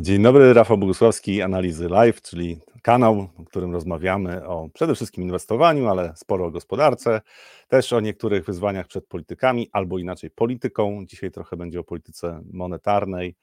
Dzień 0.00 0.22
dobry, 0.22 0.52
Rafał 0.52 0.78
Bogusławski, 0.78 1.42
Analizy 1.42 1.88
Live, 1.88 2.22
czyli 2.22 2.58
kanał, 2.82 3.28
w 3.38 3.44
którym 3.44 3.72
rozmawiamy 3.72 4.46
o 4.46 4.68
przede 4.74 4.94
wszystkim 4.94 5.24
inwestowaniu, 5.24 5.88
ale 5.88 6.12
sporo 6.16 6.46
o 6.46 6.50
gospodarce, 6.50 7.20
też 7.68 7.92
o 7.92 8.00
niektórych 8.00 8.44
wyzwaniach 8.44 8.86
przed 8.86 9.06
politykami, 9.06 9.68
albo 9.72 9.98
inaczej 9.98 10.30
polityką. 10.30 11.04
Dzisiaj 11.06 11.30
trochę 11.30 11.56
będzie 11.56 11.80
o 11.80 11.84
polityce 11.84 12.42
monetarnej 12.52 13.36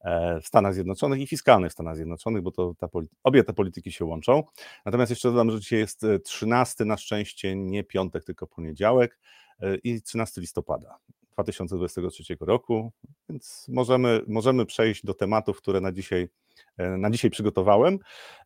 e, 0.00 0.40
w 0.40 0.46
Stanach 0.46 0.74
Zjednoczonych 0.74 1.20
i 1.20 1.26
fiskalnej 1.26 1.70
w 1.70 1.72
Stanach 1.72 1.96
Zjednoczonych, 1.96 2.42
bo 2.42 2.50
to 2.50 2.74
ta, 2.78 2.88
obie 3.24 3.44
te 3.44 3.52
polityki 3.52 3.92
się 3.92 4.04
łączą. 4.04 4.42
Natomiast 4.84 5.10
jeszcze 5.10 5.30
dodam, 5.30 5.50
że 5.50 5.60
dzisiaj 5.60 5.78
jest 5.78 6.06
13 6.24 6.84
na 6.84 6.96
szczęście, 6.96 7.56
nie 7.56 7.84
piątek, 7.84 8.24
tylko 8.24 8.46
poniedziałek 8.46 9.18
e, 9.60 9.76
i 9.76 10.02
13 10.02 10.40
listopada. 10.40 10.98
2023 11.42 12.36
roku, 12.40 12.92
więc 13.28 13.66
możemy, 13.68 14.22
możemy 14.26 14.66
przejść 14.66 15.04
do 15.04 15.14
tematów, 15.14 15.58
które 15.58 15.80
na 15.80 15.92
dzisiaj, 15.92 16.28
e, 16.76 16.88
na 16.96 17.10
dzisiaj 17.10 17.30
przygotowałem. 17.30 17.98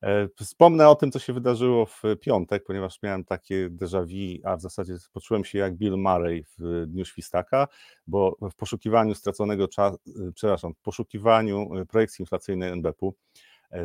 E, 0.02 0.28
wspomnę 0.40 0.88
o 0.88 0.94
tym, 0.94 1.10
co 1.10 1.18
się 1.18 1.32
wydarzyło 1.32 1.86
w 1.86 2.02
piątek, 2.20 2.64
ponieważ 2.64 3.02
miałem 3.02 3.24
takie 3.24 3.70
déjà 3.70 4.06
vu, 4.06 4.48
a 4.48 4.56
w 4.56 4.60
zasadzie 4.60 4.94
poczułem 5.12 5.44
się 5.44 5.58
jak 5.58 5.76
Bill 5.76 5.96
Murray 5.96 6.44
w 6.58 6.86
Dniu 6.86 7.04
Świstaka, 7.04 7.68
bo 8.06 8.36
w 8.50 8.54
poszukiwaniu 8.54 9.14
straconego 9.14 9.68
czasu, 9.68 9.98
e, 10.28 10.32
przepraszam, 10.34 10.74
w 10.74 10.80
poszukiwaniu 10.80 11.70
projekcji 11.88 12.22
inflacyjnej 12.22 12.70
NBP-u 12.70 13.14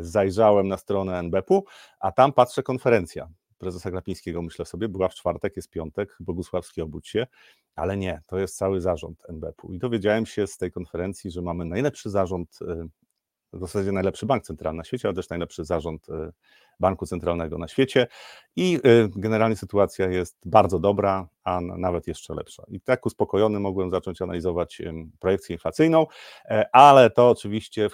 zajrzałem 0.02 0.68
na 0.68 0.77
stronę 0.77 1.20
NBP-u, 1.20 1.63
a 1.99 2.12
tam 2.12 2.34
patrzę 2.34 2.63
konferencja 2.63 3.30
prezesa 3.58 3.92
Glapińskiego, 3.92 4.42
myślę 4.42 4.66
sobie, 4.66 4.90
była 4.90 5.10
w 5.10 5.16
czwartek, 5.16 5.56
jest 5.56 5.70
piątek, 5.70 6.18
Bogusławski 6.20 6.82
obudź 6.82 7.08
się, 7.08 7.28
ale 7.76 7.98
nie, 7.98 8.22
to 8.28 8.38
jest 8.38 8.58
cały 8.58 8.82
zarząd 8.82 9.24
NBP-u. 9.30 9.74
I 9.74 9.80
dowiedziałem 9.80 10.26
się 10.26 10.48
z 10.48 10.58
tej 10.58 10.72
konferencji, 10.72 11.32
że 11.32 11.42
mamy 11.42 11.66
najlepszy 11.66 12.10
zarząd, 12.10 12.60
y, 12.62 12.90
w 13.54 13.60
zasadzie 13.60 13.92
najlepszy 13.92 14.26
bank 14.26 14.44
centralny 14.44 14.78
na 14.78 14.84
świecie, 14.84 15.08
ale 15.08 15.16
też 15.16 15.30
najlepszy 15.30 15.66
zarząd 15.66 16.10
y, 16.10 16.13
banku 16.80 17.05
centralnego 17.05 17.58
na 17.58 17.68
świecie 17.68 18.08
i 18.55 18.80
y, 18.85 19.10
generalnie 19.16 19.55
sytuacja 19.55 20.10
jest 20.10 20.38
bardzo 20.46 20.80
dobra, 20.80 21.27
a 21.44 21.62
nawet 21.62 22.08
jeszcze 22.08 22.34
lepsza. 22.34 22.63
I 22.68 22.82
tak 22.82 23.05
uspokojony 23.05 23.60
mogłem 23.60 23.91
zacząć 23.91 24.21
analizować 24.21 24.82
projekcję 25.20 25.55
inflacyjną, 25.55 26.05
e, 26.46 26.76
ale 26.76 27.10
to 27.10 27.30
oczywiście 27.30 27.90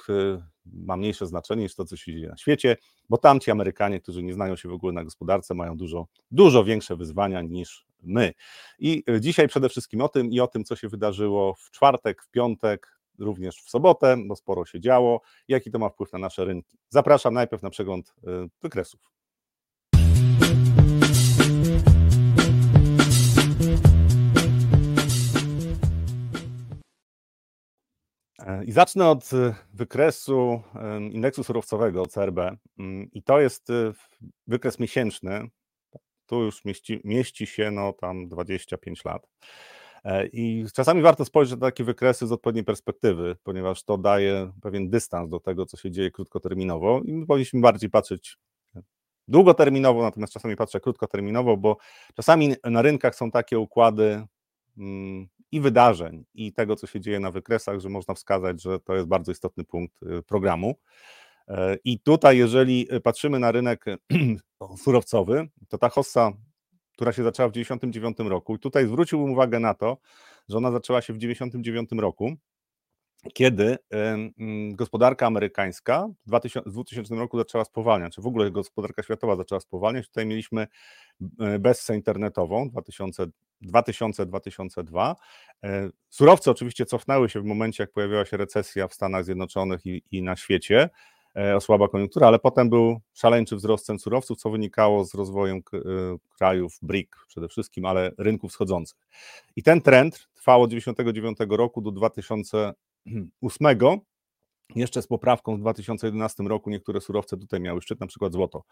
ma 0.65 0.97
mniejsze 0.97 1.27
znaczenie 1.27 1.63
niż 1.63 1.75
to, 1.75 1.85
co 1.85 1.97
się 1.97 2.13
dzieje 2.13 2.27
na 2.27 2.37
świecie, 2.37 2.77
bo 3.09 3.17
tamci 3.17 3.51
Amerykanie, 3.51 3.99
którzy 3.99 4.23
nie 4.23 4.33
znają 4.33 4.55
się 4.55 4.69
w 4.69 4.73
ogóle 4.73 4.93
na 4.93 5.03
gospodarce, 5.03 5.53
mają 5.53 5.77
dużo, 5.77 6.07
dużo 6.31 6.63
większe 6.63 6.95
wyzwania 6.95 7.41
niż 7.41 7.85
my. 8.03 8.33
I 8.79 9.03
dzisiaj 9.19 9.47
przede 9.47 9.69
wszystkim 9.69 10.01
o 10.01 10.09
tym 10.09 10.31
i 10.31 10.39
o 10.39 10.47
tym, 10.47 10.63
co 10.63 10.75
się 10.75 10.89
wydarzyło 10.89 11.53
w 11.53 11.71
czwartek, 11.71 12.23
w 12.23 12.29
piątek, 12.29 12.99
również 13.19 13.55
w 13.57 13.69
sobotę, 13.69 14.17
bo 14.27 14.35
sporo 14.35 14.65
się 14.65 14.79
działo, 14.79 15.21
jaki 15.47 15.71
to 15.71 15.79
ma 15.79 15.89
wpływ 15.89 16.13
na 16.13 16.19
nasze 16.19 16.45
rynki. 16.45 16.77
Zapraszam 16.89 17.33
najpierw 17.33 17.63
na 17.63 17.69
przegląd 17.69 18.13
e, 18.27 18.47
wykresów. 18.61 19.11
E, 28.39 28.63
I 28.65 28.71
zacznę 28.71 29.09
od 29.09 29.29
wykresu 29.73 30.61
indeksu 31.11 31.43
surowcowego 31.43 32.05
CRB. 32.05 32.39
Mm, 32.79 33.11
I 33.11 33.23
to 33.23 33.39
jest 33.39 33.67
wykres 34.47 34.79
miesięczny, 34.79 35.47
tu 36.25 36.43
już 36.43 36.65
mieści, 36.65 37.01
mieści 37.03 37.47
się 37.47 37.71
no 37.71 37.93
tam 37.93 38.27
25 38.27 39.05
lat. 39.05 39.27
E, 40.03 40.27
I 40.27 40.65
czasami 40.73 41.01
warto 41.01 41.25
spojrzeć 41.25 41.59
na 41.59 41.67
takie 41.67 41.83
wykresy 41.83 42.27
z 42.27 42.31
odpowiedniej 42.31 42.65
perspektywy, 42.65 43.35
ponieważ 43.43 43.83
to 43.83 43.97
daje 43.97 44.51
pewien 44.61 44.89
dystans 44.89 45.29
do 45.29 45.39
tego, 45.39 45.65
co 45.65 45.77
się 45.77 45.91
dzieje 45.91 46.11
krótkoterminowo 46.11 47.01
i 47.05 47.13
my 47.13 47.25
powinniśmy 47.25 47.61
bardziej 47.61 47.89
patrzeć 47.89 48.37
długoterminowo, 49.27 50.01
natomiast 50.01 50.33
czasami 50.33 50.55
patrzę 50.55 50.79
krótkoterminowo, 50.79 51.57
bo 51.57 51.77
czasami 52.15 52.55
na 52.63 52.81
rynkach 52.81 53.15
są 53.15 53.31
takie 53.31 53.59
układy 53.59 54.25
mm, 54.77 55.27
i 55.51 55.61
wydarzeń, 55.61 56.25
i 56.33 56.53
tego, 56.53 56.75
co 56.75 56.87
się 56.87 56.99
dzieje 56.99 57.19
na 57.19 57.31
wykresach, 57.31 57.79
że 57.79 57.89
można 57.89 58.13
wskazać, 58.13 58.61
że 58.61 58.79
to 58.79 58.95
jest 58.95 59.07
bardzo 59.07 59.31
istotny 59.31 59.63
punkt 59.63 60.03
y, 60.03 60.23
programu. 60.23 60.75
E, 61.47 61.77
I 61.83 61.99
tutaj, 61.99 62.37
jeżeli 62.37 62.87
patrzymy 63.03 63.39
na 63.39 63.51
rynek 63.51 63.85
surowcowy, 64.83 65.47
to 65.69 65.77
ta 65.77 65.89
hossa, 65.89 66.31
która 66.93 67.13
się 67.13 67.23
zaczęła 67.23 67.49
w 67.49 67.51
1999 67.51 68.29
roku, 68.31 68.55
i 68.55 68.59
tutaj 68.59 68.87
zwróciłbym 68.87 69.31
uwagę 69.31 69.59
na 69.59 69.73
to, 69.73 69.97
że 70.49 70.57
ona 70.57 70.71
zaczęła 70.71 71.01
się 71.01 71.13
w 71.13 71.17
1999 71.17 72.01
roku, 72.01 72.35
kiedy 73.33 73.77
gospodarka 74.71 75.27
amerykańska 75.27 76.07
w 76.25 76.29
2000, 76.65 77.15
roku 77.15 77.37
zaczęła 77.37 77.65
spowalniać, 77.65 78.15
czy 78.15 78.21
w 78.21 78.27
ogóle 78.27 78.51
gospodarka 78.51 79.03
światowa 79.03 79.35
zaczęła 79.35 79.59
spowalniać. 79.59 80.07
Tutaj 80.07 80.25
mieliśmy 80.25 80.67
e, 81.39 81.59
bessę 81.59 81.95
internetową 81.95 82.69
2000-2002. 83.61 85.15
E, 85.63 85.89
surowce 86.09 86.51
oczywiście 86.51 86.85
cofnęły 86.85 87.29
się 87.29 87.41
w 87.41 87.45
momencie, 87.45 87.83
jak 87.83 87.91
pojawiła 87.91 88.25
się 88.25 88.37
recesja 88.37 88.87
w 88.87 88.93
Stanach 88.93 89.25
Zjednoczonych 89.25 89.85
i, 89.85 90.03
i 90.11 90.21
na 90.21 90.35
świecie. 90.35 90.89
E, 91.37 91.55
osłaba 91.55 91.87
koniunktura, 91.87 92.27
ale 92.27 92.39
potem 92.39 92.69
był 92.69 92.99
szaleńczy 93.13 93.55
wzrost 93.55 93.85
cen 93.85 93.99
surowców, 93.99 94.37
co 94.37 94.49
wynikało 94.49 95.05
z 95.05 95.13
rozwojem 95.13 95.57
e, 95.57 95.79
krajów 96.37 96.77
BRIC 96.81 97.09
przede 97.27 97.47
wszystkim, 97.47 97.85
ale 97.85 98.11
rynków 98.17 98.51
wschodzących. 98.51 98.97
I 99.55 99.63
ten 99.63 99.81
trend 99.81 100.27
trwał 100.33 100.61
od 100.61 100.69
1999 100.69 101.57
roku 101.57 101.81
do 101.81 101.91
2008, 101.91 103.67
jeszcze 104.75 105.01
z 105.01 105.07
poprawką 105.07 105.55
w 105.57 105.59
2011 105.59 106.43
roku 106.43 106.69
niektóre 106.69 107.01
surowce 107.01 107.37
tutaj 107.37 107.59
miały 107.59 107.81
szczyt, 107.81 107.99
na 107.99 108.07
przykład 108.07 108.33
złoto. 108.33 108.63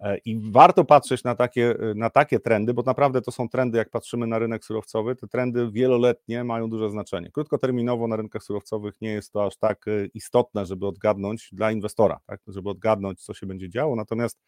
E, 0.00 0.18
I 0.18 0.50
warto 0.50 0.84
patrzeć 0.84 1.24
na 1.24 1.34
takie, 1.34 1.74
na 1.94 2.10
takie 2.10 2.40
trendy, 2.40 2.74
bo 2.74 2.82
naprawdę 2.82 3.22
to 3.22 3.32
są 3.32 3.48
trendy, 3.48 3.78
jak 3.78 3.90
patrzymy 3.90 4.26
na 4.26 4.38
rynek 4.38 4.64
surowcowy, 4.64 5.16
te 5.16 5.28
trendy 5.28 5.70
wieloletnie 5.72 6.44
mają 6.44 6.70
duże 6.70 6.90
znaczenie. 6.90 7.30
Krótkoterminowo 7.30 8.08
na 8.08 8.16
rynkach 8.16 8.42
surowcowych 8.42 8.94
nie 9.00 9.10
jest 9.10 9.32
to 9.32 9.46
aż 9.46 9.56
tak 9.56 9.88
e, 9.88 10.06
istotne, 10.14 10.66
żeby 10.66 10.86
odgadnąć 10.86 11.48
dla 11.52 11.72
inwestora, 11.72 12.20
tak? 12.26 12.40
żeby 12.46 12.70
odgadnąć, 12.70 13.22
co 13.22 13.34
się 13.34 13.46
będzie 13.46 13.68
działo. 13.68 13.96
Natomiast 13.96 14.40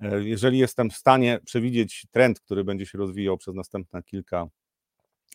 e, 0.00 0.24
jeżeli 0.24 0.58
jestem 0.58 0.90
w 0.90 0.96
stanie 0.96 1.40
przewidzieć 1.44 2.06
trend, 2.10 2.40
który 2.40 2.64
będzie 2.64 2.86
się 2.86 2.98
rozwijał 2.98 3.36
przez 3.36 3.54
następne 3.54 4.02
kilka 4.02 4.46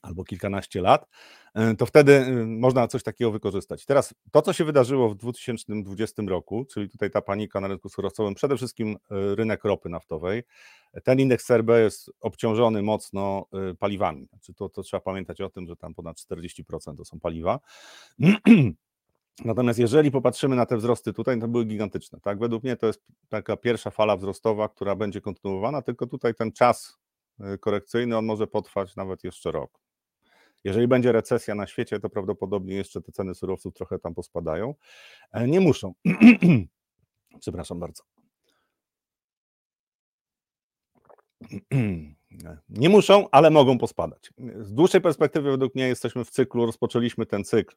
albo 0.01 0.23
kilkanaście 0.23 0.81
lat, 0.81 1.07
e, 1.53 1.75
to 1.75 1.85
wtedy 1.85 2.13
e, 2.13 2.45
można 2.45 2.87
coś 2.87 3.03
takiego 3.03 3.31
wykorzystać. 3.31 3.85
Teraz 3.85 4.13
to, 4.31 4.41
co 4.41 4.53
się 4.53 4.63
wydarzyło 4.63 5.09
w 5.09 5.15
2020 5.15 6.23
roku, 6.27 6.65
czyli 6.65 6.89
tutaj 6.89 7.11
ta 7.11 7.21
panika 7.21 7.61
na 7.61 7.67
rynku 7.67 7.89
surowcowym, 7.89 8.35
przede 8.35 8.57
wszystkim 8.57 8.97
e, 9.11 9.35
rynek 9.35 9.63
ropy 9.63 9.89
naftowej, 9.89 10.43
ten 11.03 11.19
indeks 11.19 11.45
CRB 11.45 11.69
jest 11.69 12.11
obciążony 12.21 12.81
mocno 12.81 13.45
paliwami. 13.79 14.25
Znaczy 14.25 14.53
to, 14.53 14.69
to 14.69 14.83
trzeba 14.83 15.01
pamiętać 15.01 15.41
o 15.41 15.49
tym, 15.49 15.67
że 15.67 15.75
tam 15.75 15.93
ponad 15.93 16.17
40% 16.17 16.97
to 16.97 17.05
są 17.05 17.19
paliwa. 17.19 17.59
Natomiast 19.45 19.79
jeżeli 19.79 20.11
popatrzymy 20.11 20.55
na 20.55 20.65
te 20.65 20.77
wzrosty 20.77 21.13
tutaj, 21.13 21.39
to 21.39 21.47
były 21.47 21.65
gigantyczne. 21.65 22.19
Tak? 22.19 22.39
Według 22.39 22.63
mnie 22.63 22.75
to 22.75 22.87
jest 22.87 23.01
taka 23.29 23.57
pierwsza 23.57 23.89
fala 23.89 24.17
wzrostowa, 24.17 24.69
która 24.69 24.95
będzie 24.95 25.21
kontynuowana, 25.21 25.81
tylko 25.81 26.07
tutaj 26.07 26.35
ten 26.35 26.51
czas 26.51 26.97
korekcyjny, 27.59 28.17
on 28.17 28.25
może 28.25 28.47
potrwać 28.47 28.95
nawet 28.95 29.23
jeszcze 29.23 29.51
rok. 29.51 29.79
Jeżeli 30.63 30.87
będzie 30.87 31.11
recesja 31.11 31.55
na 31.55 31.67
świecie, 31.67 31.99
to 31.99 32.09
prawdopodobnie 32.09 32.75
jeszcze 32.75 33.01
te 33.01 33.11
ceny 33.11 33.35
surowców 33.35 33.73
trochę 33.73 33.99
tam 33.99 34.15
pospadają. 34.15 34.75
E, 35.31 35.47
nie 35.47 35.59
muszą. 35.59 35.93
Przepraszam 37.39 37.79
bardzo. 37.79 38.03
Nie 42.69 42.89
muszą, 42.89 43.29
ale 43.31 43.49
mogą 43.49 43.77
pospadać. 43.77 44.33
Z 44.61 44.73
dłuższej 44.73 45.01
perspektywy, 45.01 45.51
według 45.51 45.75
mnie, 45.75 45.87
jesteśmy 45.87 46.25
w 46.25 46.29
cyklu, 46.29 46.65
rozpoczęliśmy 46.65 47.25
ten 47.25 47.43
cykl. 47.43 47.75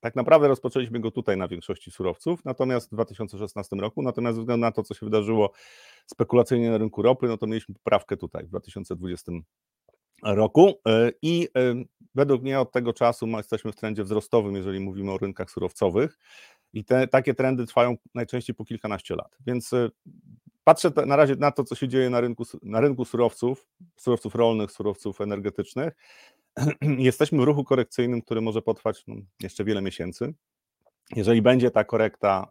Tak 0.00 0.16
naprawdę 0.16 0.48
rozpoczęliśmy 0.48 1.00
go 1.00 1.10
tutaj 1.10 1.36
na 1.36 1.48
większości 1.48 1.90
surowców, 1.90 2.44
natomiast 2.44 2.86
w 2.86 2.90
2016 2.90 3.76
roku, 3.76 4.02
natomiast 4.02 4.36
ze 4.36 4.40
względu 4.40 4.60
na 4.60 4.72
to, 4.72 4.82
co 4.82 4.94
się 4.94 5.06
wydarzyło 5.06 5.52
spekulacyjnie 6.06 6.70
na 6.70 6.78
rynku 6.78 7.02
ropy, 7.02 7.26
no 7.26 7.38
to 7.38 7.46
mieliśmy 7.46 7.74
poprawkę 7.74 8.16
tutaj 8.16 8.44
w 8.44 8.48
2020 8.48 9.32
roku 10.22 10.74
e, 10.88 11.12
i 11.22 11.48
według 12.14 12.42
mnie 12.42 12.60
od 12.60 12.72
tego 12.72 12.92
czasu 12.92 13.26
jesteśmy 13.26 13.72
w 13.72 13.76
trendzie 13.76 14.04
wzrostowym, 14.04 14.56
jeżeli 14.56 14.80
mówimy 14.80 15.12
o 15.12 15.18
rynkach 15.18 15.50
surowcowych 15.50 16.18
i 16.72 16.84
te, 16.84 17.08
takie 17.08 17.34
trendy 17.34 17.66
trwają 17.66 17.96
najczęściej 18.14 18.56
po 18.56 18.64
kilkanaście 18.64 19.16
lat, 19.16 19.36
więc 19.46 19.72
e, 19.72 19.88
patrzę 20.64 20.90
na 21.06 21.16
razie 21.16 21.36
na 21.36 21.50
to, 21.50 21.64
co 21.64 21.74
się 21.74 21.88
dzieje 21.88 22.10
na 22.10 22.20
rynku, 22.20 22.44
na 22.62 22.80
rynku 22.80 23.04
surowców, 23.04 23.66
surowców 23.96 24.34
rolnych, 24.34 24.72
surowców 24.72 25.20
energetycznych. 25.20 25.94
Jesteśmy 26.98 27.38
w 27.38 27.44
ruchu 27.44 27.64
korekcyjnym, 27.64 28.22
który 28.22 28.40
może 28.40 28.62
potrwać 28.62 29.04
no, 29.06 29.16
jeszcze 29.40 29.64
wiele 29.64 29.82
miesięcy. 29.82 30.34
Jeżeli 31.16 31.42
będzie 31.42 31.70
ta 31.70 31.84
korekta 31.84 32.46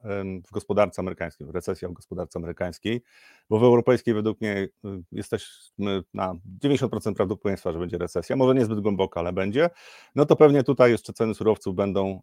w 0.47 0.51
gospodarce 0.51 0.99
amerykańskiej, 0.99 1.47
recesja 1.51 1.89
w 1.89 1.93
gospodarce 1.93 2.39
amerykańskiej, 2.39 3.03
bo 3.49 3.59
w 3.59 3.63
europejskiej 3.63 4.13
według 4.13 4.41
mnie 4.41 4.57
y, 4.57 4.69
jesteśmy 5.11 6.03
na 6.13 6.35
90% 6.63 7.13
prawdopodobieństwa, 7.13 7.71
że 7.71 7.79
będzie 7.79 7.97
recesja, 7.97 8.35
może 8.35 8.55
niezbyt 8.55 8.79
głęboka, 8.79 9.19
ale 9.19 9.33
będzie, 9.33 9.69
no 10.15 10.25
to 10.25 10.35
pewnie 10.35 10.63
tutaj 10.63 10.91
jeszcze 10.91 11.13
ceny 11.13 11.33
surowców 11.33 11.75
będą 11.75 12.21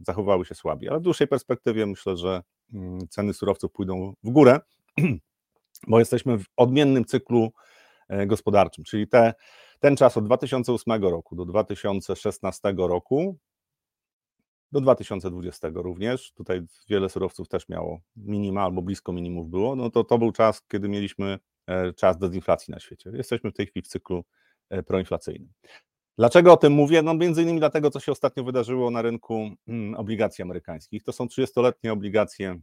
zachowały 0.00 0.44
się 0.44 0.54
słabiej, 0.54 0.88
ale 0.90 0.98
w 0.98 1.02
dłuższej 1.02 1.28
perspektywie 1.28 1.86
myślę, 1.86 2.16
że 2.16 2.42
mm, 2.74 3.08
ceny 3.08 3.34
surowców 3.34 3.72
pójdą 3.72 4.14
w 4.24 4.30
górę, 4.30 4.60
bo 5.88 5.98
jesteśmy 5.98 6.38
w 6.38 6.44
odmiennym 6.56 7.04
cyklu 7.04 7.52
e, 8.08 8.26
gospodarczym, 8.26 8.84
czyli 8.84 9.08
te, 9.08 9.34
ten 9.80 9.96
czas 9.96 10.16
od 10.16 10.24
2008 10.24 11.02
roku 11.02 11.36
do 11.36 11.44
2016 11.44 12.74
roku 12.76 13.38
do 14.72 14.80
2020 14.80 15.68
również. 15.74 16.32
Tutaj 16.32 16.62
wiele 16.88 17.08
surowców 17.08 17.48
też 17.48 17.68
miało 17.68 18.00
minima 18.16 18.62
albo 18.62 18.82
blisko 18.82 19.12
minimów 19.12 19.50
było. 19.50 19.76
No 19.76 19.90
to 19.90 20.04
to 20.04 20.18
był 20.18 20.32
czas, 20.32 20.62
kiedy 20.68 20.88
mieliśmy 20.88 21.38
e, 21.66 21.92
czas 21.92 22.18
dezinflacji 22.18 22.72
na 22.72 22.80
świecie. 22.80 23.10
Jesteśmy 23.14 23.50
w 23.50 23.54
tej 23.54 23.66
chwili 23.66 23.82
w 23.82 23.88
cyklu 23.88 24.24
e, 24.70 24.82
proinflacyjnym. 24.82 25.52
Dlaczego 26.18 26.52
o 26.52 26.56
tym 26.56 26.72
mówię? 26.72 27.02
No 27.02 27.14
między 27.14 27.42
innymi 27.42 27.58
dlatego, 27.58 27.90
co 27.90 28.00
się 28.00 28.12
ostatnio 28.12 28.44
wydarzyło 28.44 28.90
na 28.90 29.02
rynku 29.02 29.50
mm, 29.68 29.94
obligacji 29.94 30.42
amerykańskich. 30.42 31.02
To 31.02 31.12
są 31.12 31.26
30-letnie 31.26 31.92
obligacje 31.92 32.60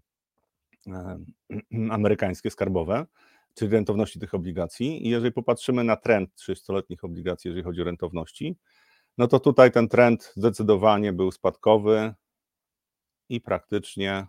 e, 0.87 1.19
amerykańskie, 1.91 2.51
skarbowe, 2.51 3.05
czyli 3.53 3.71
rentowności 3.71 4.19
tych 4.19 4.33
obligacji. 4.33 5.07
I 5.07 5.09
jeżeli 5.09 5.31
popatrzymy 5.31 5.83
na 5.83 5.95
trend 5.95 6.29
30-letnich 6.35 7.03
obligacji, 7.03 7.47
jeżeli 7.47 7.63
chodzi 7.63 7.81
o 7.81 7.83
rentowności, 7.83 8.57
no 9.17 9.27
to 9.27 9.39
tutaj 9.39 9.71
ten 9.71 9.87
trend 9.87 10.33
zdecydowanie 10.35 11.13
był 11.13 11.31
spadkowy 11.31 12.13
i 13.29 13.41
praktycznie 13.41 14.27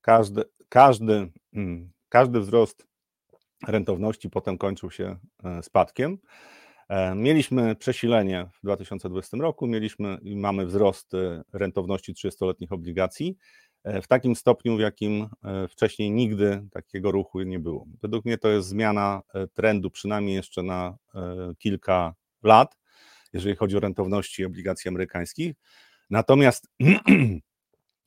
każdy, 0.00 0.44
każdy, 0.68 1.32
mm, 1.52 1.92
każdy 2.08 2.40
wzrost 2.40 2.86
rentowności 3.68 4.30
potem 4.30 4.58
kończył 4.58 4.90
się 4.90 5.16
e, 5.44 5.62
spadkiem. 5.62 6.18
E, 6.88 7.14
mieliśmy 7.14 7.76
przesilenie 7.76 8.48
w 8.54 8.62
2020 8.62 9.36
roku, 9.36 9.66
mieliśmy 9.66 10.18
i 10.22 10.36
mamy 10.36 10.66
wzrost 10.66 11.12
rentowności 11.52 12.14
30-letnich 12.14 12.72
obligacji 12.72 13.36
e, 13.84 14.02
w 14.02 14.08
takim 14.08 14.36
stopniu, 14.36 14.76
w 14.76 14.80
jakim 14.80 15.28
wcześniej 15.68 16.10
nigdy 16.10 16.68
takiego 16.72 17.12
ruchu 17.12 17.42
nie 17.42 17.58
było. 17.58 17.86
Według 18.02 18.24
mnie 18.24 18.38
to 18.38 18.48
jest 18.48 18.68
zmiana 18.68 19.22
trendu 19.54 19.90
przynajmniej 19.90 20.36
jeszcze 20.36 20.62
na 20.62 20.96
kilka 21.58 22.14
lat 22.42 22.76
jeżeli 23.34 23.56
chodzi 23.56 23.76
o 23.76 23.80
rentowności 23.80 24.44
obligacji 24.44 24.88
amerykańskich. 24.88 25.54
Natomiast 26.10 26.68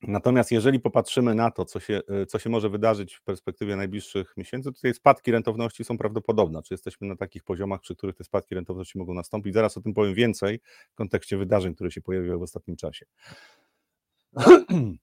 Natomiast 0.02 0.52
jeżeli 0.52 0.80
popatrzymy 0.80 1.36
na 1.36 1.52
to, 1.52 1.66
co 1.66 1.80
się, 1.80 2.02
co 2.28 2.40
się 2.40 2.50
może 2.50 2.70
wydarzyć 2.70 3.16
w 3.16 3.24
perspektywie 3.24 3.76
najbliższych 3.76 4.34
miesięcy, 4.38 4.72
tutaj 4.72 4.94
spadki 4.94 5.32
rentowności 5.32 5.84
są 5.84 5.98
prawdopodobne. 5.98 6.62
Czy 6.64 6.74
jesteśmy 6.74 7.08
na 7.08 7.16
takich 7.16 7.44
poziomach, 7.44 7.82
przy 7.82 7.96
których 7.96 8.16
te 8.16 8.24
spadki 8.24 8.56
rentowności 8.56 8.98
mogą 8.98 9.14
nastąpić? 9.14 9.54
Zaraz 9.54 9.78
o 9.78 9.82
tym 9.82 9.94
powiem 9.94 10.14
więcej 10.14 10.60
w 10.92 10.96
kontekście 10.96 11.38
wydarzeń, 11.38 11.76
które 11.76 11.92
się 11.92 12.02
pojawiły 12.02 12.38
w 12.38 12.42
ostatnim 12.42 12.78
czasie. 12.78 13.06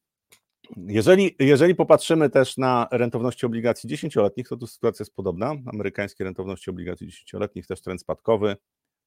Jeżeli, 0.77 1.37
jeżeli 1.39 1.75
popatrzymy 1.75 2.31
też 2.31 2.57
na 2.57 2.89
rentowności 2.91 3.47
obligacji 3.47 3.89
dziesięcioletnich, 3.89 4.49
to 4.49 4.57
tu 4.57 4.67
sytuacja 4.67 5.03
jest 5.03 5.15
podobna. 5.15 5.55
Amerykańskie 5.67 6.25
rentowności 6.25 6.71
obligacji 6.71 7.07
dziesięcioletnich 7.07 7.67
też 7.67 7.81
trend 7.81 8.01
spadkowy 8.01 8.57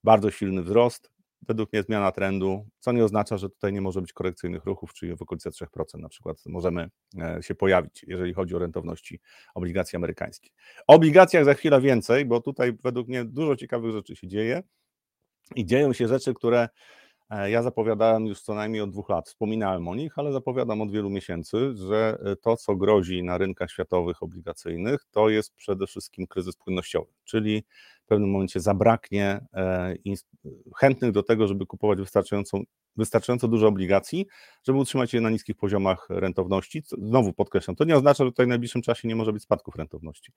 bardzo 0.04 0.32
silny 0.32 0.64
wzrost, 0.64 1.12
według 1.42 1.74
mnie 1.74 1.84
zmiana 1.84 2.12
trendu, 2.12 2.68
co 2.80 2.92
nie 2.92 3.04
oznacza, 3.06 3.38
że 3.38 3.50
tutaj 3.50 3.74
nie 3.74 3.82
może 3.82 4.02
być 4.02 4.14
korekcyjnych 4.14 4.66
ruchów, 4.66 4.94
czyli 4.94 5.16
w 5.16 5.22
okolicy 5.22 5.50
3% 5.50 6.00
na 6.00 6.10
przykład 6.10 6.38
możemy 6.46 6.90
e, 7.20 7.40
się 7.42 7.56
pojawić, 7.56 8.06
jeżeli 8.08 8.34
chodzi 8.34 8.56
o 8.56 8.60
rentowności 8.60 9.20
obligacji 9.56 9.96
amerykańskich. 9.96 10.52
O 10.88 10.94
obligacjach 10.94 11.46
za 11.46 11.54
chwilę 11.54 11.82
więcej, 11.82 12.26
bo 12.26 12.42
tutaj 12.42 12.78
według 12.84 13.08
mnie 13.08 13.26
dużo 13.26 13.56
ciekawych 13.56 13.92
rzeczy 13.92 14.16
się 14.16 14.28
dzieje 14.28 14.64
i 15.56 15.66
dzieją 15.66 15.94
się 15.94 16.08
rzeczy, 16.08 16.34
które 16.34 16.70
e, 17.30 17.52
ja 17.52 17.64
zapowiadałem 17.64 18.26
już 18.26 18.42
co 18.42 18.56
najmniej 18.56 18.82
od 18.82 18.92
dwóch 18.92 19.10
lat. 19.10 19.28
Wspominałem 19.28 19.88
o 19.88 19.96
nich, 19.96 20.20
ale 20.20 20.32
zapowiadam 20.32 20.82
od 20.82 20.92
wielu 20.92 21.10
miesięcy, 21.10 21.76
że 21.76 22.18
e, 22.26 22.36
to, 22.36 22.58
co 22.58 22.76
grozi 22.76 23.24
na 23.24 23.38
rynkach 23.38 23.72
światowych 23.72 24.24
obligacyjnych, 24.24 25.06
to 25.12 25.30
jest 25.30 25.56
przede 25.56 25.88
wszystkim 25.88 26.28
kryzys 26.28 26.56
płynnościowy, 26.56 27.12
czyli 27.24 27.64
w 28.08 28.10
pewnym 28.10 28.30
momencie 28.30 28.60
zabraknie 28.60 29.46
e, 29.54 29.96
chętnych 30.78 31.12
do 31.12 31.24
tego, 31.24 31.48
żeby 31.48 31.66
kupować 31.66 32.00
wystarczającą, 32.00 32.64
wystarczająco 32.96 33.48
dużo 33.48 33.68
obligacji, 33.68 34.28
żeby 34.64 34.80
utrzymać 34.80 35.14
je 35.14 35.22
na 35.22 35.30
niskich 35.30 35.56
poziomach 35.56 36.08
rentowności. 36.10 36.84
Znowu 36.88 37.34
podkreślam, 37.34 37.76
to 37.76 37.84
nie 37.84 37.96
oznacza, 37.96 38.26
że 38.26 38.32
tutaj 38.32 38.46
w 38.46 38.50
najbliższym 38.50 38.82
czasie 38.82 39.08
nie 39.08 39.16
może 39.16 39.34
być 39.34 39.44
spadków 39.44 39.76
rentowności. 39.76 40.32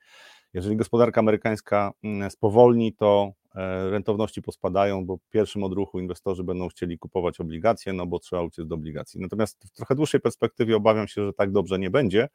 Jeżeli 0.54 0.76
gospodarka 0.76 1.20
amerykańska 1.20 1.92
mm, 2.04 2.30
spowolni, 2.30 2.92
to 2.92 3.32
e, 3.54 3.90
rentowności 3.90 4.42
pospadają, 4.42 5.06
bo 5.06 5.16
w 5.16 5.28
pierwszym 5.28 5.64
odruchu 5.64 6.00
inwestorzy 6.00 6.44
będą 6.44 6.68
chcieli 6.68 6.98
kupować 6.98 7.40
obligacje, 7.40 7.92
no 7.92 8.06
bo 8.06 8.18
trzeba 8.18 8.42
uciec 8.42 8.66
do 8.66 8.74
obligacji. 8.74 9.20
Natomiast 9.20 9.64
w 9.64 9.70
trochę 9.70 9.94
dłuższej 9.94 10.20
perspektywie 10.20 10.76
obawiam 10.76 11.08
się, 11.08 11.26
że 11.26 11.32
tak 11.32 11.52
dobrze 11.52 11.78
nie 11.78 11.90
będzie, 11.90 12.28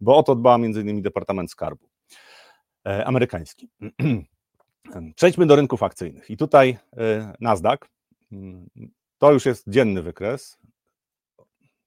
bo 0.00 0.16
o 0.16 0.22
to 0.22 0.34
dba 0.34 0.56
innymi 0.56 1.02
Departament 1.02 1.50
Skarbu 1.50 1.88
e, 2.86 3.04
amerykański. 3.06 3.68
Przejdźmy 5.14 5.46
do 5.46 5.56
rynków 5.56 5.82
akcyjnych. 5.82 6.30
I 6.30 6.36
tutaj 6.36 6.78
y, 6.92 6.98
Nasdaq, 7.40 7.78
mm, 8.32 8.68
to 9.18 9.32
już 9.32 9.46
jest 9.46 9.64
dzienny 9.68 10.02
wykres, 10.02 10.58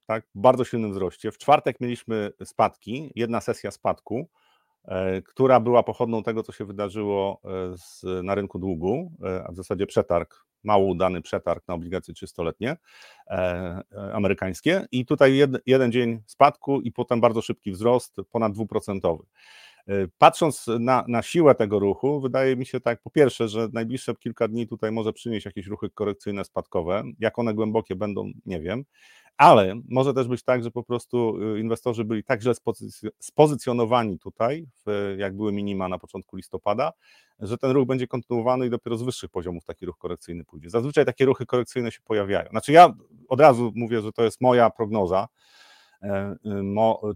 tak, 0.06 0.26
w 0.36 0.40
bardzo 0.40 0.66
silnym 0.66 0.92
wzroście. 0.92 1.32
W 1.32 1.38
czwartek 1.38 1.82
mieliśmy 1.82 2.32
spadki, 2.44 3.12
jedna 3.16 3.42
sesja 3.42 3.72
spadku, 3.72 4.30
e, 4.86 5.22
która 5.22 5.60
była 5.60 5.84
pochodną 5.84 6.24
tego, 6.24 6.44
co 6.44 6.52
się 6.52 6.66
wydarzyło 6.66 7.42
e, 7.44 7.78
z, 7.78 8.04
na 8.24 8.36
rynku 8.36 8.60
długu, 8.60 9.12
e, 9.24 9.44
a 9.48 9.52
w 9.52 9.56
zasadzie 9.56 9.86
przetarg, 9.86 10.46
mało 10.64 10.86
udany 10.86 11.22
przetarg 11.22 11.68
na 11.68 11.74
obligacje 11.74 12.14
300-letnie 12.14 12.78
amerykańskie. 14.14 14.86
I 14.92 15.06
tutaj 15.06 15.36
jed, 15.36 15.52
jeden 15.66 15.92
dzień 15.92 16.22
spadku 16.26 16.82
i 16.82 16.92
potem 16.92 17.22
bardzo 17.22 17.42
szybki 17.42 17.72
wzrost, 17.72 18.16
ponad 18.32 18.54
dwuprocentowy. 18.54 19.24
E, 19.88 20.08
patrząc 20.18 20.66
na, 20.80 21.06
na 21.08 21.22
siłę 21.22 21.56
tego 21.56 21.80
ruchu, 21.80 22.22
wydaje 22.22 22.56
mi 22.56 22.66
się 22.66 22.80
tak, 22.80 23.02
po 23.02 23.10
pierwsze, 23.10 23.48
że 23.48 23.68
najbliższe 23.74 24.16
kilka 24.16 24.48
dni 24.48 24.68
tutaj 24.68 24.92
może 24.92 25.14
przynieść 25.14 25.46
jakieś 25.46 25.68
ruchy 25.68 25.90
korekcyjne, 25.90 26.46
spadkowe. 26.46 27.04
Jak 27.20 27.40
one 27.40 27.54
głębokie 27.54 27.96
będą, 27.96 28.32
nie 28.46 28.60
wiem. 28.60 28.84
Ale 29.38 29.76
może 29.90 30.14
też 30.14 30.28
być 30.28 30.44
tak, 30.44 30.64
że 30.64 30.72
po 30.72 30.84
prostu 30.84 31.38
y, 31.56 31.60
inwestorzy 31.60 32.06
byli 32.06 32.24
tak 32.24 32.42
źle 32.42 32.54
spozycjonowani 33.20 34.20
tutaj, 34.20 34.68
jak 35.18 35.36
były 35.36 35.52
minima 35.52 35.88
na 35.88 36.00
początku 36.00 36.36
listopada, 36.36 36.92
że 37.40 37.58
ten 37.58 37.72
ruch 37.72 37.88
będzie 37.88 38.08
kontynuowany 38.08 38.68
i 38.68 38.70
dopiero 38.70 38.98
z 38.98 39.04
wyższych 39.04 39.30
poziomów 39.30 39.66
taki 39.66 39.86
ruch 39.86 39.98
korekcyjny 39.98 40.46
pójdzie. 40.46 40.70
Zazwyczaj 40.70 41.06
takie 41.06 41.26
ruchy 41.26 41.46
korekcyjne 41.46 41.92
się 41.92 42.00
pojawiają. 42.04 42.50
Znaczy 42.50 42.72
ja 42.72 42.94
od 43.28 43.40
razu 43.40 43.72
mówię, 43.76 44.02
że 44.02 44.12
to 44.12 44.24
jest 44.24 44.42
moja 44.42 44.70
prognoza, 44.70 45.28
y, 45.28 45.65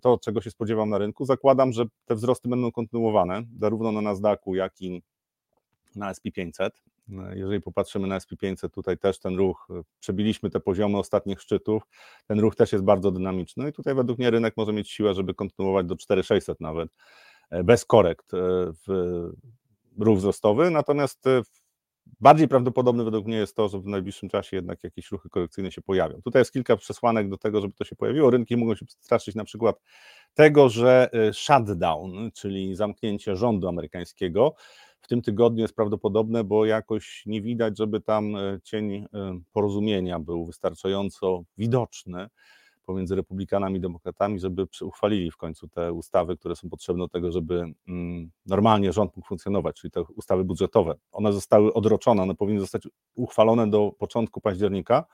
to, 0.02 0.18
czego 0.18 0.42
się 0.42 0.52
spodziewam 0.52 0.90
na 0.90 0.98
rynku. 0.98 1.26
Zakładam, 1.26 1.74
że 1.74 1.86
te 2.06 2.16
wzrosty 2.16 2.50
będą 2.50 2.72
kontynuowane, 2.72 3.44
zarówno 3.60 3.92
na 3.92 4.02
Nasdaqu, 4.02 4.56
jak 4.56 4.82
i 4.82 5.02
na 5.96 6.14
SP500. 6.14 6.70
E, 7.18 7.38
jeżeli 7.38 7.62
popatrzymy 7.62 8.08
na 8.08 8.18
SP500, 8.18 8.70
tutaj 8.70 8.98
też 8.98 9.20
ten 9.20 9.36
ruch, 9.36 9.68
e, 9.70 9.82
przebiliśmy 10.00 10.50
te 10.50 10.60
poziomy 10.60 10.98
ostatnich 10.98 11.42
szczytów, 11.42 11.84
ten 12.28 12.40
ruch 12.40 12.56
też 12.56 12.72
jest 12.72 12.84
bardzo 12.84 13.12
dynamiczny 13.12 13.70
i 13.70 13.74
tutaj 13.74 13.96
według 13.96 14.20
mnie 14.20 14.30
rynek 14.30 14.54
może 14.58 14.74
mieć 14.74 14.90
siłę, 14.90 15.14
żeby 15.14 15.34
kontynuować 15.34 15.86
do 15.86 15.96
4600 15.96 16.62
nawet, 16.62 16.90
bez 17.64 17.86
korekt 17.86 18.32
w 18.88 19.30
ruch 20.00 20.18
wzrostowy, 20.18 20.72
natomiast 20.72 21.26
Bardziej 22.20 22.48
prawdopodobne 22.48 23.04
według 23.04 23.26
mnie 23.26 23.38
jest 23.38 23.56
to, 23.56 23.70
że 23.70 23.80
w 23.80 23.86
najbliższym 23.86 24.30
czasie 24.30 24.58
jednak 24.58 24.84
jakieś 24.84 25.12
ruchy 25.12 25.30
korekcyjne 25.30 25.72
się 25.72 25.82
pojawią. 25.82 26.22
Tutaj 26.22 26.40
jest 26.42 26.54
kilka 26.54 26.78
przesłanek 26.78 27.30
do 27.30 27.38
tego, 27.38 27.62
żeby 27.62 27.74
to 27.74 27.84
się 27.84 27.96
pojawiło. 27.96 28.30
Rynki 28.30 28.58
mogą 28.58 28.76
się 28.76 28.86
straszyć 29.00 29.36
na 29.36 29.44
przykład 29.44 29.82
tego, 30.34 30.70
że 30.70 31.10
y, 31.30 31.34
shutdown, 31.34 32.32
czyli 32.34 32.76
zamknięcie 32.76 33.36
rządu 33.36 33.68
amerykańskiego, 33.68 34.56
w 35.02 35.08
tym 35.08 35.22
tygodniu 35.22 35.62
jest 35.62 35.76
prawdopodobne, 35.76 36.44
bo 36.44 36.66
jakoś 36.66 37.24
nie 37.26 37.42
widać, 37.42 37.78
żeby 37.78 38.02
tam 38.02 38.36
y, 38.36 38.60
cień 38.64 38.94
y, 38.94 39.08
porozumienia 39.52 40.20
był 40.20 40.46
wystarczająco 40.46 41.44
widoczny 41.58 42.28
pomiędzy 42.90 43.16
republikanami 43.16 43.78
i 43.78 43.82
demokratami, 43.82 44.40
żeby 44.40 44.68
uchwalili 44.82 45.32
w 45.32 45.38
końcu 45.38 45.68
te 45.68 45.94
ustawy, 45.94 46.38
które 46.38 46.56
są 46.56 46.70
potrzebne 46.70 47.04
do 47.04 47.08
tego, 47.08 47.32
żeby 47.32 47.74
mm, 47.88 48.32
normalnie 48.46 48.94
rząd 48.94 49.16
mógł 49.16 49.28
funkcjonować, 49.28 49.76
czyli 49.76 49.92
te 49.92 50.02
ustawy 50.02 50.44
budżetowe. 50.44 50.96
One 51.12 51.34
zostały 51.34 51.74
odroczone, 51.74 52.24
one 52.24 52.36
powinny 52.36 52.60
zostać 52.60 52.88
uchwalone 53.16 53.70
do 53.70 53.92
początku 54.00 54.42
października 54.42 55.06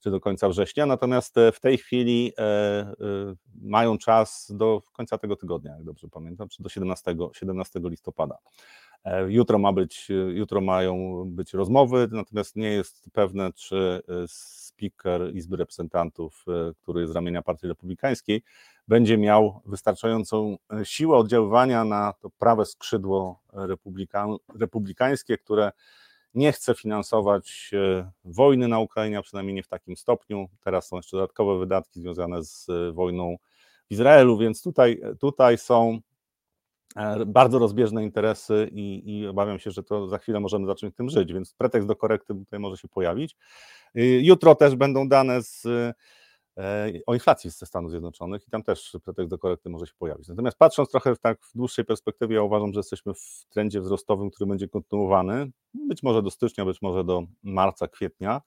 czy 0.00 0.10
do 0.10 0.20
końca 0.20 0.48
września, 0.48 0.86
natomiast 0.86 1.38
e, 1.38 1.52
w 1.52 1.60
tej 1.60 1.78
chwili 1.78 2.32
e, 2.38 2.42
e, 2.42 2.94
mają 3.62 3.98
czas 3.98 4.52
do 4.54 4.82
końca 4.92 5.18
tego 5.18 5.36
tygodnia, 5.36 5.72
jak 5.72 5.84
dobrze 5.84 6.08
pamiętam, 6.08 6.48
czy 6.48 6.62
do 6.62 6.68
17, 6.68 7.16
17 7.32 7.80
listopada. 7.84 8.38
Jutro 9.28 9.58
ma 9.58 9.72
być, 9.72 10.08
jutro 10.34 10.60
mają 10.60 11.24
być 11.26 11.54
rozmowy, 11.54 12.08
natomiast 12.12 12.56
nie 12.56 12.68
jest 12.68 13.10
pewne, 13.12 13.52
czy 13.52 14.02
speaker 14.80 15.34
Izby 15.34 15.56
Reprezentantów, 15.56 16.44
który 16.82 17.00
jest 17.00 17.12
z 17.12 17.16
ramienia 17.16 17.42
Partii 17.42 17.66
Republikańskiej, 17.68 18.42
będzie 18.88 19.18
miał 19.18 19.60
wystarczającą 19.66 20.56
siłę 20.84 21.16
oddziaływania 21.16 21.84
na 21.84 22.12
to 22.20 22.30
prawe 22.30 22.66
skrzydło 22.66 23.40
republikańskie, 24.58 25.38
które 25.38 25.72
nie 26.34 26.52
chce 26.52 26.74
finansować 26.74 27.70
wojny 28.24 28.68
na 28.68 28.78
Ukrainie, 28.78 29.18
a 29.18 29.22
przynajmniej 29.22 29.54
nie 29.54 29.62
w 29.62 29.68
takim 29.68 29.96
stopniu. 29.96 30.48
Teraz 30.64 30.88
są 30.88 30.96
jeszcze 30.96 31.16
dodatkowe 31.16 31.58
wydatki 31.58 32.00
związane 32.00 32.44
z 32.44 32.66
wojną 32.92 33.36
w 33.88 33.92
Izraelu, 33.92 34.38
więc 34.38 34.62
tutaj, 34.62 35.00
tutaj 35.20 35.58
są 35.58 36.00
E, 36.00 36.09
bardzo 37.26 37.58
rozbieżne 37.58 38.04
interesy 38.04 38.68
i, 38.72 39.18
i, 39.18 39.26
obawiam 39.26 39.58
się, 39.58 39.70
że 39.70 39.82
to 39.82 40.08
za 40.08 40.18
chwilę 40.18 40.40
możemy 40.40 40.66
zacząć 40.66 40.94
tym 40.94 41.10
żyć, 41.10 41.32
więc 41.32 41.54
pretekst 41.54 41.88
do 41.88 41.96
korekty 41.96 42.34
tutaj 42.34 42.60
może 42.60 42.76
się 42.76 42.88
pojawić. 42.88 43.36
Y, 43.96 44.20
jutro 44.22 44.54
też 44.54 44.76
będą 44.76 45.08
dane 45.08 45.42
z, 45.42 45.66
e, 46.58 46.92
o 47.06 47.14
inflacji 47.14 47.50
ze 47.50 47.66
Stanów 47.66 47.90
Zjednoczonych 47.90 48.48
i 48.48 48.50
tam 48.50 48.62
też 48.62 48.96
pretekst 49.04 49.30
do 49.30 49.38
korekty 49.38 49.70
może 49.70 49.86
się 49.86 49.94
pojawić. 49.98 50.28
Natomiast 50.28 50.58
patrząc 50.58 50.90
trochę 50.90 51.16
tak 51.16 51.42
w 51.42 51.56
dłuższej 51.56 51.84
perspektywie, 51.84 52.36
ja 52.36 52.42
uważam, 52.42 52.72
że 52.72 52.78
jesteśmy 52.78 53.14
w 53.14 53.46
trendzie 53.50 53.80
wzrostowym, 53.80 54.30
który 54.30 54.48
będzie 54.48 54.68
kontynuowany, 54.68 55.50
być 55.74 56.02
może 56.02 56.22
do 56.22 56.30
stycznia, 56.30 56.64
być 56.64 56.82
może 56.82 57.04
do 57.04 57.22
marca, 57.42 57.88
kwietnia. 57.88 58.40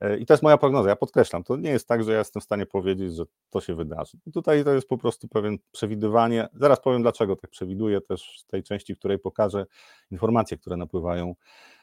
E, 0.00 0.18
I 0.18 0.26
to 0.26 0.34
jest 0.34 0.42
moja 0.42 0.58
prognoza. 0.58 0.88
Ja 0.88 0.96
podkreślam, 0.96 1.44
to 1.44 1.56
nie 1.56 1.70
jest 1.70 1.88
tak, 1.88 2.04
że 2.04 2.12
ja 2.12 2.18
jestem 2.18 2.40
w 2.40 2.44
stanie 2.44 2.66
powiedzieć, 2.66 3.14
że 3.14 3.24
to 3.50 3.60
się 3.60 3.74
wydarzy. 3.74 4.18
I 4.26 4.32
tutaj 4.32 4.64
to 4.64 4.74
jest 4.74 4.88
po 4.88 4.98
prostu 4.98 5.28
pewien 5.28 5.58
przewidywanie. 5.72 6.48
Zaraz 6.54 6.80
powiem, 6.80 7.02
dlaczego 7.02 7.36
tak 7.36 7.50
przewiduję, 7.50 8.00
też 8.00 8.44
w 8.46 8.50
tej 8.50 8.62
części, 8.62 8.94
w 8.94 8.98
której 8.98 9.18
pokażę 9.18 9.66
informacje, 10.10 10.58
które 10.58 10.76
napływają 10.76 11.34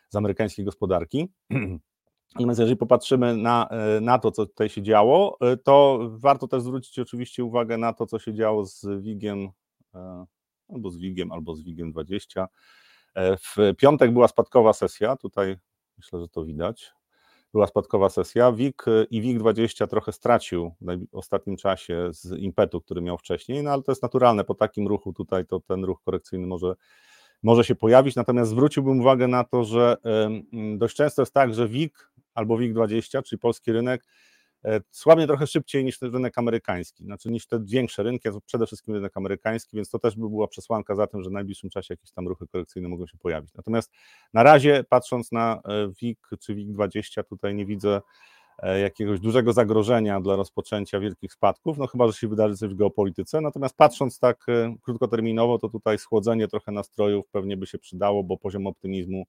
z 0.10 0.16
amerykańskiej 0.16 0.66
gospodarki. 0.66 1.28
Natomiast 2.36 2.60
jeżeli 2.60 2.78
popatrzymy 2.78 3.38
na, 3.38 3.68
e, 3.70 4.02
na 4.02 4.20
to, 4.20 4.32
co 4.32 4.46
tutaj 4.46 4.70
się 4.70 4.82
działo, 4.82 5.38
e, 5.42 5.58
to 5.58 6.00
warto 6.12 6.48
też 6.48 6.64
zwrócić 6.64 7.00
oczywiście 7.00 7.44
uwagę 7.44 7.78
na 7.78 7.94
to, 7.94 8.06
co 8.06 8.20
się 8.20 8.34
działo 8.34 8.66
z 8.66 8.86
WIG-iem, 9.02 9.50
albo 10.70 10.92
z 10.92 10.98
WIG-iem, 10.98 11.32
albo 11.32 11.56
z 11.56 11.64
WIG-iem 11.64 11.92
20. 11.92 12.48
W 13.16 13.76
piątek 13.78 14.14
była 14.14 14.28
spadkowa 14.28 14.74
sesja, 14.74 15.16
tutaj 15.16 15.58
myślę, 15.98 16.20
że 16.20 16.28
to 16.28 16.46
widać 16.46 16.94
była 17.54 17.68
spadkowa 17.68 18.10
sesja. 18.10 18.52
WIG 18.52 18.84
i 19.10 19.22
WIG20 19.22 19.88
trochę 19.88 20.12
stracił 20.12 20.72
w 20.82 21.16
ostatnim 21.16 21.58
czasie 21.58 22.10
z 22.12 22.32
impetu, 22.40 22.82
który 22.82 23.02
miał 23.02 23.18
wcześniej, 23.18 23.64
no 23.64 23.72
ale 23.72 23.84
to 23.84 23.92
jest 23.92 24.04
naturalne, 24.04 24.44
po 24.44 24.56
takim 24.56 24.88
ruchu 24.88 25.14
tutaj 25.14 25.46
to 25.46 25.60
ten 25.60 25.84
ruch 25.84 26.02
korekcyjny 26.06 26.48
może, 26.48 26.76
może 27.44 27.64
się 27.64 27.76
pojawić, 27.76 28.16
natomiast 28.16 28.52
zwróciłbym 28.52 29.00
uwagę 29.00 29.28
na 29.28 29.44
to, 29.44 29.64
że 29.64 29.98
dość 30.78 30.96
często 30.96 31.22
jest 31.22 31.34
tak, 31.34 31.54
że 31.54 31.68
WIG 31.68 32.12
albo 32.34 32.58
WIG20, 32.58 33.24
czyli 33.24 33.40
polski 33.40 33.72
rynek, 33.72 34.04
słabnie 34.92 35.28
trochę 35.28 35.48
szybciej 35.48 35.86
niż 35.86 36.00
ten 36.00 36.14
rynek 36.14 36.38
amerykański, 36.38 37.04
znaczy 37.04 37.32
niż 37.32 37.48
te 37.48 37.60
większe 37.66 38.04
rynki, 38.04 38.30
a 38.30 38.32
przede 38.46 38.66
wszystkim 38.66 38.94
rynek 38.94 39.18
amerykański, 39.18 39.78
więc 39.78 39.90
to 39.90 40.00
też 40.00 40.16
by 40.16 40.30
była 40.30 40.48
przesłanka 40.48 40.96
za 40.96 41.08
tym, 41.08 41.24
że 41.24 41.30
w 41.30 41.34
najbliższym 41.34 41.70
czasie 41.70 41.94
jakieś 41.94 42.12
tam 42.12 42.28
ruchy 42.28 42.48
korekcyjne 42.48 42.90
mogą 42.90 43.08
się 43.08 43.18
pojawić. 43.18 43.54
Natomiast 43.54 43.92
na 44.34 44.44
razie, 44.44 44.84
patrząc 44.90 45.32
na 45.32 45.62
e, 45.66 45.92
WIG 46.02 46.20
czy 46.40 46.56
WIG20, 46.56 47.24
tutaj 47.24 47.56
nie 47.56 47.66
widzę 47.66 48.02
e, 48.60 48.80
jakiegoś 48.80 49.20
dużego 49.20 49.54
zagrożenia 49.54 50.22
dla 50.22 50.36
rozpoczęcia 50.36 51.00
wielkich 51.00 51.34
spadków, 51.34 51.78
no 51.78 51.88
chyba, 51.88 52.08
że 52.08 52.14
się 52.14 52.28
wydarzy 52.28 52.58
coś 52.58 52.70
w 52.70 52.76
geopolityce, 52.76 53.42
natomiast 53.42 53.78
patrząc 53.78 54.20
tak 54.20 54.46
krótkoterminowo, 54.82 55.60
to 55.60 55.70
tutaj 55.70 56.00
schłodzenie 56.00 56.48
trochę 56.48 56.72
nastrojów 56.72 57.26
pewnie 57.32 57.58
by 57.58 57.68
się 57.68 57.80
przydało, 57.80 58.24
bo 58.24 58.38
poziom 58.38 58.68
optymizmu 58.68 59.26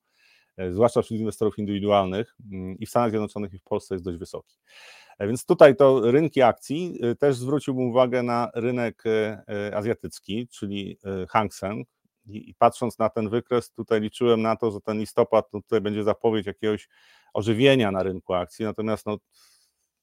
zwłaszcza 0.71 1.01
wśród 1.01 1.19
inwestorów 1.19 1.59
indywidualnych 1.59 2.35
mm, 2.51 2.77
i 2.79 2.85
w 2.85 2.89
Stanach 2.89 3.09
Zjednoczonych 3.09 3.53
i 3.53 3.59
w 3.59 3.63
Polsce 3.63 3.95
jest 3.95 4.05
dość 4.05 4.17
wysoki. 4.17 4.57
E, 5.19 5.27
więc 5.27 5.45
tutaj 5.45 5.75
to 5.75 6.11
rynki 6.11 6.41
akcji, 6.41 6.99
e, 7.01 7.15
też 7.15 7.35
zwróciłbym 7.35 7.89
uwagę 7.89 8.23
na 8.23 8.51
rynek 8.55 9.03
e, 9.05 9.71
azjatycki, 9.75 10.47
czyli 10.47 10.99
Hang 11.29 11.53
Seng. 11.53 11.87
I 12.27 12.55
patrząc 12.57 12.99
na 12.99 13.09
ten 13.09 13.29
wykres, 13.29 13.71
tutaj 13.71 14.01
liczyłem 14.01 14.41
na 14.41 14.55
to, 14.55 14.71
że 14.71 14.81
ten 14.81 14.99
listopad 14.99 15.51
tutaj 15.51 15.81
będzie 15.81 16.03
zapowiedź 16.03 16.45
jakiegoś 16.45 16.89
ożywienia 17.33 17.91
na 17.91 18.03
rynku 18.03 18.33
akcji, 18.33 18.65
natomiast 18.65 19.05
no, 19.05 19.17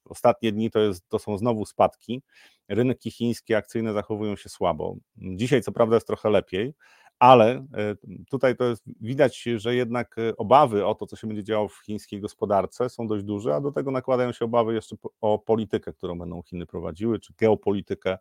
ostatnie 0.05 0.51
dni 0.51 0.71
to, 0.71 0.79
jest, 0.79 1.09
to 1.09 1.19
są 1.19 1.37
znowu 1.37 1.65
spadki. 1.65 2.21
Rynki 2.69 3.11
chińskie 3.11 3.57
akcyjne 3.57 3.93
zachowują 3.93 4.35
się 4.35 4.49
słabo. 4.49 4.95
Dzisiaj 5.17 5.61
co 5.61 5.71
prawda 5.71 5.95
jest 5.95 6.07
trochę 6.07 6.29
lepiej, 6.29 6.73
ale 7.19 7.51
e, 7.51 7.65
tutaj 8.29 8.55
to 8.55 8.63
jest 8.63 8.83
widać, 9.01 9.43
że 9.55 9.75
jednak 9.75 10.15
e, 10.17 10.37
obawy 10.37 10.85
o 10.85 10.95
to, 10.95 11.07
co 11.07 11.15
się 11.15 11.27
będzie 11.27 11.43
działo 11.43 11.67
w 11.67 11.77
chińskiej 11.85 12.21
gospodarce 12.21 12.89
są 12.89 13.07
dość 13.07 13.23
duże, 13.23 13.55
a 13.55 13.61
do 13.61 13.71
tego 13.71 13.91
nakładają 13.91 14.31
się 14.31 14.45
obawy 14.45 14.73
jeszcze 14.73 14.95
o 15.21 15.39
politykę, 15.39 15.93
którą 15.93 16.19
będą 16.19 16.41
Chiny 16.41 16.65
prowadziły, 16.65 17.19
czy 17.19 17.33
geopolitykę 17.37 18.17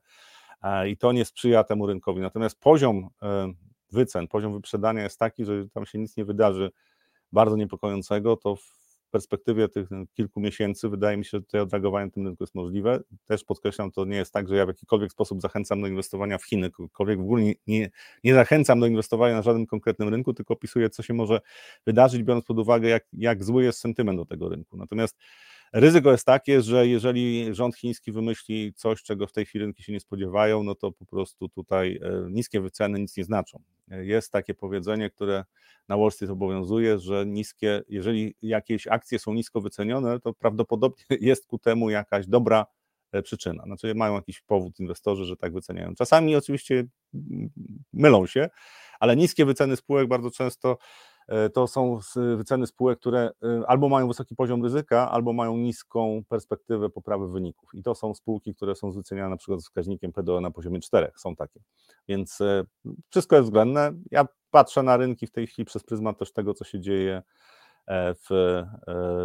e, 0.63 0.89
i 0.89 0.97
to 0.97 1.13
nie 1.13 1.25
sprzyja 1.25 1.65
temu 1.65 1.87
rynkowi. 1.87 2.21
Natomiast 2.21 2.61
poziom 2.61 3.09
wycen, 3.91 4.29
poziom 4.29 4.53
wyprzedania 4.53 5.03
jest 5.03 5.19
taki, 5.19 5.45
że 5.45 5.69
tam 5.69 5.87
się 5.87 5.99
nic 5.99 6.17
nie 6.17 6.25
wydarzy 6.25 6.71
bardzo 7.33 7.57
niepokojącego, 7.57 8.37
to 8.37 8.57
perspektywie 9.13 9.69
tych 9.69 9.89
kilku 10.15 10.41
miesięcy 10.41 10.89
wydaje 10.89 11.17
mi 11.17 11.25
się, 11.25 11.31
że 11.31 11.41
tutaj 11.41 11.61
odreagowanie 11.61 12.11
tym 12.11 12.27
rynku 12.27 12.43
jest 12.43 12.55
możliwe. 12.55 13.01
Też 13.27 13.45
podkreślam, 13.45 13.93
to 13.93 14.05
nie 14.05 14.17
jest 14.17 14.33
tak, 14.33 14.49
że 14.49 14.57
ja 14.57 14.65
w 14.65 14.69
jakikolwiek 14.69 15.13
sposób 15.13 15.41
zachęcam 15.41 15.81
do 15.81 15.87
inwestowania 15.87 16.39
w 16.39 16.45
Chiny, 16.45 16.71
w 16.99 17.21
ogóle 17.21 17.43
nie, 17.43 17.55
nie, 17.67 17.91
nie 18.25 18.35
zachęcam 18.35 18.81
do 18.81 18.87
inwestowania 18.87 19.35
na 19.35 19.43
żadnym 19.43 19.67
konkretnym 19.67 20.09
rynku, 20.09 20.35
tylko 20.35 20.55
opisuję, 20.55 20.91
co 20.91 21.03
się 21.03 21.15
może 21.15 21.41
wydarzyć, 21.87 22.23
biorąc 22.23 22.45
pod 22.45 22.59
uwagę, 22.59 22.89
jak, 22.89 23.05
jak 23.13 23.45
zły 23.45 23.65
jest 23.65 23.81
sentyment 23.81 24.19
do 24.19 24.25
tego 24.25 24.49
rynku. 24.49 24.77
Natomiast 24.77 25.19
Ryzyko 25.73 26.13
jest 26.13 26.27
takie, 26.27 26.63
że 26.63 26.87
jeżeli 26.87 27.55
rząd 27.55 27.77
chiński 27.77 28.13
wymyśli 28.13 28.75
coś, 28.75 29.03
czego 29.03 29.27
w 29.27 29.33
tej 29.33 29.47
chwili 29.47 29.65
rynki 29.65 29.83
się 29.83 29.93
nie 29.93 30.01
spodziewają, 30.01 30.63
no 30.63 30.75
to 30.75 30.93
po 30.93 31.07
prostu 31.07 31.49
tutaj 31.49 32.01
e, 32.03 32.31
niskie 32.31 32.61
wyceny 32.61 33.01
nic 33.01 33.17
nie 33.17 33.25
znaczą. 33.25 33.63
E, 33.91 34.05
jest 34.05 34.33
takie 34.33 34.55
powiedzenie, 34.55 35.11
które 35.11 35.45
na 35.89 35.97
Wall 35.97 36.13
Street 36.13 36.31
obowiązuje, 36.31 36.99
że 36.99 37.27
niskie, 37.27 37.83
jeżeli 37.89 38.35
jakieś 38.43 38.87
akcje 38.87 39.19
są 39.19 39.35
nisko 39.35 39.61
wycenione, 39.61 40.21
to 40.21 40.35
prawdopodobnie 40.35 41.05
jest 41.21 41.47
ku 41.47 41.59
temu 41.59 41.91
jakaś 41.91 42.27
dobra 42.27 42.67
e, 43.13 43.23
przyczyna. 43.23 43.63
Znaczy 43.65 43.95
mają 43.95 44.15
jakiś 44.15 44.41
powód 44.41 44.81
inwestorzy, 44.81 45.25
że 45.25 45.37
tak 45.37 45.53
wyceniają. 45.53 45.95
Czasami 45.95 46.37
oczywiście 46.37 46.85
mylą 47.93 48.27
się, 48.27 48.49
ale 49.01 49.17
niskie 49.17 49.45
wyceny 49.45 49.77
spółek 49.77 50.09
bardzo 50.09 50.31
często 50.31 50.79
to 51.53 51.67
są 51.67 51.99
wyceny 52.37 52.67
spółek, 52.67 52.99
które 52.99 53.31
e, 53.43 53.63
albo 53.67 53.89
mają 53.89 54.09
wysoki 54.09 54.37
poziom 54.37 54.63
ryzyka, 54.63 55.11
albo 55.11 55.33
mają 55.33 55.57
niską 55.57 56.23
perspektywę 56.29 56.91
poprawy 56.91 57.29
wyników. 57.29 57.75
I 57.75 57.83
to 57.83 57.95
są 57.95 58.15
spółki, 58.15 58.55
które 58.55 58.75
są 58.75 58.93
wyceniane 58.93 59.29
na 59.29 59.37
przykład 59.37 59.61
z 59.61 59.65
wskaźnikiem 59.65 60.13
PDO 60.13 60.41
na 60.41 60.51
poziomie 60.51 60.81
4, 60.81 61.11
są 61.17 61.37
takie. 61.37 61.61
Więc 62.09 62.41
e, 62.41 62.65
wszystko 63.11 63.37
jest 63.37 63.49
względne. 63.49 63.93
Ja 64.11 64.25
patrzę 64.51 64.83
na 64.83 64.97
rynki 64.97 65.27
w 65.27 65.31
tej 65.31 65.47
chwili 65.47 65.67
przez 65.67 65.85
pryzmat 65.85 66.19
też 66.19 66.33
tego, 66.33 66.55
co 66.55 66.65
się 66.65 66.81
dzieje 66.81 67.23
w, 67.91 68.63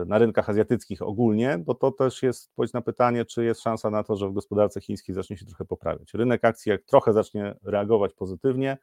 na 0.05 0.17
rynkach 0.17 0.49
azjatyckich 0.49 1.01
ogólnie, 1.01 1.57
bo 1.57 1.75
to 1.75 1.91
też 1.91 2.23
jest 2.23 2.49
odpowiedź 2.49 2.73
na 2.73 2.81
pytanie, 2.81 3.25
czy 3.25 3.43
jest 3.43 3.61
szansa 3.61 3.89
na 3.89 4.03
to, 4.03 4.15
że 4.15 4.29
w 4.29 4.33
gospodarce 4.33 4.81
chińskiej 4.81 5.15
zacznie 5.15 5.37
się 5.37 5.45
trochę 5.45 5.65
poprawiać. 5.65 6.13
Rynek 6.13 6.45
akcji, 6.45 6.69
jak 6.69 6.83
trochę 6.83 7.13
zacznie 7.13 7.55
reagować 7.63 8.13
pozytywnie, 8.13 8.77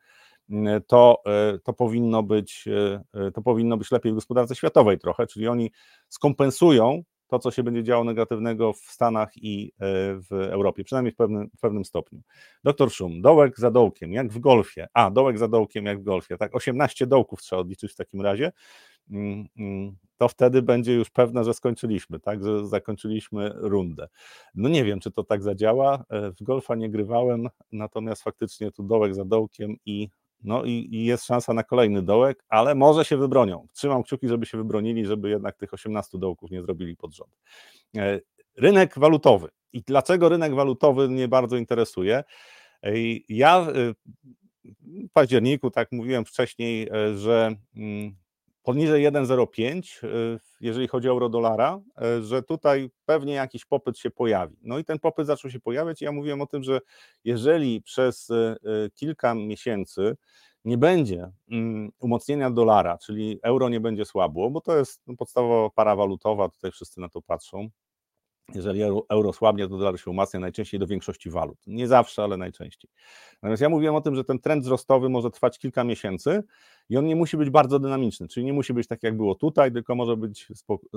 to, 0.86 1.22
e, 1.26 1.58
to, 1.58 1.72
powinno 1.72 2.22
być, 2.22 2.64
e, 3.14 3.30
to 3.30 3.42
powinno 3.42 3.76
być 3.76 3.90
lepiej 3.90 4.12
w 4.12 4.14
gospodarce 4.14 4.54
światowej 4.54 4.98
trochę, 4.98 5.26
czyli 5.26 5.48
oni 5.48 5.70
skompensują 6.08 7.02
to, 7.26 7.38
co 7.38 7.50
się 7.50 7.62
będzie 7.62 7.82
działo 7.82 8.04
negatywnego 8.04 8.72
w 8.72 8.78
Stanach 8.78 9.36
i 9.36 9.72
e, 9.78 9.86
w 10.30 10.32
Europie, 10.32 10.84
przynajmniej 10.84 11.12
w 11.12 11.16
pewnym, 11.16 11.50
w 11.56 11.60
pewnym 11.60 11.84
stopniu. 11.84 12.20
Doktor 12.64 12.90
Szum, 12.90 13.22
dołek 13.22 13.58
za 13.58 13.70
dołkiem, 13.70 14.12
jak 14.12 14.28
w 14.32 14.38
golfie. 14.38 14.86
A, 14.94 15.10
dołek 15.10 15.38
za 15.38 15.48
dołkiem, 15.48 15.84
jak 15.84 16.00
w 16.00 16.02
golfie. 16.02 16.36
Tak, 16.36 16.54
18 16.56 17.06
dołków 17.06 17.42
trzeba 17.42 17.60
odliczyć 17.60 17.92
w 17.92 17.96
takim 17.96 18.20
razie. 18.20 18.52
Mm, 19.10 19.46
mm, 19.56 19.96
to 20.16 20.28
wtedy 20.28 20.62
będzie 20.62 20.94
już 20.94 21.10
pewne, 21.10 21.44
że 21.44 21.54
skończyliśmy, 21.54 22.20
tak, 22.20 22.44
że 22.44 22.66
zakończyliśmy 22.66 23.50
rundę. 23.54 24.08
No 24.54 24.68
nie 24.68 24.84
wiem, 24.84 25.00
czy 25.00 25.10
to 25.10 25.24
tak 25.24 25.42
zadziała. 25.42 26.04
W 26.10 26.42
golfa 26.42 26.74
nie 26.74 26.90
grywałem, 26.90 27.48
natomiast 27.72 28.22
faktycznie 28.22 28.70
tu 28.70 28.82
dołek 28.82 29.14
za 29.14 29.24
dołkiem 29.24 29.76
i 29.86 30.08
no 30.44 30.64
i, 30.64 30.88
i, 30.92 31.04
jest 31.04 31.24
szansa 31.24 31.54
na 31.54 31.64
kolejny 31.64 32.02
dołek, 32.02 32.44
ale 32.48 32.74
może 32.74 33.04
się 33.04 33.16
wybronią. 33.16 33.66
Trzymam 33.72 34.02
kciuki, 34.02 34.28
żeby 34.28 34.46
się 34.46 34.58
wybronili, 34.58 35.06
żeby 35.06 35.30
jednak 35.30 35.56
tych 35.56 35.74
18 35.74 36.18
dołków 36.18 36.50
nie 36.50 36.62
zrobili 36.62 36.96
pod 36.96 37.14
rząd. 37.14 37.30
E, 37.96 38.20
rynek 38.56 38.98
walutowy. 38.98 39.48
I 39.72 39.82
dlaczego 39.82 40.28
rynek 40.28 40.54
walutowy 40.54 41.08
mnie 41.08 41.28
bardzo 41.28 41.56
interesuje? 41.56 42.24
E, 42.82 42.92
ja 43.28 43.60
e, 43.60 43.94
w 44.64 45.12
październiku, 45.12 45.70
tak 45.70 45.92
mówiłem 45.92 46.24
wcześniej, 46.24 46.88
że 47.14 47.54
mm, 47.76 48.16
poniżej 48.64 49.04
1,05, 49.04 50.04
y, 50.04 50.40
jeżeli 50.60 50.88
chodzi 50.88 51.08
o 51.08 51.10
euro-dolara, 51.10 51.80
y, 52.18 52.22
że 52.22 52.42
tutaj 52.42 52.90
pewnie 53.04 53.34
jakiś 53.34 53.64
popyt 53.64 53.98
się 53.98 54.10
pojawi. 54.10 54.56
No 54.62 54.78
i 54.78 54.84
ten 54.84 54.98
popyt 54.98 55.26
zaczął 55.26 55.50
się 55.50 55.60
pojawiać 55.60 56.02
ja 56.02 56.12
mówiłem 56.12 56.40
o 56.40 56.46
tym, 56.46 56.62
że 56.62 56.80
jeżeli 57.24 57.82
przez 57.82 58.30
y, 58.30 58.56
kilka 58.94 59.34
miesięcy 59.34 60.16
nie 60.64 60.78
będzie 60.78 61.30
mm, 61.50 61.90
umocnienia 61.98 62.50
dolara, 62.50 62.98
czyli 62.98 63.38
euro 63.42 63.68
nie 63.68 63.80
będzie 63.80 64.04
słabło, 64.04 64.50
bo 64.50 64.60
to 64.60 64.76
jest 64.78 65.02
podstawowa 65.18 65.70
para 65.70 65.96
walutowa, 65.96 66.48
tutaj 66.48 66.70
wszyscy 66.70 67.00
na 67.00 67.08
to 67.08 67.22
patrzą, 67.22 67.68
jeżeli 68.54 68.82
euro, 69.08 69.32
słabnie, 69.32 69.68
to 69.68 69.78
dolar 69.78 70.00
się 70.00 70.10
umacnia 70.10 70.40
najczęściej 70.40 70.80
do 70.80 70.86
większości 70.86 71.30
walut. 71.30 71.58
Nie 71.66 71.88
zawsze, 71.88 72.22
ale 72.22 72.36
najczęściej. 72.36 72.90
Natomiast 73.42 73.62
ja 73.62 73.68
mówiłem 73.68 73.94
o 73.94 74.00
tym, 74.00 74.14
że 74.14 74.24
ten 74.24 74.38
trend 74.38 74.62
wzrostowy 74.62 75.08
może 75.08 75.30
trwać 75.30 75.58
kilka 75.58 75.84
miesięcy 75.84 76.42
i 76.88 76.96
on 76.96 77.06
nie 77.06 77.16
musi 77.16 77.36
być 77.36 77.50
bardzo 77.50 77.78
dynamiczny, 77.78 78.28
czyli 78.28 78.46
nie 78.46 78.52
musi 78.52 78.74
być 78.74 78.88
tak, 78.88 79.02
jak 79.02 79.16
było 79.16 79.34
tutaj, 79.34 79.72
tylko 79.72 79.94
może 79.94 80.16
być 80.16 80.48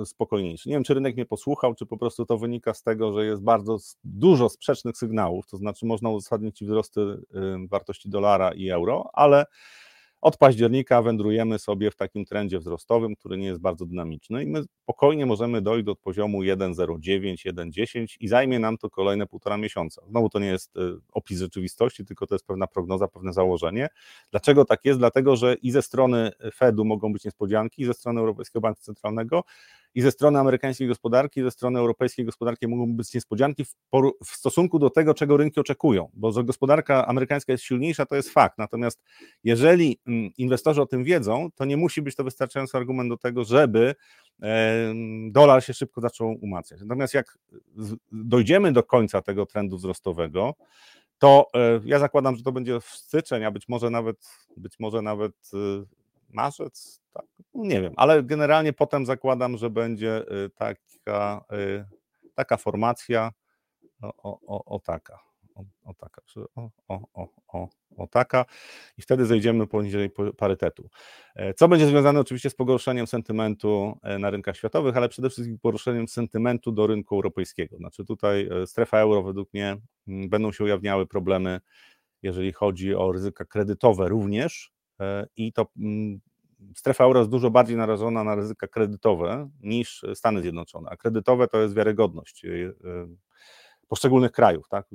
spokojniejszy. 0.04 0.68
Nie 0.68 0.74
wiem, 0.74 0.84
czy 0.84 0.94
rynek 0.94 1.14
mnie 1.14 1.26
posłuchał, 1.26 1.74
czy 1.74 1.86
po 1.86 1.98
prostu 1.98 2.26
to 2.26 2.38
wynika 2.38 2.74
z 2.74 2.82
tego, 2.82 3.12
że 3.12 3.26
jest 3.26 3.42
bardzo 3.42 3.76
dużo 4.04 4.48
sprzecznych 4.48 4.96
sygnałów, 4.96 5.46
to 5.46 5.56
znaczy 5.56 5.86
można 5.86 6.10
uzasadnić 6.10 6.64
wzrosty 6.64 7.00
wartości 7.70 8.08
dolara 8.08 8.52
i 8.52 8.68
euro, 8.68 9.10
ale 9.12 9.46
od 10.20 10.36
października 10.36 11.02
wędrujemy 11.02 11.58
sobie 11.58 11.90
w 11.90 11.96
takim 11.96 12.24
trendzie 12.24 12.58
wzrostowym, 12.58 13.16
który 13.16 13.38
nie 13.38 13.46
jest 13.46 13.60
bardzo 13.60 13.86
dynamiczny 13.86 14.44
i 14.44 14.46
my 14.46 14.62
spokojnie 14.82 15.26
możemy 15.26 15.62
dojść 15.62 15.84
do 15.84 15.96
poziomu 15.96 16.42
1,09, 16.42 17.52
1,10 17.52 18.16
i 18.20 18.28
zajmie 18.28 18.58
nam 18.58 18.78
to 18.78 18.90
kolejne 18.90 19.26
półtora 19.26 19.56
miesiąca. 19.56 20.02
Znowu 20.08 20.28
to 20.28 20.38
nie 20.38 20.46
jest 20.46 20.76
e, 20.76 20.80
opis 21.12 21.38
rzeczywistości, 21.38 22.04
tylko 22.04 22.26
to 22.26 22.34
jest 22.34 22.46
pewna 22.46 22.66
prognoza, 22.66 23.08
pewne 23.08 23.32
założenie. 23.32 23.88
Dlaczego 24.30 24.64
tak 24.64 24.84
jest? 24.84 24.98
Dlatego, 24.98 25.36
że 25.36 25.54
i 25.54 25.70
ze 25.70 25.82
strony 25.82 26.30
Fedu 26.54 26.84
mogą 26.84 27.12
być 27.12 27.24
niespodzianki, 27.24 27.82
i 27.82 27.84
ze 27.84 27.94
strony 27.94 28.20
Europejskiego 28.20 28.60
Banku 28.60 28.80
Centralnego, 28.80 29.44
i 29.94 30.02
ze 30.02 30.10
strony 30.10 30.38
amerykańskiej 30.38 30.88
gospodarki, 30.88 31.40
i 31.40 31.42
ze 31.42 31.50
strony 31.50 31.78
europejskiej 31.78 32.24
gospodarki 32.24 32.68
mogą 32.68 32.92
być 32.92 33.14
niespodzianki 33.14 33.64
w, 33.64 33.74
w, 34.24 34.28
stosunku 34.28 34.78
do 34.78 34.90
tego, 34.90 35.14
czego 35.14 35.36
rynki 35.36 35.60
oczekują, 35.60 36.10
bo 36.14 36.32
że 36.32 36.44
gospodarka 36.44 37.06
amerykańska 37.06 37.52
jest 37.52 37.64
silniejsza, 37.64 38.06
to 38.06 38.16
jest 38.16 38.30
fakt. 38.30 38.58
Natomiast 38.58 39.02
jeżeli 39.44 39.98
mm, 40.06 40.30
inwestorzy 40.38 40.82
o 40.82 40.86
tym 40.86 41.04
wiedzą, 41.04 41.48
to 41.54 41.64
nie 41.64 41.76
musi 41.76 42.02
być 42.02 42.16
to 42.16 42.24
wystarczający 42.24 42.76
argument 42.76 43.10
do 43.10 43.16
tego, 43.16 43.44
żeby 43.44 43.94
dolar 45.30 45.64
się 45.64 45.74
szybko 45.74 46.00
zaczął 46.00 46.36
umacniać. 46.40 46.80
Natomiast 46.80 47.14
jak 47.14 47.38
dojdziemy 48.12 48.72
do 48.72 48.82
końca 48.82 49.22
tego 49.22 49.46
trendu 49.46 49.76
wzrostowego, 49.76 50.54
to 51.18 51.46
e, 51.54 51.80
ja 51.84 51.98
zakładam, 51.98 52.36
że 52.36 52.42
to 52.42 52.52
będzie 52.52 52.80
w 52.80 52.84
styczeń, 52.84 53.44
a 53.44 53.50
być 53.50 53.68
może 53.68 53.90
nawet, 53.90 54.16
być 54.56 54.78
może 54.78 55.02
nawet 55.02 55.32
y, 55.54 55.86
marzec, 56.28 57.02
tak, 57.12 57.26
no 57.54 57.64
nie 57.64 57.82
wiem, 57.82 57.92
ale 57.96 58.22
generalnie 58.22 58.72
potem 58.72 59.06
zakładam, 59.06 59.56
że 59.56 59.70
będzie 59.70 60.22
y, 60.46 60.50
taka, 60.50 61.44
y, 61.52 61.84
taka 62.34 62.56
formacja, 62.56 63.32
o, 64.02 64.40
o, 64.46 64.64
o 64.64 64.78
taka, 64.78 65.18
o, 65.54 65.64
o 65.84 65.94
taka, 65.94 66.22
o, 66.56 66.70
o, 66.88 67.28
o, 67.48 67.68
o, 67.96 68.06
taka 68.06 68.44
i 68.98 69.02
wtedy 69.02 69.26
zejdziemy 69.26 69.66
poniżej 69.66 70.10
parytetu. 70.36 70.88
E, 71.34 71.54
co 71.54 71.68
będzie 71.68 71.86
związane 71.86 72.20
oczywiście 72.20 72.50
z 72.50 72.54
pogorszeniem 72.54 73.06
sentymentu 73.06 73.98
e, 74.02 74.18
na 74.18 74.30
rynkach 74.30 74.56
światowych, 74.56 74.96
ale 74.96 75.08
przede 75.08 75.30
wszystkim 75.30 75.58
pogorszeniem 75.58 76.08
sentymentu 76.08 76.72
do 76.72 76.86
rynku 76.86 77.14
europejskiego. 77.14 77.76
Znaczy 77.76 78.04
tutaj 78.04 78.48
e, 78.62 78.66
strefa 78.66 78.98
euro 78.98 79.22
według 79.22 79.54
mnie 79.54 79.76
będą 80.06 80.52
się 80.52 80.64
ujawniały 80.64 81.06
problemy, 81.06 81.60
jeżeli 82.22 82.52
chodzi 82.52 82.94
o 82.94 83.12
ryzyka 83.12 83.44
kredytowe 83.44 84.08
również, 84.08 84.72
i 85.36 85.52
to 85.52 85.66
mm, 85.78 86.20
strefa 86.74 87.04
euro 87.04 87.20
jest 87.20 87.30
dużo 87.30 87.50
bardziej 87.50 87.76
narażona 87.76 88.24
na 88.24 88.34
ryzyka 88.34 88.68
kredytowe 88.68 89.48
niż 89.62 90.04
Stany 90.14 90.42
Zjednoczone, 90.42 90.90
a 90.90 90.96
kredytowe 90.96 91.48
to 91.48 91.60
jest 91.60 91.74
wiarygodność 91.74 92.44
y, 92.44 92.74
poszczególnych 93.88 94.32
krajów. 94.32 94.68
Tak? 94.68 94.86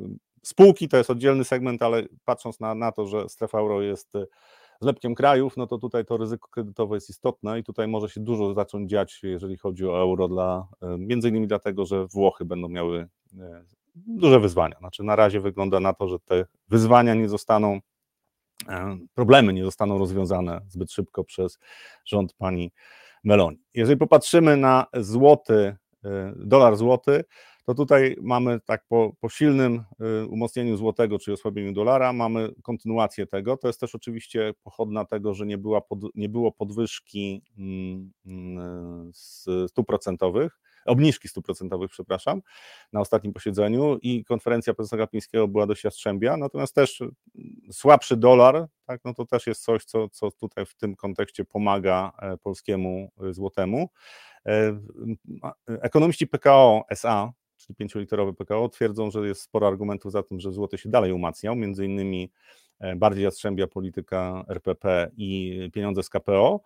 Spółki 0.43 0.89
to 0.89 0.97
jest 0.97 1.09
oddzielny 1.09 1.43
segment, 1.43 1.81
ale 1.81 2.03
patrząc 2.25 2.59
na, 2.59 2.75
na 2.75 2.91
to, 2.91 3.05
że 3.05 3.29
strefa 3.29 3.59
euro 3.59 3.81
jest 3.81 4.15
y, 4.15 4.27
zlepkiem 4.81 5.15
krajów, 5.15 5.57
no 5.57 5.67
to 5.67 5.77
tutaj 5.77 6.05
to 6.05 6.17
ryzyko 6.17 6.49
kredytowe 6.49 6.95
jest 6.95 7.09
istotne 7.09 7.59
i 7.59 7.63
tutaj 7.63 7.87
może 7.87 8.09
się 8.09 8.21
dużo 8.21 8.53
zacząć 8.53 8.89
dziać, 8.89 9.19
jeżeli 9.23 9.57
chodzi 9.57 9.87
o 9.87 10.01
euro, 10.01 10.27
dla, 10.27 10.67
między 10.97 11.29
innymi 11.29 11.47
dlatego, 11.47 11.85
że 11.85 12.07
Włochy 12.07 12.45
będą 12.45 12.69
miały 12.69 13.07
duże 13.95 14.39
wyzwania. 14.39 14.77
Znaczy 14.79 15.03
na 15.03 15.15
razie 15.15 15.39
wygląda 15.39 15.79
na 15.79 15.93
to, 15.93 16.07
że 16.07 16.19
te 16.19 16.45
wyzwania 16.69 17.13
nie 17.13 17.29
zostaną 17.29 17.79
E, 17.79 17.92
problemy 19.13 19.53
nie 19.53 19.63
zostaną 19.63 19.97
rozwiązane 19.97 20.61
zbyt 20.67 20.91
szybko 20.91 21.23
przez 21.23 21.59
rząd 22.05 22.33
pani 22.33 22.71
Meloni. 23.23 23.63
Jeżeli 23.73 23.97
popatrzymy 23.97 24.57
na 24.57 24.85
złoty, 24.93 25.75
e, 26.05 26.33
dolar 26.35 26.75
złoty, 26.75 27.23
to 27.65 27.73
tutaj 27.73 28.15
mamy 28.21 28.59
tak 28.65 28.85
po, 28.87 29.11
po 29.19 29.29
silnym 29.29 29.83
e, 29.99 30.25
umocnieniu 30.25 30.77
złotego, 30.77 31.19
czyli 31.19 31.33
osłabieniu 31.33 31.73
dolara, 31.73 32.13
mamy 32.13 32.49
kontynuację 32.63 33.27
tego. 33.27 33.57
To 33.57 33.67
jest 33.67 33.79
też 33.79 33.95
oczywiście 33.95 34.53
pochodna 34.63 35.05
tego, 35.05 35.33
że 35.33 35.45
nie, 35.45 35.57
była 35.57 35.81
pod, 35.81 35.99
nie 36.15 36.29
było 36.29 36.51
podwyżki 36.51 37.41
mm, 37.57 38.11
mm, 38.25 39.11
stóp 39.67 39.87
procentowych, 39.87 40.59
obniżki 40.85 41.27
stóp 41.27 41.45
procentowych, 41.45 41.91
przepraszam, 41.91 42.41
na 42.93 42.99
ostatnim 42.99 43.33
posiedzeniu 43.33 43.97
i 44.01 44.23
konferencja 44.25 44.73
prezesa 44.73 44.97
Kapińskiego 44.97 45.47
była 45.47 45.65
dość 45.65 45.83
jastrzębia, 45.83 46.37
natomiast 46.37 46.75
też 46.75 47.01
mm, 47.01 47.15
słabszy 47.71 48.17
dolar, 48.17 48.67
tak, 48.85 49.01
no 49.05 49.13
to 49.13 49.25
też 49.25 49.47
jest 49.47 49.63
coś, 49.63 49.85
co, 49.85 50.09
co 50.09 50.31
tutaj 50.31 50.65
w 50.65 50.75
tym 50.75 50.95
kontekście 50.95 51.45
pomaga 51.45 52.11
e, 52.19 52.37
polskiemu 52.37 53.11
e, 53.29 53.33
złotemu. 53.33 53.89
E, 54.45 54.79
ekonomiści 55.67 56.27
PKO 56.27 56.83
SA, 56.89 57.31
czyli 57.57 57.75
pięcioliterowy 57.75 58.33
PKO, 58.33 58.69
twierdzą, 58.69 59.11
że 59.11 59.27
jest 59.27 59.41
sporo 59.41 59.67
argumentów 59.67 60.11
za 60.11 60.23
tym, 60.23 60.39
że 60.39 60.51
złoty 60.51 60.77
się 60.77 60.89
dalej 60.89 61.11
umacniał, 61.11 61.55
między 61.55 61.85
innymi 61.85 62.31
bardziej 62.95 63.23
jastrzębia 63.23 63.67
polityka 63.67 64.45
RPP 64.47 65.11
i 65.17 65.59
pieniądze 65.73 66.03
z 66.03 66.09
KPO. 66.09 66.61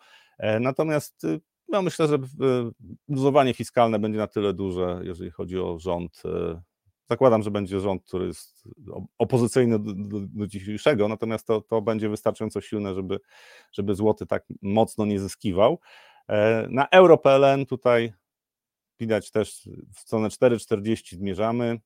Natomiast 0.60 1.24
y, 1.24 1.40
no 1.70 1.82
myślę, 1.82 2.08
że 2.08 2.18
luzowanie 3.10 3.54
fiskalne 3.54 4.00
będzie 4.00 4.20
na 4.20 4.28
tyle 4.28 4.54
duże, 4.54 5.02
jeżeli 5.04 5.32
chodzi 5.32 5.60
o 5.60 5.80
rząd. 5.80 6.22
E, 6.26 6.62
zakładam, 7.10 7.44
że 7.44 7.52
będzie 7.52 7.80
rząd, 7.80 8.04
który 8.04 8.28
jest 8.28 8.68
opozycyjny 9.18 9.80
do, 9.80 9.94
do, 10.20 10.48
dzisiejszego, 10.48 11.08
natomiast 11.08 11.48
to, 11.48 11.62
to 11.62 11.82
będzie 11.82 12.10
wystarczająco 12.10 12.62
silne, 12.62 12.96
żeby, 12.96 13.20
żeby 13.72 13.96
złoty 13.96 14.26
tak 14.26 14.46
mocno 14.62 15.06
nie 15.06 15.20
zyskiwał. 15.20 15.80
E, 16.30 16.68
na 16.70 16.88
euro.pl 16.90 17.66
tutaj 17.66 18.14
widać 19.00 19.32
też 19.32 19.70
w 19.96 20.00
stronę 20.00 20.28
4,40 20.28 21.16
zmierzamy. 21.16 21.80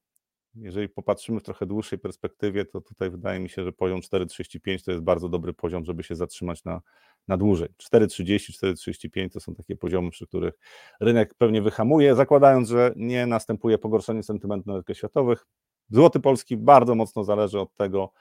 Jeżeli 0.55 0.89
popatrzymy 0.89 1.39
w 1.39 1.43
trochę 1.43 1.65
dłuższej 1.65 1.99
perspektywie, 1.99 2.65
to 2.65 2.81
tutaj 2.81 3.09
wydaje 3.09 3.39
mi 3.39 3.49
się, 3.49 3.63
że 3.63 3.71
poziom 3.71 3.99
4,35 3.99 4.85
to 4.85 4.91
jest 4.91 5.03
bardzo 5.03 5.29
dobry 5.29 5.53
poziom, 5.53 5.85
żeby 5.85 6.03
się 6.03 6.15
zatrzymać 6.15 6.63
na, 6.63 6.81
na 7.27 7.37
dłużej. 7.37 7.69
4,30, 7.93 8.37
4,35 8.63 9.29
to 9.29 9.39
są 9.39 9.55
takie 9.55 9.75
poziomy, 9.75 10.09
przy 10.09 10.27
których 10.27 10.53
rynek 10.99 11.33
pewnie 11.33 11.61
wyhamuje, 11.61 12.15
zakładając, 12.15 12.69
że 12.69 12.93
nie 12.95 13.25
następuje 13.25 13.77
pogorszenie 13.77 14.23
sentymentu 14.23 14.69
na 14.69 14.75
rynkach 14.75 14.97
światowych. 14.97 15.45
Złoty 15.89 16.19
polski 16.19 16.57
bardzo 16.57 16.95
mocno 16.95 17.23
zależy 17.23 17.59
od 17.59 17.75
tego, 17.75 18.11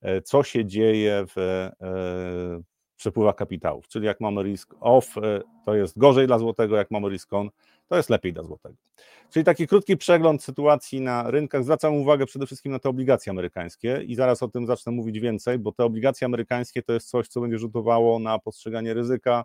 e, 0.00 0.22
co 0.22 0.42
się 0.42 0.66
dzieje 0.66 1.24
w 1.36 1.38
e, 1.38 2.62
przepływach 2.96 3.34
kapitałów, 3.36 3.88
czyli 3.88 4.06
jak 4.06 4.20
mamy 4.20 4.42
risk 4.42 4.74
off, 4.80 5.18
e, 5.18 5.40
to 5.64 5.74
jest 5.74 5.98
gorzej 5.98 6.26
dla 6.26 6.38
złotego, 6.38 6.76
jak 6.76 6.90
mamy 6.90 7.08
risk 7.08 7.32
on, 7.32 7.50
to 7.92 7.96
jest 7.96 8.10
lepiej 8.10 8.32
dla 8.32 8.42
złotego. 8.42 8.74
Czyli 9.30 9.44
taki 9.44 9.66
krótki 9.66 9.96
przegląd 9.96 10.42
sytuacji 10.42 11.00
na 11.00 11.30
rynkach. 11.30 11.64
Zwracam 11.64 11.94
uwagę 11.94 12.26
przede 12.26 12.46
wszystkim 12.46 12.72
na 12.72 12.78
te 12.78 12.88
obligacje 12.88 13.30
amerykańskie 13.30 14.02
i 14.06 14.14
zaraz 14.14 14.42
o 14.42 14.48
tym 14.48 14.66
zacznę 14.66 14.92
mówić 14.92 15.20
więcej, 15.20 15.58
bo 15.58 15.72
te 15.72 15.84
obligacje 15.84 16.24
amerykańskie 16.24 16.82
to 16.82 16.92
jest 16.92 17.08
coś, 17.08 17.28
co 17.28 17.40
będzie 17.40 17.58
rzutowało 17.58 18.18
na 18.18 18.38
postrzeganie 18.38 18.94
ryzyka, 18.94 19.44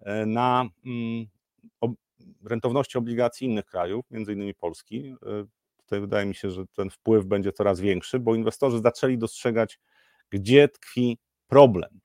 e, 0.00 0.26
na 0.26 0.68
mm, 0.86 1.26
rentowności 2.44 2.98
obligacji 2.98 3.46
innych 3.46 3.64
krajów, 3.64 4.04
między 4.10 4.32
innymi 4.32 4.54
Polski. 4.54 5.16
E, 5.26 5.44
tutaj 5.76 6.00
wydaje 6.00 6.26
mi 6.26 6.34
się, 6.34 6.50
że 6.50 6.64
ten 6.66 6.90
wpływ 6.90 7.24
będzie 7.24 7.52
coraz 7.52 7.80
większy, 7.80 8.18
bo 8.18 8.34
inwestorzy 8.34 8.80
zaczęli 8.80 9.18
dostrzegać, 9.18 9.80
gdzie 10.30 10.68
tkwi 10.68 11.18
problem. 11.46 12.00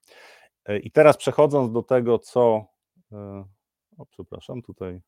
E, 0.65 0.79
I 0.79 0.91
teraz 0.91 1.17
przechodząc 1.17 1.71
do 1.71 1.83
tego, 1.83 2.19
co. 2.19 2.65
O, 3.97 4.05
przepraszam, 4.05 4.61
tutaj 4.61 5.01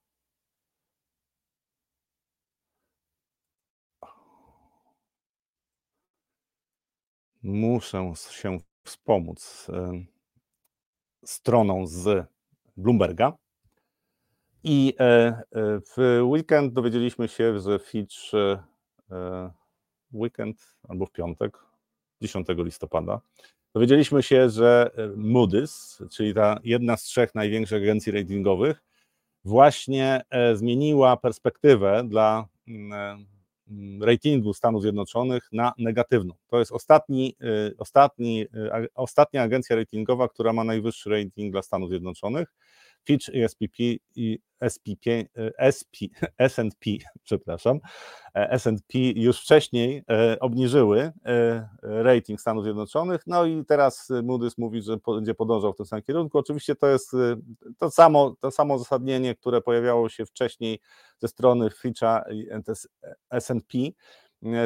muszę 7.44 8.14
się 8.30 8.58
wspomóc 8.84 9.68
stroną 11.26 11.88
z 11.88 12.28
Bloomberga. 12.78 13.34
I 14.64 14.94
e, 15.00 15.04
e, 15.04 15.44
w 15.96 16.22
weekend 16.24 16.74
dowiedzieliśmy 16.74 17.28
się, 17.28 17.60
że 17.60 17.80
Fitch 17.80 18.34
e, 18.34 19.52
weekend 20.14 20.76
albo 20.88 21.06
w 21.06 21.12
piątek, 21.12 21.58
10 22.22 22.48
listopada, 22.58 23.22
dowiedzieliśmy 23.74 24.24
się, 24.24 24.50
że 24.50 24.92
Moody's, 25.18 26.04
czyli 26.10 26.34
ta 26.34 26.60
jedna 26.64 26.98
z 26.98 27.04
trzech 27.04 27.36
największych 27.36 27.84
agencji 27.84 28.12
ratingowych, 28.12 28.84
właśnie 29.46 30.22
zmieniła 30.54 31.18
perspektywę 31.18 32.04
dla 32.08 32.48
Mm, 32.68 33.26
ratingu 34.02 34.54
Stanów 34.54 34.82
Zjednoczonych 34.82 35.50
na 35.52 35.74
negatywną. 35.78 36.34
To 36.48 36.60
jest 36.60 36.72
ostatni, 36.72 37.36
y, 37.72 37.76
ostatni, 37.78 38.42
y, 38.42 38.88
ostatnia 38.96 39.42
agencja 39.44 39.76
ratingowa, 39.76 40.30
która 40.30 40.54
ma 40.54 40.64
najwyższy 40.64 41.10
rating 41.10 41.52
dla 41.52 41.62
Stanów 41.62 41.90
Zjednoczonych. 41.90 42.54
Fitch 43.06 43.30
i 43.30 43.44
SPP 43.48 43.84
i 44.16 44.40
SPP, 44.70 45.26
SP, 45.76 45.96
S&P, 46.38 46.92
przepraszam, 47.24 47.80
S&P 48.34 49.00
już 49.00 49.42
wcześniej 49.42 50.04
obniżyły 50.40 51.12
rating 51.82 52.42
Stanów 52.42 52.64
Zjednoczonych, 52.64 53.22
no 53.28 53.46
i 53.46 53.66
teraz 53.66 54.10
Moody's 54.10 54.54
mówi, 54.58 54.82
że 54.82 54.98
będzie 55.08 55.34
podążał 55.34 55.74
w 55.74 55.78
tym 55.78 55.86
samym 55.86 56.04
kierunku. 56.04 56.38
Oczywiście 56.38 56.76
to 56.76 56.88
jest 56.88 57.12
to 57.78 57.92
samo, 57.92 58.36
to 58.40 58.52
samo 58.52 58.76
uzasadnienie, 58.76 59.36
które 59.36 59.62
pojawiało 59.62 60.10
się 60.10 60.26
wcześniej 60.26 60.80
ze 61.20 61.28
strony 61.28 61.70
Fitcha 61.70 62.24
i 62.32 62.48
S&P, 63.30 63.78
E, 63.78 63.92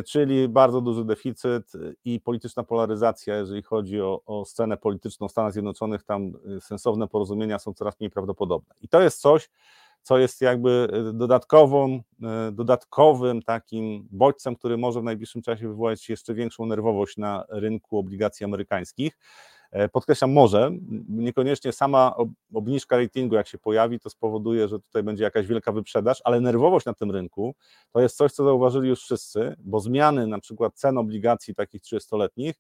czyli 0.05 0.49
bardzo 0.49 0.81
duży 0.81 1.05
deficyt 1.05 1.71
i 2.05 2.19
polityczna 2.19 2.63
polaryzacja, 2.63 3.35
jeżeli 3.35 3.63
chodzi 3.63 4.01
o, 4.01 4.21
o 4.25 4.45
scenę 4.45 4.77
polityczną 4.77 5.27
Stanów 5.27 5.53
Zjednoczonych, 5.53 6.03
tam 6.03 6.31
e, 6.57 6.61
sensowne 6.61 7.07
porozumienia 7.07 7.59
są 7.59 7.73
coraz 7.73 7.99
mniej 7.99 8.09
prawdopodobne. 8.09 8.75
I 8.81 8.87
to 8.87 9.01
jest 9.01 9.21
coś, 9.21 9.49
co 10.01 10.17
jest 10.17 10.41
jakby 10.41 10.87
e, 10.93 11.13
dodatkową, 11.13 12.01
dodatkowym 12.51 13.41
takim 13.41 14.07
bodźcem, 14.11 14.55
który 14.55 14.77
może 14.77 15.01
w 15.01 15.03
najbliższym 15.03 15.41
czasie 15.41 15.67
wywołać 15.67 16.09
jeszcze 16.09 16.33
większą 16.33 16.65
nerwowość 16.65 17.17
na 17.17 17.45
rynku 17.49 17.97
obligacji 17.97 18.43
amerykańskich. 18.43 19.17
E, 19.71 19.89
podkreślam, 19.89 20.33
może, 20.33 20.71
niekoniecznie 21.09 21.71
sama 21.71 22.15
obniżka 22.53 22.97
ratingu, 22.97 23.35
jak 23.35 23.47
się 23.47 23.57
pojawi, 23.57 23.99
to 23.99 24.09
spowoduje, 24.09 24.67
że 24.67 24.79
tutaj 24.79 25.03
będzie 25.03 25.23
jakaś 25.23 25.47
wielka 25.47 25.71
wyprzedaż, 25.71 26.21
ale 26.23 26.41
nerwowość 26.41 26.85
na 26.85 26.93
tym 26.93 27.11
rynku 27.11 27.55
to 27.91 28.01
jest 28.01 28.17
coś, 28.17 28.31
co 28.31 28.43
zauważyli 28.43 28.89
już 28.89 29.01
wszyscy, 29.01 29.55
bo 29.59 29.79
zmiany 29.79 30.27
na 30.27 30.39
przykład 30.39 30.75
cen 30.75 30.97
obligacji 30.97 31.55
takich 31.55 31.81
30-letnich 31.81 32.53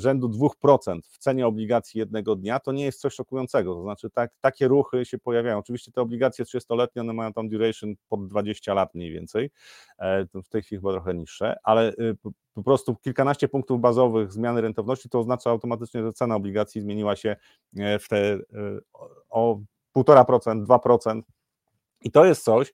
rzędu 0.00 0.28
2% 0.28 1.00
w 1.02 1.18
cenie 1.18 1.46
obligacji 1.46 1.98
jednego 1.98 2.36
dnia, 2.36 2.60
to 2.60 2.72
nie 2.72 2.84
jest 2.84 3.00
coś 3.00 3.14
szokującego. 3.14 3.74
To 3.74 3.82
znaczy, 3.82 4.10
tak, 4.10 4.30
takie 4.40 4.68
ruchy 4.68 5.04
się 5.04 5.18
pojawiają. 5.18 5.58
Oczywiście 5.58 5.92
te 5.92 6.00
obligacje 6.00 6.44
30-letnie, 6.44 7.02
one 7.02 7.12
mają 7.12 7.32
tam 7.32 7.48
duration 7.48 7.94
pod 8.08 8.28
20 8.28 8.74
lat 8.74 8.94
mniej 8.94 9.12
więcej, 9.12 9.50
e, 9.98 10.26
w 10.44 10.48
tej 10.48 10.62
chwili 10.62 10.80
chyba 10.80 10.92
trochę 10.92 11.14
niższe, 11.14 11.56
ale 11.62 11.92
y, 11.92 12.16
po 12.54 12.62
prostu 12.62 12.96
kilkanaście 12.96 13.48
punktów 13.48 13.80
bazowych 13.80 14.32
zmiany 14.32 14.60
rentowności 14.60 15.08
to 15.08 15.18
oznacza 15.18 15.50
automatycznie, 15.50 16.02
że 16.02 16.12
cena 16.12 16.36
obligacji 16.36 16.80
zmieniła 16.80 17.16
się 17.16 17.36
e, 17.76 17.98
w 17.98 18.08
te 18.08 18.32
e, 18.32 18.40
o 19.30 19.60
1,5%, 19.96 20.64
2%. 20.66 21.22
I 22.04 22.10
to 22.10 22.24
jest 22.24 22.44
coś, 22.44 22.72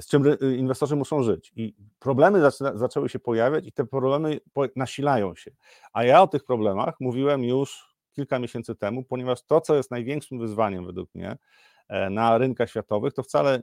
z 0.00 0.08
czym 0.08 0.24
inwestorzy 0.56 0.96
muszą 0.96 1.22
żyć. 1.22 1.52
I 1.56 1.74
problemy 1.98 2.40
zaczyna, 2.40 2.76
zaczęły 2.76 3.08
się 3.08 3.18
pojawiać, 3.18 3.66
i 3.66 3.72
te 3.72 3.86
problemy 3.86 4.40
nasilają 4.76 5.34
się. 5.34 5.50
A 5.92 6.04
ja 6.04 6.22
o 6.22 6.26
tych 6.26 6.44
problemach 6.44 6.94
mówiłem 7.00 7.44
już 7.44 7.96
kilka 8.12 8.38
miesięcy 8.38 8.74
temu, 8.74 9.04
ponieważ 9.04 9.42
to, 9.42 9.60
co 9.60 9.76
jest 9.76 9.90
największym 9.90 10.38
wyzwaniem 10.38 10.86
według 10.86 11.14
mnie 11.14 11.36
na 12.10 12.38
rynkach 12.38 12.70
światowych, 12.70 13.14
to 13.14 13.22
wcale 13.22 13.62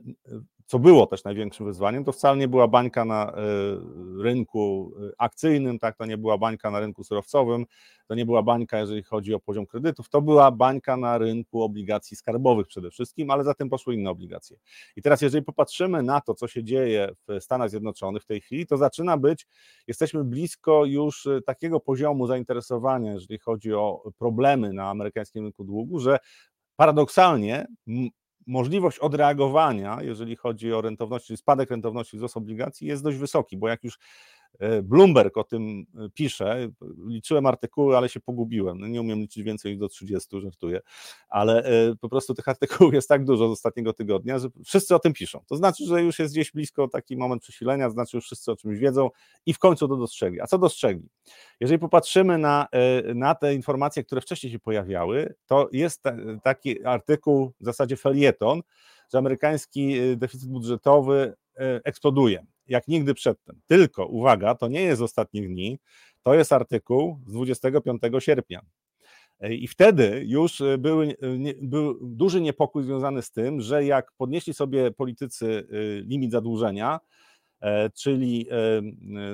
co 0.68 0.78
było 0.78 1.06
też 1.06 1.24
największym 1.24 1.66
wyzwaniem, 1.66 2.04
to 2.04 2.12
wcale 2.12 2.36
nie 2.36 2.48
była 2.48 2.68
bańka 2.68 3.04
na 3.04 3.32
e, 3.32 3.34
rynku 4.22 4.92
e, 5.08 5.12
akcyjnym, 5.18 5.78
tak, 5.78 5.96
to 5.96 6.06
nie 6.06 6.18
była 6.18 6.38
bańka 6.38 6.70
na 6.70 6.80
rynku 6.80 7.04
surowcowym, 7.04 7.66
to 8.06 8.14
nie 8.14 8.26
była 8.26 8.42
bańka, 8.42 8.78
jeżeli 8.78 9.02
chodzi 9.02 9.34
o 9.34 9.40
poziom 9.40 9.66
kredytów, 9.66 10.08
to 10.08 10.22
była 10.22 10.50
bańka 10.50 10.96
na 10.96 11.18
rynku 11.18 11.62
obligacji 11.62 12.16
skarbowych 12.16 12.66
przede 12.66 12.90
wszystkim, 12.90 13.30
ale 13.30 13.44
za 13.44 13.54
tym 13.54 13.68
poszły 13.68 13.94
inne 13.94 14.10
obligacje. 14.10 14.56
I 14.96 15.02
teraz, 15.02 15.22
jeżeli 15.22 15.44
popatrzymy 15.44 16.02
na 16.02 16.20
to, 16.20 16.34
co 16.34 16.48
się 16.48 16.64
dzieje 16.64 17.10
w 17.28 17.42
Stanach 17.44 17.70
Zjednoczonych 17.70 18.22
w 18.22 18.26
tej 18.26 18.40
chwili, 18.40 18.66
to 18.66 18.76
zaczyna 18.76 19.16
być, 19.16 19.46
jesteśmy 19.86 20.24
blisko 20.24 20.84
już 20.84 21.26
e, 21.26 21.42
takiego 21.42 21.80
poziomu 21.80 22.26
zainteresowania, 22.26 23.12
jeżeli 23.12 23.38
chodzi 23.38 23.74
o 23.74 24.12
problemy 24.18 24.72
na 24.72 24.90
amerykańskim 24.90 25.44
rynku 25.44 25.64
długu, 25.64 25.98
że 25.98 26.18
paradoksalnie 26.78 27.66
możliwość 28.46 28.98
odreagowania, 28.98 29.98
jeżeli 30.00 30.36
chodzi 30.36 30.72
o 30.72 30.80
rentowność, 30.80 31.26
czyli 31.26 31.36
spadek 31.36 31.70
rentowności 31.70 32.16
wzrost 32.16 32.36
obligacji, 32.36 32.86
jest 32.86 33.02
dość 33.02 33.18
wysoki, 33.18 33.56
bo 33.56 33.68
jak 33.68 33.84
już 33.84 33.98
Bloomberg 34.82 35.36
o 35.36 35.44
tym 35.44 35.86
e, 35.94 36.08
pisze. 36.14 36.68
Liczyłem 37.06 37.46
artykuły, 37.46 37.96
ale 37.96 38.08
się 38.08 38.20
pogubiłem. 38.20 38.80
No, 38.80 38.86
nie 38.86 39.00
umiem 39.00 39.20
liczyć 39.20 39.42
więcej 39.42 39.72
niż 39.72 39.80
do 39.80 39.88
30, 39.88 40.40
żartuję, 40.40 40.80
ale 41.28 41.64
e, 41.64 41.94
po 42.00 42.08
prostu 42.08 42.34
tych 42.34 42.48
artykułów 42.48 42.94
jest 42.94 43.08
tak 43.08 43.24
dużo 43.24 43.48
z 43.48 43.50
ostatniego 43.50 43.92
tygodnia, 43.92 44.38
że 44.38 44.48
wszyscy 44.64 44.94
o 44.94 44.98
tym 44.98 45.12
piszą. 45.12 45.44
To 45.46 45.56
znaczy, 45.56 45.84
że 45.84 46.02
już 46.02 46.18
jest 46.18 46.34
gdzieś 46.34 46.52
blisko 46.52 46.88
taki 46.88 47.16
moment 47.16 47.42
przesilenia, 47.42 47.86
to 47.86 47.92
znaczy, 47.92 48.16
że 48.16 48.20
wszyscy 48.20 48.52
o 48.52 48.56
czymś 48.56 48.78
wiedzą 48.78 49.10
i 49.46 49.54
w 49.54 49.58
końcu 49.58 49.88
to 49.88 49.96
dostrzegli. 49.96 50.40
A 50.40 50.46
co 50.46 50.58
dostrzegli? 50.58 51.08
Jeżeli 51.60 51.78
popatrzymy 51.78 52.38
na, 52.38 52.66
na 53.14 53.34
te 53.34 53.54
informacje, 53.54 54.04
które 54.04 54.20
wcześniej 54.20 54.52
się 54.52 54.58
pojawiały, 54.58 55.34
to 55.46 55.68
jest 55.72 56.02
taki 56.42 56.84
artykuł 56.84 57.52
w 57.60 57.64
zasadzie 57.64 57.96
felieton, 57.96 58.62
że 59.12 59.18
amerykański 59.18 59.96
deficyt 60.16 60.48
budżetowy 60.48 61.34
eksploduje 61.84 62.46
jak 62.68 62.88
nigdy 62.88 63.14
przedtem. 63.14 63.60
Tylko, 63.66 64.06
uwaga, 64.06 64.54
to 64.54 64.68
nie 64.68 64.82
jest 64.82 64.98
z 64.98 65.02
ostatnich 65.02 65.48
dni, 65.48 65.78
to 66.22 66.34
jest 66.34 66.52
artykuł 66.52 67.18
z 67.26 67.32
25 67.32 68.02
sierpnia. 68.18 68.60
I 69.50 69.68
wtedy 69.68 70.24
już 70.26 70.62
były, 70.78 71.16
był 71.62 71.98
duży 72.02 72.40
niepokój 72.40 72.84
związany 72.84 73.22
z 73.22 73.30
tym, 73.30 73.60
że 73.60 73.84
jak 73.84 74.12
podnieśli 74.12 74.54
sobie 74.54 74.90
politycy 74.90 75.46
y, 75.46 76.02
limit 76.06 76.32
zadłużenia, 76.32 77.00
e, 77.60 77.90
czyli 77.90 78.46
e, 78.50 78.56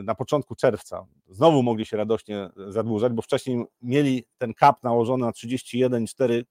na 0.02 0.14
początku 0.14 0.54
czerwca, 0.54 1.06
znowu 1.28 1.62
mogli 1.62 1.86
się 1.86 1.96
radośnie 1.96 2.50
zadłużać, 2.68 3.12
bo 3.12 3.22
wcześniej 3.22 3.64
mieli 3.82 4.24
ten 4.38 4.54
kap 4.54 4.82
nałożony 4.82 5.24
na 5.24 5.30
31,4 5.30 6.44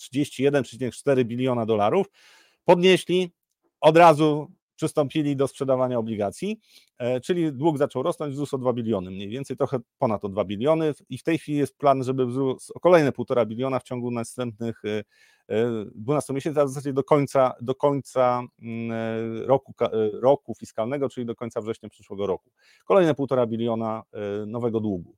31,4 0.00 1.24
biliona 1.24 1.66
dolarów, 1.66 2.06
podnieśli, 2.64 3.30
od 3.80 3.96
razu 3.96 4.52
przystąpili 4.82 5.36
do 5.36 5.48
sprzedawania 5.48 5.98
obligacji, 5.98 6.60
e, 6.98 7.20
czyli 7.20 7.52
dług 7.52 7.78
zaczął 7.78 8.02
rosnąć, 8.02 8.34
wzrósł 8.34 8.56
o 8.56 8.58
2 8.58 8.72
biliony, 8.72 9.10
mniej 9.10 9.28
więcej 9.28 9.56
trochę 9.56 9.78
ponad 9.98 10.24
o 10.24 10.28
2 10.28 10.44
biliony 10.44 10.94
i 11.08 11.18
w 11.18 11.22
tej 11.22 11.38
chwili 11.38 11.58
jest 11.58 11.78
plan, 11.78 12.04
żeby 12.04 12.26
wzrósł 12.26 12.72
o 12.74 12.80
kolejne 12.80 13.12
1,5 13.12 13.46
biliona 13.46 13.78
w 13.78 13.82
ciągu 13.82 14.10
następnych 14.10 14.82
12 15.94 16.32
e, 16.32 16.32
e, 16.32 16.34
miesięcy, 16.34 16.60
a 16.60 16.64
w 16.64 16.68
zasadzie 16.68 16.92
do 16.92 17.04
końca, 17.04 17.54
do 17.60 17.74
końca 17.74 18.42
mm, 18.62 19.42
roku, 19.46 19.74
roku 20.12 20.54
fiskalnego, 20.54 21.08
czyli 21.08 21.26
do 21.26 21.34
końca 21.34 21.60
września 21.60 21.88
przyszłego 21.88 22.26
roku. 22.26 22.50
Kolejne 22.84 23.14
1,5 23.14 23.48
biliona 23.48 24.02
nowego 24.46 24.80
długu. 24.80 25.16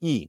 I 0.00 0.28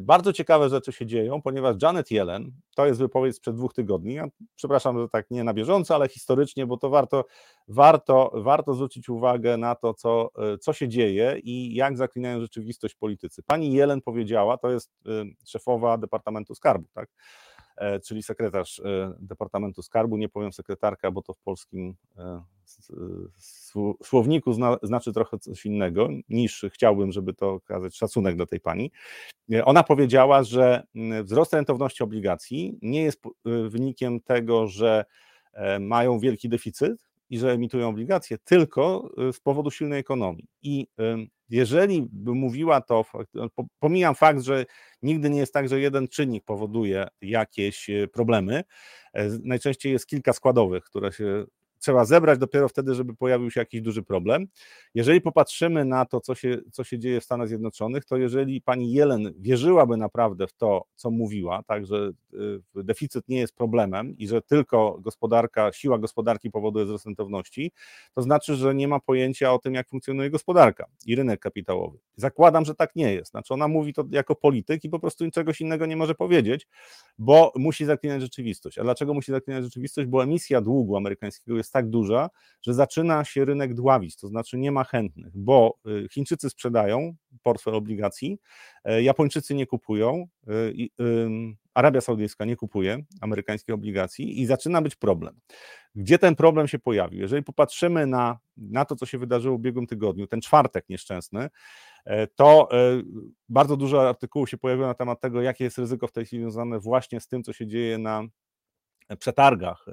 bardzo 0.00 0.32
ciekawe 0.32 0.68
rzeczy 0.68 0.92
się 0.92 1.06
dzieją, 1.06 1.42
ponieważ 1.42 1.76
Janet 1.82 2.10
Yellen, 2.10 2.52
to 2.76 2.86
jest 2.86 3.00
wypowiedź 3.00 3.36
sprzed 3.36 3.56
dwóch 3.56 3.74
tygodni, 3.74 4.14
ja 4.14 4.26
przepraszam, 4.56 4.98
że 4.98 5.08
tak 5.08 5.30
nie 5.30 5.44
na 5.44 5.54
bieżąco, 5.54 5.94
ale 5.94 6.08
historycznie, 6.08 6.66
bo 6.66 6.76
to 6.76 6.90
warto, 6.90 7.24
warto, 7.68 8.32
warto 8.34 8.74
zwrócić 8.74 9.08
uwagę 9.08 9.56
na 9.56 9.74
to, 9.74 9.94
co, 9.94 10.30
co 10.60 10.72
się 10.72 10.88
dzieje 10.88 11.38
i 11.42 11.74
jak 11.74 11.96
zaklinają 11.96 12.40
rzeczywistość 12.40 12.94
politycy. 12.94 13.42
Pani 13.42 13.72
Yellen 13.72 14.02
powiedziała, 14.02 14.58
to 14.58 14.70
jest 14.70 14.90
y, 15.06 15.24
szefowa 15.46 15.98
Departamentu 15.98 16.54
Skarbu, 16.54 16.88
tak? 16.94 17.08
E, 17.76 18.00
czyli 18.00 18.22
sekretarz 18.22 18.80
e, 18.80 19.14
Departamentu 19.18 19.82
Skarbu, 19.82 20.16
nie 20.16 20.28
powiem 20.28 20.52
sekretarka, 20.52 21.10
bo 21.10 21.22
to 21.22 21.34
w 21.34 21.40
polskim 21.40 21.94
e, 22.18 22.42
słowniku 24.02 24.52
znaczy 24.82 25.12
trochę 25.12 25.38
coś 25.38 25.66
innego, 25.66 26.08
niż 26.28 26.64
chciałbym, 26.72 27.12
żeby 27.12 27.34
to 27.34 27.50
okazać 27.52 27.96
szacunek 27.96 28.36
do 28.36 28.46
tej 28.46 28.60
pani. 28.60 28.90
Ona 29.64 29.82
powiedziała, 29.82 30.42
że 30.42 30.82
wzrost 31.24 31.52
rentowności 31.52 32.04
obligacji 32.04 32.78
nie 32.82 33.02
jest 33.02 33.22
wynikiem 33.68 34.20
tego, 34.20 34.66
że 34.66 35.04
mają 35.80 36.18
wielki 36.18 36.48
deficyt 36.48 37.06
i 37.30 37.38
że 37.38 37.52
emitują 37.52 37.88
obligacje, 37.88 38.38
tylko 38.38 39.10
z 39.32 39.40
powodu 39.40 39.70
silnej 39.70 40.00
ekonomii. 40.00 40.46
I 40.62 40.86
jeżeli 41.48 42.08
by 42.12 42.34
mówiła 42.34 42.80
to, 42.80 43.04
no, 43.34 43.48
pomijam 43.78 44.14
fakt, 44.14 44.42
że 44.42 44.66
nigdy 45.02 45.30
nie 45.30 45.38
jest 45.38 45.52
tak, 45.52 45.68
że 45.68 45.80
jeden 45.80 46.08
czynnik 46.08 46.44
powoduje 46.44 47.06
jakieś 47.22 47.90
problemy, 48.12 48.64
najczęściej 49.42 49.92
jest 49.92 50.06
kilka 50.06 50.32
składowych, 50.32 50.84
które 50.84 51.12
się 51.12 51.44
trzeba 51.78 52.04
zebrać 52.04 52.38
dopiero 52.38 52.68
wtedy, 52.68 52.94
żeby 52.94 53.14
pojawił 53.14 53.50
się 53.50 53.60
jakiś 53.60 53.80
duży 53.80 54.02
problem. 54.02 54.46
Jeżeli 54.94 55.20
popatrzymy 55.20 55.84
na 55.84 56.04
to, 56.04 56.20
co 56.20 56.34
się, 56.34 56.58
co 56.72 56.84
się 56.84 56.98
dzieje 56.98 57.20
w 57.20 57.24
Stanach 57.24 57.48
Zjednoczonych, 57.48 58.04
to 58.04 58.16
jeżeli 58.16 58.60
pani 58.60 58.92
Jelen 58.92 59.34
wierzyłaby 59.38 59.96
naprawdę 59.96 60.46
w 60.46 60.52
to, 60.52 60.84
co 60.94 61.10
mówiła, 61.10 61.62
tak, 61.66 61.86
że 61.86 62.10
y, 62.34 62.84
deficyt 62.84 63.28
nie 63.28 63.38
jest 63.38 63.54
problemem 63.54 64.18
i 64.18 64.28
że 64.28 64.42
tylko 64.42 64.98
gospodarka, 65.00 65.72
siła 65.72 65.98
gospodarki 65.98 66.50
powoduje 66.50 66.84
wzrost 66.84 67.06
rentowności, 67.06 67.72
to 68.14 68.22
znaczy, 68.22 68.54
że 68.56 68.74
nie 68.74 68.88
ma 68.88 69.00
pojęcia 69.00 69.52
o 69.52 69.58
tym, 69.58 69.74
jak 69.74 69.88
funkcjonuje 69.88 70.30
gospodarka 70.30 70.86
i 71.06 71.16
rynek 71.16 71.40
kapitałowy. 71.40 71.98
Zakładam, 72.16 72.64
że 72.64 72.74
tak 72.74 72.96
nie 72.96 73.14
jest. 73.14 73.30
Znaczy 73.30 73.54
ona 73.54 73.68
mówi 73.68 73.92
to 73.92 74.04
jako 74.10 74.34
polityk 74.34 74.84
i 74.84 74.88
po 74.90 74.98
prostu 74.98 75.30
czegoś 75.30 75.60
innego 75.60 75.86
nie 75.86 75.96
może 75.96 76.14
powiedzieć, 76.14 76.68
bo 77.18 77.52
musi 77.56 77.84
zaklinać 77.84 78.22
rzeczywistość. 78.22 78.78
A 78.78 78.82
dlaczego 78.82 79.14
musi 79.14 79.32
zaklinać 79.32 79.64
rzeczywistość? 79.64 80.08
Bo 80.08 80.22
emisja 80.22 80.60
długu 80.60 80.96
amerykańskiego 80.96 81.56
jest 81.56 81.65
tak 81.70 81.90
duża, 81.90 82.30
że 82.62 82.74
zaczyna 82.74 83.24
się 83.24 83.44
rynek 83.44 83.74
dławić, 83.74 84.16
to 84.16 84.28
znaczy 84.28 84.58
nie 84.58 84.72
ma 84.72 84.84
chętnych, 84.84 85.32
bo 85.34 85.78
y, 85.88 86.08
Chińczycy 86.12 86.50
sprzedają 86.50 87.14
portfel 87.42 87.74
obligacji, 87.74 88.38
e, 88.84 89.02
Japończycy 89.02 89.54
nie 89.54 89.66
kupują, 89.66 90.26
y, 90.48 90.88
Arabia 91.76 92.00
Saudyjska 92.00 92.44
nie 92.44 92.56
kupuje 92.56 92.98
amerykańskich 93.20 93.74
obligacji 93.74 94.40
i 94.40 94.46
zaczyna 94.46 94.82
być 94.82 94.94
problem. 94.94 95.40
Gdzie 95.94 96.18
ten 96.18 96.36
problem 96.36 96.68
się 96.68 96.78
pojawił? 96.78 97.20
Jeżeli 97.20 97.42
popatrzymy 97.42 98.06
na, 98.06 98.38
na 98.56 98.84
to, 98.84 98.96
co 98.96 99.06
się 99.06 99.18
wydarzyło 99.18 99.56
w 99.56 99.60
ubiegłym 99.60 99.86
tygodniu, 99.86 100.26
ten 100.26 100.40
czwartek 100.40 100.88
nieszczęsny, 100.88 101.48
e, 102.04 102.26
to 102.26 102.68
e, 102.72 103.02
bardzo 103.48 103.76
dużo 103.76 104.08
artykułów 104.08 104.50
się 104.50 104.58
pojawiło 104.58 104.86
na 104.86 104.94
temat 104.94 105.20
tego, 105.20 105.42
jakie 105.42 105.64
jest 105.64 105.78
ryzyko 105.78 106.06
w 106.06 106.12
tej 106.12 106.26
chwili 106.26 106.42
związane 106.42 106.78
właśnie 106.80 107.20
z 107.20 107.28
tym, 107.28 107.42
co 107.42 107.52
się 107.52 107.66
dzieje 107.66 107.98
na 107.98 108.22
przetargach 109.18 109.86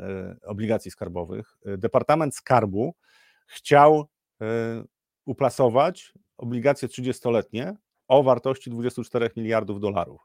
obligacji 0.46 0.92
skarbowych. 0.92 1.58
Departament 1.66 2.36
Skarbu 2.36 2.96
chciał 3.48 4.08
uplasować 5.26 6.14
obligacje 6.38 6.88
30-letnie 6.88 7.76
o 8.08 8.24
wartości 8.24 8.70
24 8.70 9.30
miliardów 9.38 9.80
dolarów 9.80 10.22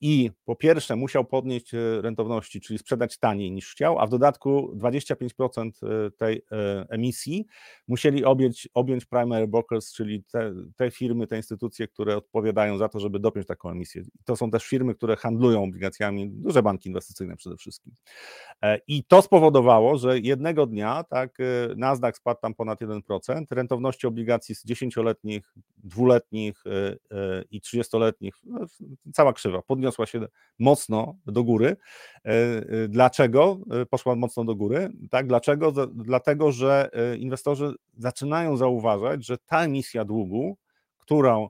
i 0.00 0.30
po 0.44 0.56
pierwsze 0.56 0.96
musiał 0.96 1.24
podnieść 1.24 1.74
e, 1.74 2.02
rentowności, 2.02 2.60
czyli 2.60 2.78
sprzedać 2.78 3.18
taniej 3.18 3.50
niż 3.52 3.72
chciał, 3.72 3.98
a 3.98 4.06
w 4.06 4.10
dodatku 4.10 4.72
25% 4.76 5.70
e, 5.82 6.10
tej 6.10 6.42
e, 6.52 6.86
emisji 6.88 7.46
musieli 7.88 8.24
objąć, 8.24 8.68
objąć 8.74 9.04
primary 9.04 9.48
brokers, 9.48 9.92
czyli 9.92 10.24
te, 10.24 10.54
te, 10.76 10.90
firmy, 10.90 11.26
te 11.26 11.36
instytucje, 11.36 11.88
które 11.88 12.16
odpowiadają 12.16 12.78
za 12.78 12.88
to, 12.88 13.00
żeby 13.00 13.20
dopiąć 13.20 13.46
taką 13.46 13.70
emisję. 13.70 14.02
To 14.24 14.36
są 14.36 14.50
też 14.50 14.64
firmy, 14.64 14.94
które 14.94 15.16
handlują 15.16 15.64
obligacjami, 15.64 16.30
duże 16.30 16.62
banki 16.62 16.88
inwestycyjne 16.88 17.36
przede 17.36 17.56
wszystkim. 17.56 17.94
I 18.86 19.04
to 19.04 19.22
spowodowało, 19.22 19.98
że 19.98 20.18
jednego 20.18 20.66
dnia 20.66 21.04
tak 21.04 21.38
Nasdaq 21.76 22.16
spadł 22.16 22.40
tam 22.40 22.54
ponad 22.54 22.80
1%, 22.80 23.44
rentowności 23.50 24.06
obligacji 24.06 24.54
z 24.54 24.66
10-letnich, 24.66 25.54
dwuletnich 25.76 26.64
i 27.50 27.60
30-letnich, 27.60 28.34
no, 28.44 28.60
cała 29.12 29.32
krzywa, 29.32 29.62
podniosła 29.62 29.89
podniosła 29.90 30.06
się 30.06 30.26
mocno 30.58 31.16
do 31.26 31.44
góry. 31.44 31.76
E, 32.24 32.30
e, 32.30 32.88
dlaczego 32.88 33.58
e, 33.70 33.86
poszła 33.86 34.16
mocno 34.16 34.44
do 34.44 34.54
góry? 34.54 34.88
Tak, 35.10 35.26
dlaczego? 35.26 35.72
Dlatego, 35.86 36.52
że 36.52 36.90
inwestorzy 37.18 37.74
zaczynają 37.96 38.56
zauważać, 38.56 39.26
że 39.26 39.38
ta 39.38 39.64
emisja 39.64 40.04
długu, 40.04 40.56
którą 40.98 41.48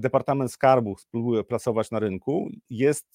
Departament 0.00 0.52
Skarbu 0.52 0.96
spróbuje 0.98 1.44
plasować 1.44 1.90
na 1.90 1.98
rynku, 1.98 2.50
jest 2.70 3.06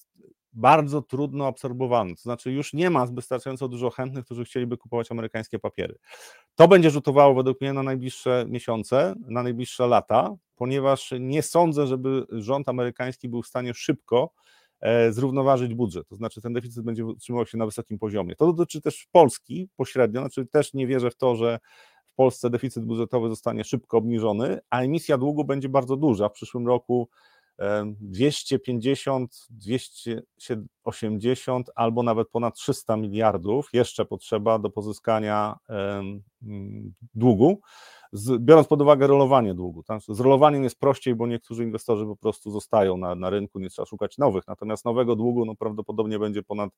bardzo 0.52 1.02
trudno 1.02 1.46
absorbowalny. 1.46 2.14
To 2.14 2.22
znaczy, 2.22 2.52
już 2.52 2.72
nie 2.72 2.90
ma 2.90 3.06
wystarczająco 3.06 3.68
dużo 3.68 3.90
chętnych, 3.90 4.24
którzy 4.24 4.44
chcieliby 4.44 4.76
kupować 4.76 5.10
amerykańskie 5.10 5.58
papiery. 5.58 5.94
To 6.54 6.68
będzie 6.68 6.90
rzutowało 6.90 7.34
według 7.34 7.60
mnie 7.60 7.72
na 7.72 7.82
najbliższe 7.82 8.44
miesiące, 8.48 9.14
na 9.28 9.42
najbliższe 9.42 9.86
lata, 9.86 10.34
ponieważ 10.56 11.14
nie 11.20 11.42
sądzę, 11.42 11.86
żeby 11.86 12.26
rząd 12.30 12.68
amerykański 12.68 13.28
był 13.28 13.42
w 13.42 13.46
stanie 13.46 13.74
szybko 13.74 14.30
e, 14.80 15.12
zrównoważyć 15.12 15.74
budżet. 15.74 16.08
To 16.08 16.16
znaczy, 16.16 16.40
ten 16.40 16.52
deficyt 16.52 16.84
będzie 16.84 17.06
utrzymywał 17.06 17.46
się 17.46 17.58
na 17.58 17.66
wysokim 17.66 17.98
poziomie. 17.98 18.36
To 18.36 18.46
dotyczy 18.46 18.80
też 18.80 19.08
Polski 19.12 19.68
pośrednio, 19.76 20.20
znaczy 20.20 20.46
też 20.46 20.74
nie 20.74 20.86
wierzę 20.86 21.10
w 21.10 21.16
to, 21.16 21.36
że 21.36 21.58
w 22.06 22.14
Polsce 22.14 22.50
deficyt 22.50 22.84
budżetowy 22.84 23.28
zostanie 23.28 23.64
szybko 23.64 23.98
obniżony, 23.98 24.58
a 24.70 24.80
emisja 24.80 25.18
długu 25.18 25.44
będzie 25.44 25.68
bardzo 25.68 25.96
duża. 25.96 26.28
W 26.28 26.32
przyszłym 26.32 26.66
roku 26.66 27.08
250, 28.00 29.46
280 29.50 31.70
albo 31.74 32.02
nawet 32.02 32.28
ponad 32.28 32.54
300 32.54 32.96
miliardów 32.96 33.68
jeszcze 33.72 34.04
potrzeba 34.04 34.58
do 34.58 34.70
pozyskania 34.70 35.56
długu, 37.14 37.60
biorąc 38.38 38.68
pod 38.68 38.82
uwagę 38.82 39.06
rolowanie 39.06 39.54
długu. 39.54 39.82
Tak? 39.82 40.00
Z 40.08 40.20
rolowaniem 40.20 40.64
jest 40.64 40.80
prościej, 40.80 41.14
bo 41.14 41.26
niektórzy 41.26 41.64
inwestorzy 41.64 42.06
po 42.06 42.16
prostu 42.16 42.50
zostają 42.50 42.96
na, 42.96 43.14
na 43.14 43.30
rynku, 43.30 43.58
nie 43.58 43.70
trzeba 43.70 43.86
szukać 43.86 44.18
nowych, 44.18 44.46
natomiast 44.48 44.84
nowego 44.84 45.16
długu 45.16 45.44
no, 45.44 45.54
prawdopodobnie 45.54 46.18
będzie 46.18 46.42
ponad 46.42 46.70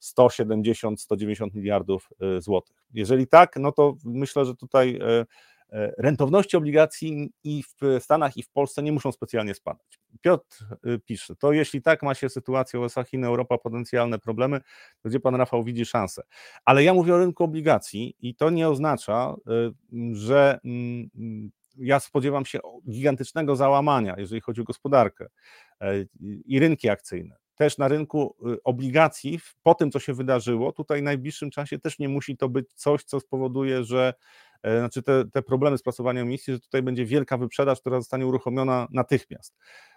170-190 0.00 1.54
miliardów 1.54 2.08
y, 2.38 2.40
złotych. 2.40 2.76
Jeżeli 2.94 3.26
tak, 3.26 3.56
no 3.56 3.72
to 3.72 3.94
myślę, 4.04 4.44
że 4.44 4.54
tutaj 4.54 4.96
y, 4.96 5.26
rentowności 5.98 6.56
obligacji 6.56 7.32
i 7.44 7.62
w 7.62 8.02
Stanach, 8.02 8.36
i 8.36 8.42
w 8.42 8.50
Polsce 8.50 8.82
nie 8.82 8.92
muszą 8.92 9.12
specjalnie 9.12 9.54
spadać. 9.54 10.00
Piotr 10.20 10.64
y, 10.86 10.98
pisze, 10.98 11.36
to 11.36 11.52
jeśli 11.52 11.82
tak 11.82 12.02
ma 12.02 12.14
się 12.14 12.28
sytuacja 12.28 12.80
USA, 12.80 13.04
Chiny, 13.04 13.26
Europa, 13.26 13.58
potencjalne 13.58 14.18
problemy, 14.18 14.60
to 15.02 15.08
gdzie 15.08 15.20
pan 15.20 15.34
Rafał 15.34 15.64
widzi 15.64 15.84
szansę? 15.84 16.22
Ale 16.64 16.84
ja 16.84 16.94
mówię 16.94 17.14
o 17.14 17.18
rynku 17.18 17.44
obligacji 17.44 18.16
i 18.20 18.34
to 18.34 18.50
nie 18.50 18.68
oznacza, 18.68 19.34
y, 19.92 20.14
że 20.14 20.58
mm, 20.64 21.50
ja 21.76 22.00
spodziewam 22.00 22.46
się 22.46 22.58
gigantycznego 22.90 23.56
załamania, 23.56 24.14
jeżeli 24.18 24.40
chodzi 24.40 24.60
o 24.60 24.64
gospodarkę 24.64 25.26
e, 25.80 25.94
i 26.44 26.60
rynki 26.60 26.88
akcyjne 26.88 27.36
też 27.54 27.78
na 27.78 27.88
rynku 27.88 28.36
obligacji, 28.64 29.40
po 29.62 29.74
tym, 29.74 29.90
co 29.90 29.98
się 29.98 30.14
wydarzyło, 30.14 30.72
tutaj 30.72 31.00
w 31.00 31.04
najbliższym 31.04 31.50
czasie 31.50 31.78
też 31.78 31.98
nie 31.98 32.08
musi 32.08 32.36
to 32.36 32.48
być 32.48 32.72
coś, 32.72 33.04
co 33.04 33.20
spowoduje, 33.20 33.84
że 33.84 34.14
E, 34.49 34.49
znaczy 34.62 35.02
te, 35.02 35.24
te 35.32 35.42
problemy 35.42 35.78
z 35.78 35.82
plasowaniem 35.82 36.26
emisji, 36.26 36.52
że 36.52 36.60
tutaj 36.60 36.82
będzie 36.82 37.04
wielka 37.04 37.38
wyprzedaż, 37.38 37.80
która 37.80 38.00
zostanie 38.00 38.26
uruchomiona 38.26 38.88
natychmiast. 38.90 39.56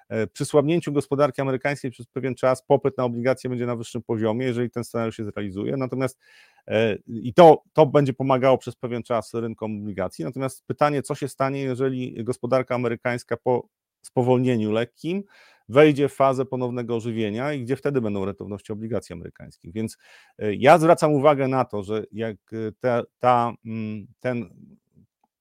E, 0.10 0.28
przy 0.28 0.46
słabnięciu 0.46 0.92
gospodarki 0.92 1.42
amerykańskiej 1.42 1.92
przez 1.92 2.08
pewien 2.08 2.36
czas 2.36 2.64
popyt 2.66 2.98
na 2.98 3.04
obligacje 3.04 3.50
będzie 3.50 3.66
na 3.66 3.76
wyższym 3.76 4.04
poziomie, 4.04 4.46
jeżeli 4.46 4.70
ten 4.70 4.84
scenariusz 4.84 5.18
się 5.18 5.24
zrealizuje. 5.24 5.78
Natomiast 5.78 6.20
e, 6.68 6.96
i 7.08 7.34
to, 7.34 7.64
to 7.74 7.86
będzie 7.86 8.14
pomagało 8.14 8.58
przez 8.58 8.76
pewien 8.76 9.04
czas 9.04 9.34
rynkom 9.34 9.78
obligacji. 9.78 10.26
Natomiast 10.26 10.66
pytanie, 10.68 11.02
co 11.02 11.16
się 11.16 11.28
stanie, 11.28 11.62
jeżeli 11.62 12.24
gospodarka 12.24 12.76
amerykańska 12.76 13.38
po 13.38 13.68
spowolnieniu 14.04 14.72
lekkim 14.72 15.24
wejdzie 15.70 16.10
w 16.10 16.14
fazę 16.14 16.46
ponownego 16.46 16.96
ożywienia 16.96 17.54
i 17.54 17.62
gdzie 17.62 17.76
wtedy 17.76 18.02
będą 18.02 18.26
rentowności 18.26 18.74
obligacji 18.74 19.14
amerykańskich. 19.14 19.74
Więc 19.74 19.98
e, 20.40 20.54
ja 20.54 20.78
zwracam 20.78 21.14
uwagę 21.14 21.48
na 21.48 21.66
to, 21.66 21.84
że 21.84 22.04
jak 22.12 22.38
e, 22.84 23.04
ta, 23.20 23.54
mm, 23.66 24.08
ten 24.20 24.50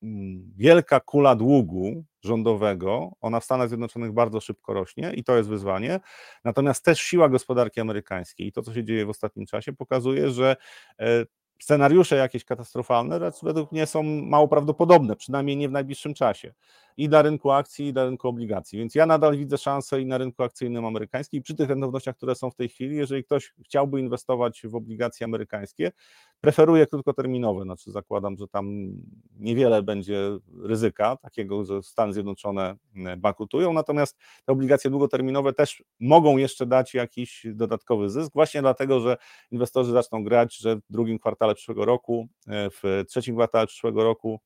mm, 0.03 0.53
wielka 0.57 1.01
kula 1.01 1.35
długu 1.37 2.05
rządowego, 2.23 3.13
ona 3.21 3.41
w 3.41 3.45
Stanach 3.45 3.69
Zjednoczonych 3.69 4.13
bardzo 4.13 4.41
szybko 4.41 4.75
rośnie 4.75 5.13
i 5.15 5.25
to 5.25 5.37
jest 5.37 5.49
wyzwanie. 5.49 6.01
Natomiast 6.45 6.85
też 6.85 7.01
siła 7.01 7.29
gospodarki 7.29 7.81
amerykańskiej 7.81 8.47
i 8.47 8.53
to, 8.53 8.63
co 8.63 8.75
się 8.75 8.85
dzieje 8.85 9.07
w 9.07 9.11
ostatnim 9.11 9.47
czasie, 9.47 9.73
pokazuje, 9.73 10.31
że 10.31 10.57
e, 11.01 11.25
scenariusze 11.63 12.17
jakieś 12.17 12.45
katastrofalne 12.45 13.21
według 13.43 13.73
mnie 13.73 13.87
są 13.87 14.03
mało 14.03 14.49
prawdopodobne, 14.49 15.17
przynajmniej 15.17 15.57
nie 15.57 15.69
w 15.69 15.73
najbliższym 15.73 16.15
czasie. 16.15 16.55
I 16.97 17.09
dla 17.09 17.23
rynku 17.23 17.51
akcji, 17.51 17.87
i 17.87 17.93
dla 17.93 18.05
rynku 18.05 18.29
obligacji. 18.29 18.79
Więc 18.79 18.95
ja 18.95 19.07
nadal 19.07 19.37
widzę 19.37 19.59
szansę 19.59 20.01
i 20.01 20.07
na 20.07 20.19
rynku 20.19 20.43
akcyjnym 20.43 20.85
amerykańskim, 20.85 21.41
i 21.41 21.43
przy 21.43 21.55
tych 21.55 21.69
rentownościach, 21.69 22.17
które 22.17 22.35
są 22.35 22.51
w 22.51 22.55
tej 22.55 22.69
chwili, 22.69 22.97
jeżeli 22.97 23.25
ktoś 23.25 23.55
chciałby 23.65 24.01
inwestować 24.01 24.63
w 24.65 24.75
obligacje 24.75 25.25
amerykańskie, 25.25 25.93
preferuję 26.41 26.87
krótkoterminowe, 26.87 27.63
znaczy 27.63 27.91
zakładam, 27.91 28.37
że 28.37 28.49
tam 28.49 28.93
niewiele 29.39 29.83
będzie 29.83 30.39
ryzyka 30.63 31.17
takiego, 31.17 31.65
że 31.65 31.83
Stany 31.83 32.13
Zjednoczone 32.13 32.77
e, 32.97 33.17
bankrutują, 33.17 33.73
natomiast 33.73 34.19
te 34.45 34.53
obligacje 34.53 34.91
długoterminowe 34.91 35.53
też 35.53 35.85
mogą 36.01 36.37
jeszcze 36.37 36.67
dać 36.67 36.95
jakiś 36.95 37.47
dodatkowy 37.55 38.11
zysk, 38.11 38.33
właśnie 38.35 38.61
dlatego, 38.61 39.01
że 39.01 39.17
inwestorzy 39.51 39.93
zaczną 39.93 40.25
grać, 40.25 40.57
że 40.57 40.77
w 40.77 40.81
drugim 40.91 41.19
kwartale 41.19 41.55
przyszłego 41.55 41.85
roku, 41.85 42.29
e, 42.49 42.71
w 42.71 43.05
trzecim 43.09 43.37
kwartale 43.37 43.67
przyszłego 43.67 44.05
roku 44.05 44.41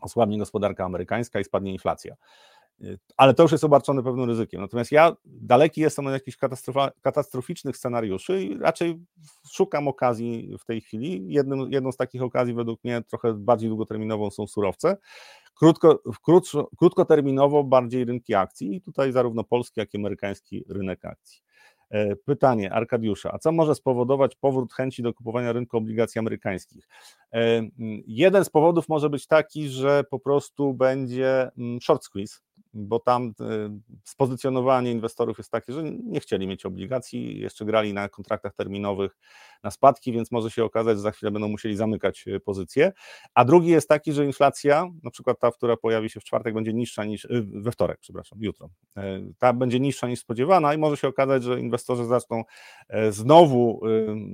osłabnie 0.00 0.38
gospodarka 0.38 0.84
amerykańska 0.84 1.40
i 1.40 1.44
spadnie 1.44 1.72
inflacja. 1.72 2.16
Y, 2.80 2.98
ale 3.16 3.34
to 3.34 3.42
już 3.42 3.52
jest 3.52 3.64
obarczone 3.64 4.02
pewnym 4.02 4.24
ryzykiem. 4.24 4.60
Natomiast 4.60 4.92
ja 4.92 5.16
daleki 5.24 5.80
jestem 5.80 6.06
od 6.06 6.12
jakichś 6.12 6.38
katastroficznych 7.02 7.76
scenariuszy 7.76 8.42
i 8.42 8.58
raczej 8.58 9.00
szukam 9.52 9.88
okazji 9.88 10.56
w 10.60 10.64
tej 10.64 10.80
chwili. 10.80 11.24
Jednym, 11.28 11.72
jedną 11.72 11.92
z 11.92 11.96
takich 11.96 12.22
okazji, 12.22 12.54
według 12.54 12.84
mnie, 12.84 13.02
trochę 13.02 13.34
bardziej 13.34 13.68
długoterminową 13.68 14.30
są 14.30 14.46
surowce. 14.46 14.96
Krótko, 15.58 16.02
krótko, 16.24 16.70
krótkoterminowo 16.78 17.64
bardziej 17.64 18.04
rynki 18.04 18.34
akcji 18.34 18.76
i 18.76 18.80
tutaj 18.80 19.12
zarówno 19.12 19.44
polski, 19.44 19.80
jak 19.80 19.94
i 19.94 19.96
amerykański 19.96 20.64
rynek 20.68 21.04
akcji. 21.04 21.45
E, 21.90 22.16
pytanie 22.16 22.72
Arkadiusza, 22.72 23.32
a 23.32 23.38
co 23.38 23.52
może 23.52 23.74
spowodować 23.74 24.36
powrót 24.36 24.72
chęci 24.72 25.02
do 25.02 25.14
kupowania 25.14 25.52
rynku 25.52 25.76
obligacji 25.76 26.18
amerykańskich? 26.18 26.88
E, 27.32 27.62
jeden 28.06 28.44
z 28.44 28.50
powodów 28.50 28.88
może 28.88 29.10
być 29.10 29.26
taki, 29.26 29.68
że 29.68 30.04
po 30.10 30.18
prostu 30.18 30.74
będzie 30.74 31.50
short 31.82 32.04
squeeze, 32.04 32.40
bo 32.76 33.00
tam 33.00 33.34
e, 33.40 33.78
spozycjonowanie 34.04 34.92
inwestorów 34.92 35.38
jest 35.38 35.50
takie, 35.50 35.72
że 35.72 35.82
nie 35.84 36.20
chcieli 36.20 36.46
mieć 36.46 36.66
obligacji, 36.66 37.40
jeszcze 37.40 37.64
grali 37.64 37.92
na 37.92 38.08
kontraktach 38.08 38.54
terminowych 38.54 39.18
na 39.62 39.70
spadki, 39.70 40.12
więc 40.12 40.30
może 40.32 40.50
się 40.50 40.64
okazać, 40.64 40.96
że 40.96 41.02
za 41.02 41.10
chwilę 41.10 41.32
będą 41.32 41.48
musieli 41.48 41.76
zamykać 41.76 42.24
e, 42.28 42.40
pozycje. 42.40 42.92
A 43.34 43.44
drugi 43.44 43.68
jest 43.68 43.88
taki, 43.88 44.12
że 44.12 44.26
inflacja, 44.26 44.90
na 45.02 45.10
przykład 45.10 45.40
ta, 45.40 45.50
która 45.50 45.76
pojawi 45.76 46.10
się 46.10 46.20
w 46.20 46.24
czwartek, 46.24 46.54
będzie 46.54 46.72
niższa 46.72 47.04
niż, 47.04 47.24
e, 47.24 47.28
we 47.44 47.72
wtorek, 47.72 47.98
przepraszam, 48.00 48.38
jutro, 48.42 48.68
ta 49.38 49.52
będzie 49.52 49.80
niższa 49.80 50.08
niż 50.08 50.20
spodziewana 50.20 50.74
i 50.74 50.78
może 50.78 50.96
się 50.96 51.08
okazać, 51.08 51.42
że 51.42 51.60
inwestorzy 51.60 52.04
zaczną 52.04 52.42
znowu 53.10 53.80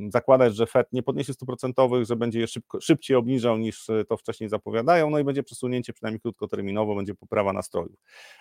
zakładać, 0.09 0.57
że 0.57 0.67
Fed 0.67 0.93
nie 0.93 1.03
podniesie 1.03 1.33
stóp 1.33 1.47
procentowych, 1.47 2.07
że 2.07 2.17
będzie 2.17 2.41
je 2.41 2.47
szybko, 2.47 2.81
szybciej 2.81 3.17
obniżał 3.17 3.59
niż 3.59 3.87
to 4.09 4.17
wcześniej 4.17 4.49
zapowiadają, 4.49 5.11
no 5.11 5.19
i 5.19 5.25
będzie 5.25 5.43
przesunięcie 5.43 5.93
przynajmniej 5.93 6.21
krótkoterminowo, 6.21 6.95
będzie 6.95 7.15
poprawa 7.15 7.53
nastrojów. 7.53 7.97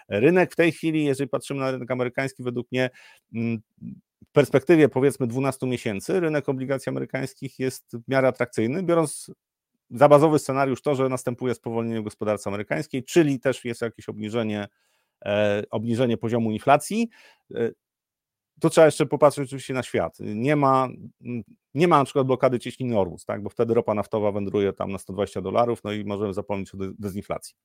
Rynek 0.10 0.54
w 0.54 0.56
tej 0.56 0.72
chwili, 0.72 1.06
jeżeli 1.06 1.30
patrzymy 1.30 1.60
na 1.60 1.72
rynek 1.72 1.92
amerykański, 1.92 2.44
według 2.44 2.72
mnie 2.72 2.90
mm, 3.34 3.62
w 4.28 4.32
perspektywie 4.32 4.90
powiedzmy 4.90 5.28
12 5.28 5.68
miesięcy 5.68 6.20
rynek 6.20 6.50
obligacji 6.50 6.90
amerykańskich 6.90 7.60
jest 7.60 7.98
w 8.08 8.12
miarę 8.12 8.28
atrakcyjny, 8.28 8.84
biorąc 8.84 9.32
za 9.90 10.10
bazowy 10.10 10.40
scenariusz 10.40 10.82
to, 10.82 10.96
że 10.96 11.10
następuje 11.10 11.54
spowolnienie 11.56 12.02
w 12.02 12.04
gospodarce 12.04 12.50
amerykańskiej, 12.50 13.04
czyli 13.04 13.40
też 13.40 13.66
jest 13.66 13.82
jakieś 13.82 14.10
obniżenie, 14.10 14.68
e, 15.26 15.64
obniżenie 15.70 16.18
poziomu 16.18 16.52
inflacji. 16.52 17.10
Tu 18.60 18.70
trzeba 18.70 18.86
jeszcze 18.86 19.06
popatrzeć 19.06 19.46
oczywiście 19.46 19.74
na 19.74 19.84
świat. 19.84 20.18
Nie 20.20 20.56
ma, 20.56 20.88
nie 21.74 21.88
ma 21.88 21.98
na 21.98 22.06
przykład 22.06 22.28
blokady 22.28 22.60
cieśniny 22.60 23.00
Ormus, 23.00 23.26
tak? 23.26 23.44
bo 23.44 23.50
wtedy 23.50 23.74
ropa 23.74 23.94
naftowa 23.94 24.32
wędruje 24.32 24.74
tam 24.74 24.92
na 24.92 24.98
120 24.98 25.42
dolarów, 25.42 25.84
no 25.84 25.92
i 25.92 26.06
możemy 26.06 26.34
zapomnieć 26.34 26.74
o 26.74 26.78
dezinflacji. 27.00 27.56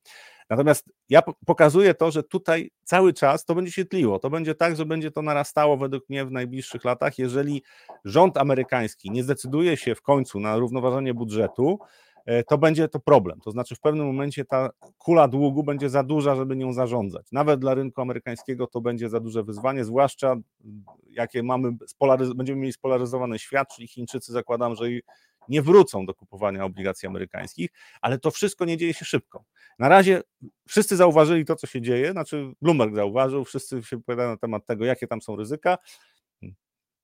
Natomiast 0.49 0.89
ja 1.09 1.21
pokazuję 1.45 1.93
to, 1.93 2.11
że 2.11 2.23
tutaj 2.23 2.71
cały 2.83 3.13
czas 3.13 3.45
to 3.45 3.55
będzie 3.55 3.71
się 3.71 3.85
tliło. 3.85 4.19
To 4.19 4.29
będzie 4.29 4.55
tak, 4.55 4.75
że 4.75 4.85
będzie 4.85 5.11
to 5.11 5.21
narastało 5.21 5.77
według 5.77 6.09
mnie 6.09 6.25
w 6.25 6.31
najbliższych 6.31 6.85
latach, 6.85 7.17
jeżeli 7.17 7.63
rząd 8.05 8.37
amerykański 8.37 9.11
nie 9.11 9.23
zdecyduje 9.23 9.77
się 9.77 9.95
w 9.95 10.01
końcu 10.01 10.39
na 10.39 10.57
równoważenie 10.57 11.13
budżetu, 11.13 11.79
to 12.47 12.57
będzie 12.57 12.87
to 12.87 12.99
problem. 12.99 13.39
To 13.41 13.51
znaczy, 13.51 13.75
w 13.75 13.79
pewnym 13.79 14.05
momencie 14.05 14.45
ta 14.45 14.69
kula 14.97 15.27
długu 15.27 15.63
będzie 15.63 15.89
za 15.89 16.03
duża, 16.03 16.35
żeby 16.35 16.55
nią 16.55 16.73
zarządzać. 16.73 17.27
Nawet 17.31 17.59
dla 17.59 17.73
rynku 17.73 18.01
amerykańskiego 18.01 18.67
to 18.67 18.81
będzie 18.81 19.09
za 19.09 19.19
duże 19.19 19.43
wyzwanie, 19.43 19.83
zwłaszcza 19.83 20.35
jakie 21.09 21.43
mamy, 21.43 21.71
będziemy 22.35 22.61
mieli 22.61 22.73
spolaryzowany 22.73 23.39
świat, 23.39 23.67
czyli 23.75 23.87
Chińczycy 23.87 24.31
zakładam, 24.31 24.75
że 24.75 24.85
nie 25.49 25.61
wrócą 25.61 26.05
do 26.05 26.13
kupowania 26.13 26.65
obligacji 26.65 27.07
amerykańskich, 27.07 27.69
ale 28.01 28.19
to 28.19 28.31
wszystko 28.31 28.65
nie 28.65 28.77
dzieje 28.77 28.93
się 28.93 29.05
szybko. 29.05 29.43
Na 29.79 29.89
razie 29.89 30.21
wszyscy 30.67 30.95
zauważyli 30.95 31.45
to, 31.45 31.55
co 31.55 31.67
się 31.67 31.81
dzieje, 31.81 32.11
znaczy 32.11 32.51
Bloomberg 32.61 32.95
zauważył, 32.95 33.45
wszyscy 33.45 33.83
się 33.83 33.97
wypowiadają 33.97 34.29
na 34.29 34.37
temat 34.37 34.65
tego, 34.65 34.85
jakie 34.85 35.07
tam 35.07 35.21
są 35.21 35.35
ryzyka 35.35 35.77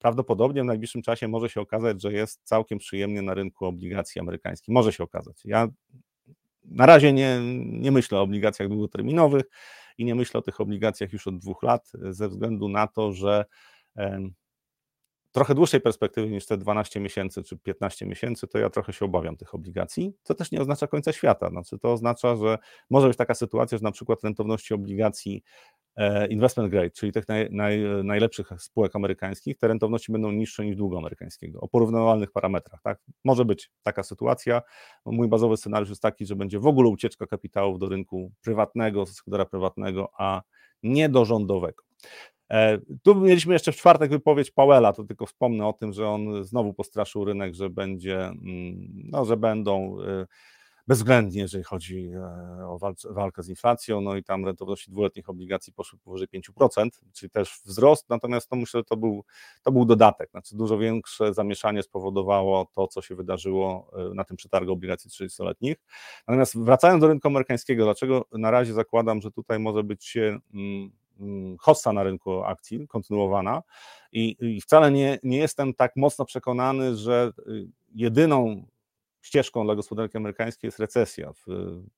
prawdopodobnie 0.04 0.62
w 0.64 0.66
najbliższym 0.66 1.02
czasie 1.02 1.28
może 1.28 1.50
się 1.50 1.62
okazać, 1.62 2.02
że 2.02 2.14
jest 2.14 2.42
całkiem 2.44 2.80
przyjemnie 2.80 3.22
na 3.22 3.34
rynku 3.34 3.66
obligacji 3.66 4.22
amerykańskich. 4.22 4.74
Może 4.74 4.94
się 4.94 5.04
okazać. 5.04 5.42
Ja 5.46 5.68
na 6.66 6.86
razie 6.86 7.14
nie, 7.14 7.40
nie 7.66 7.92
myślę 7.92 8.18
o 8.18 8.22
obligacjach 8.22 8.70
długoterminowych 8.70 9.44
i 9.98 10.06
nie 10.06 10.16
myślę 10.16 10.40
o 10.40 10.42
tych 10.42 10.62
obligacjach 10.62 11.14
już 11.14 11.28
od 11.28 11.38
dwóch 11.38 11.64
lat, 11.64 11.92
ze 12.10 12.30
względu 12.30 12.70
na 12.70 12.88
to, 12.88 13.12
że 13.12 13.46
trochę 15.32 15.56
dłuższej 15.56 15.82
perspektywy 15.82 16.30
niż 16.30 16.46
te 16.46 16.58
12 16.58 17.00
miesięcy 17.00 17.44
czy 17.44 17.58
15 17.58 18.06
miesięcy, 18.06 18.48
to 18.48 18.58
ja 18.58 18.70
trochę 18.70 18.94
się 18.94 19.06
obawiam 19.06 19.38
tych 19.38 19.56
obligacji, 19.56 20.14
co 20.24 20.34
też 20.34 20.52
nie 20.52 20.62
oznacza 20.62 20.88
końca 20.88 21.14
świata. 21.14 21.50
Znaczy, 21.50 21.80
to 21.80 21.92
oznacza, 21.92 22.36
że 22.36 22.58
może 22.90 23.08
być 23.08 23.18
taka 23.18 23.36
sytuacja, 23.36 23.78
że 23.78 23.84
na 23.84 23.92
przykład 23.92 24.24
rentowności 24.24 24.74
obligacji 24.74 25.44
E, 25.44 25.73
investment 26.30 26.70
grade, 26.70 26.90
czyli 26.90 27.12
tych 27.12 27.28
naj, 27.28 27.48
naj, 27.52 27.80
najlepszych 28.04 28.50
spółek 28.58 28.96
amerykańskich, 28.96 29.58
te 29.58 29.68
rentowności 29.68 30.12
będą 30.12 30.32
niższe 30.32 30.66
niż 30.66 30.76
długu 30.76 30.98
amerykańskiego, 30.98 31.62
o 31.62 31.68
porównywalnych 31.68 32.32
parametrach. 32.32 32.82
Tak? 32.82 33.00
Może 33.24 33.46
być 33.46 33.72
taka 33.84 34.04
sytuacja. 34.04 34.62
Mój 35.06 35.28
bazowy 35.28 35.58
scenariusz 35.58 35.90
jest 35.90 36.02
taki, 36.02 36.26
że 36.26 36.36
będzie 36.36 36.60
w 36.60 36.68
ogóle 36.68 36.90
ucieczka 36.90 37.28
kapitałów 37.28 37.80
do 37.80 37.90
rynku 37.90 38.32
prywatnego, 38.42 39.06
sektora 39.06 39.46
prywatnego, 39.46 40.10
a 40.18 40.42
nie 40.84 41.10
do 41.10 41.26
rządowego. 41.26 41.84
E, 42.52 42.80
tu 43.04 43.16
mieliśmy 43.16 43.54
jeszcze 43.54 43.72
w 43.72 43.76
czwartek 43.76 44.12
wypowiedź 44.12 44.52
Powella, 44.52 44.94
to 44.94 45.04
tylko 45.04 45.26
wspomnę 45.26 45.68
o 45.68 45.74
tym, 45.74 45.94
że 45.94 46.08
on 46.08 46.44
znowu 46.44 46.74
postraszył 46.74 47.26
rynek, 47.26 47.56
że 47.56 47.70
będzie, 47.70 48.20
mm, 48.26 48.88
no, 49.12 49.26
że 49.26 49.38
będą 49.38 49.98
e, 50.02 50.26
bezwzględnie, 50.88 51.42
jeżeli 51.42 51.64
chodzi 51.64 52.12
e, 52.16 52.68
o 52.68 52.80
walkę 53.10 53.44
z 53.44 53.50
inflacją, 53.50 54.02
no 54.02 54.16
i 54.16 54.24
tam 54.24 54.46
rentowności 54.46 54.92
dwuletnich 54.92 55.30
obligacji 55.30 55.74
poszły 55.74 56.00
powyżej 56.00 56.28
5%, 56.28 56.90
czyli 57.14 57.30
też 57.30 57.62
wzrost, 57.66 58.10
natomiast 58.10 58.50
to 58.50 58.56
myślę, 58.56 58.80
że 58.80 58.84
to 58.84 58.98
był, 58.98 59.24
to 59.64 59.72
był 59.72 59.86
dodatek, 59.86 60.32
znaczy 60.32 60.56
dużo 60.58 60.78
większe 60.78 61.34
zamieszanie 61.34 61.84
spowodowało 61.84 62.68
to, 62.74 62.88
co 62.88 63.02
się 63.02 63.16
wydarzyło 63.16 63.92
e, 64.12 64.14
na 64.14 64.24
tym 64.24 64.38
przetargu 64.38 64.72
obligacji 64.72 65.10
30-letnich. 65.10 65.76
Natomiast 66.28 66.58
wracając 66.58 67.02
do 67.02 67.08
rynku 67.08 67.28
amerykańskiego, 67.28 67.84
dlaczego 67.84 68.26
na 68.32 68.52
razie 68.52 68.74
zakładam, 68.74 69.22
że 69.22 69.32
tutaj 69.32 69.60
może 69.60 69.84
być 69.84 70.18
mm, 70.18 70.92
mm, 71.20 71.58
hossa 71.58 71.94
na 71.94 72.04
rynku 72.04 72.44
akcji 72.44 72.88
kontynuowana 72.88 73.64
i, 74.12 74.36
i 74.40 74.62
wcale 74.62 74.92
nie, 74.92 75.20
nie 75.24 75.38
jestem 75.38 75.74
tak 75.74 75.96
mocno 75.96 76.26
przekonany, 76.26 76.96
że 76.96 77.32
y, 77.48 77.68
jedyną 77.96 78.66
ścieżką 79.24 79.66
dla 79.66 79.76
gospodarki 79.76 80.18
amerykańskiej 80.18 80.68
jest 80.68 80.80
recesja 80.80 81.34
w 81.34 81.46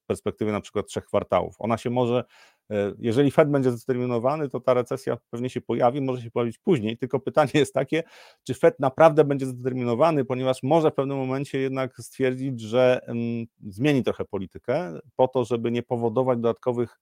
perspektywie 0.07 0.51
na 0.51 0.61
przykład 0.61 0.87
trzech 0.87 1.05
kwartałów. 1.05 1.55
Ona 1.59 1.77
się 1.77 1.89
może, 1.89 2.23
e, 2.71 2.93
jeżeli 2.99 3.31
Fed 3.31 3.51
będzie 3.51 3.71
zdeterminowany, 3.71 4.49
to 4.49 4.59
ta 4.59 4.73
recesja 4.73 5.17
pewnie 5.29 5.49
się 5.49 5.61
pojawi, 5.61 6.01
może 6.01 6.21
się 6.21 6.31
pojawić 6.31 6.57
później, 6.57 6.97
tylko 6.97 7.19
pytanie 7.19 7.51
jest 7.53 7.73
takie, 7.73 8.03
czy 8.43 8.53
Fed 8.53 8.79
naprawdę 8.79 9.23
będzie 9.23 9.45
zdeterminowany, 9.45 10.25
ponieważ 10.25 10.63
może 10.63 10.91
w 10.91 10.93
pewnym 10.93 11.17
momencie 11.17 11.59
jednak 11.59 11.97
stwierdzić, 11.97 12.61
że 12.61 12.99
mm, 13.07 13.45
zmieni 13.67 14.03
trochę 14.03 14.25
politykę 14.25 14.99
po 15.15 15.27
to, 15.27 15.45
żeby 15.45 15.71
nie 15.71 15.83
powodować 15.83 16.39
dodatkowych 16.39 16.99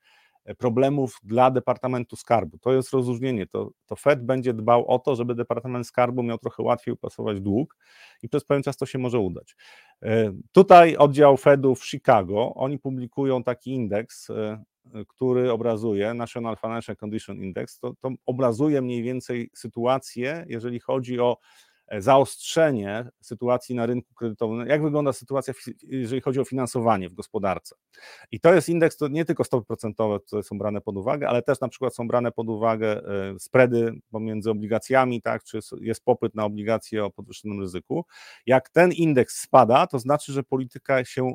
problemów 0.58 1.18
dla 1.24 1.52
Departamentu 1.52 2.16
Skarbu. 2.16 2.58
To 2.58 2.74
jest 2.74 2.94
rozróżnienie. 2.94 3.48
To, 3.48 3.72
to 3.86 3.96
Fed 3.96 4.26
będzie 4.26 4.54
dbał 4.54 4.88
o 4.88 5.00
to, 5.00 5.16
żeby 5.16 5.36
Departament 5.36 5.88
Skarbu 5.88 6.24
miał 6.24 6.38
trochę 6.38 6.64
łatwiej 6.64 6.94
upasować 6.94 7.42
dług 7.42 7.78
i 8.24 8.30
przez 8.30 8.46
pewien 8.46 8.64
czas 8.64 8.78
to 8.78 8.86
się 8.86 9.00
może 9.00 9.20
udać. 9.20 9.56
E, 10.02 10.34
tutaj 10.52 10.98
oddział 10.98 11.38
Fedu 11.38 11.76
w 11.76 11.86
Chicago, 11.86 12.54
oni 12.56 12.80
publikują 12.80 13.44
taki 13.44 13.72
indeks, 13.72 14.30
e, 14.30 14.64
który 15.08 15.52
obrazuje, 15.52 16.14
National 16.14 16.58
Financial 16.58 16.96
Condition 16.96 17.38
Index, 17.38 17.80
to, 17.80 17.94
to 18.02 18.10
obrazuje 18.26 18.82
mniej 18.82 19.04
więcej 19.04 19.50
sytuację, 19.54 20.46
jeżeli 20.48 20.80
chodzi 20.80 21.20
o 21.20 21.38
zaostrzenie 22.02 23.10
sytuacji 23.22 23.76
na 23.76 23.86
rynku 23.86 24.14
kredytowym, 24.14 24.68
jak 24.68 24.84
wygląda 24.84 25.14
sytuacja, 25.14 25.54
jeżeli 25.84 26.22
chodzi 26.22 26.40
o 26.40 26.46
finansowanie 26.46 27.10
w 27.10 27.14
gospodarce. 27.14 27.76
I 28.32 28.40
to 28.40 28.54
jest 28.54 28.70
indeks, 28.70 28.98
to 28.98 29.08
nie 29.08 29.26
tylko 29.26 29.44
stopy 29.44 29.66
procentowe, 29.66 30.20
które 30.20 30.44
są 30.44 30.58
brane 30.58 30.82
pod 30.82 30.98
uwagę, 30.98 31.30
ale 31.30 31.42
też 31.42 31.60
na 31.60 31.68
przykład 31.68 31.96
są 31.96 32.08
brane 32.08 32.32
pod 32.32 32.50
uwagę 32.50 33.02
e, 33.06 33.40
spready 33.40 33.94
pomiędzy 34.12 34.52
obligacjami, 34.52 35.22
tak, 35.22 35.44
czy 35.44 35.60
jest 35.82 36.04
popyt 36.04 36.36
na 36.36 36.46
obligacje 36.46 37.06
o 37.06 37.12
podwyższonym 37.12 37.60
ryzyku. 37.60 38.06
Jak 38.46 38.70
ten 38.70 38.92
indeks 38.92 39.42
spada, 39.42 39.88
to 39.88 40.00
znaczy, 40.00 40.34
że 40.34 40.44
polityka 40.44 41.06
się 41.06 41.34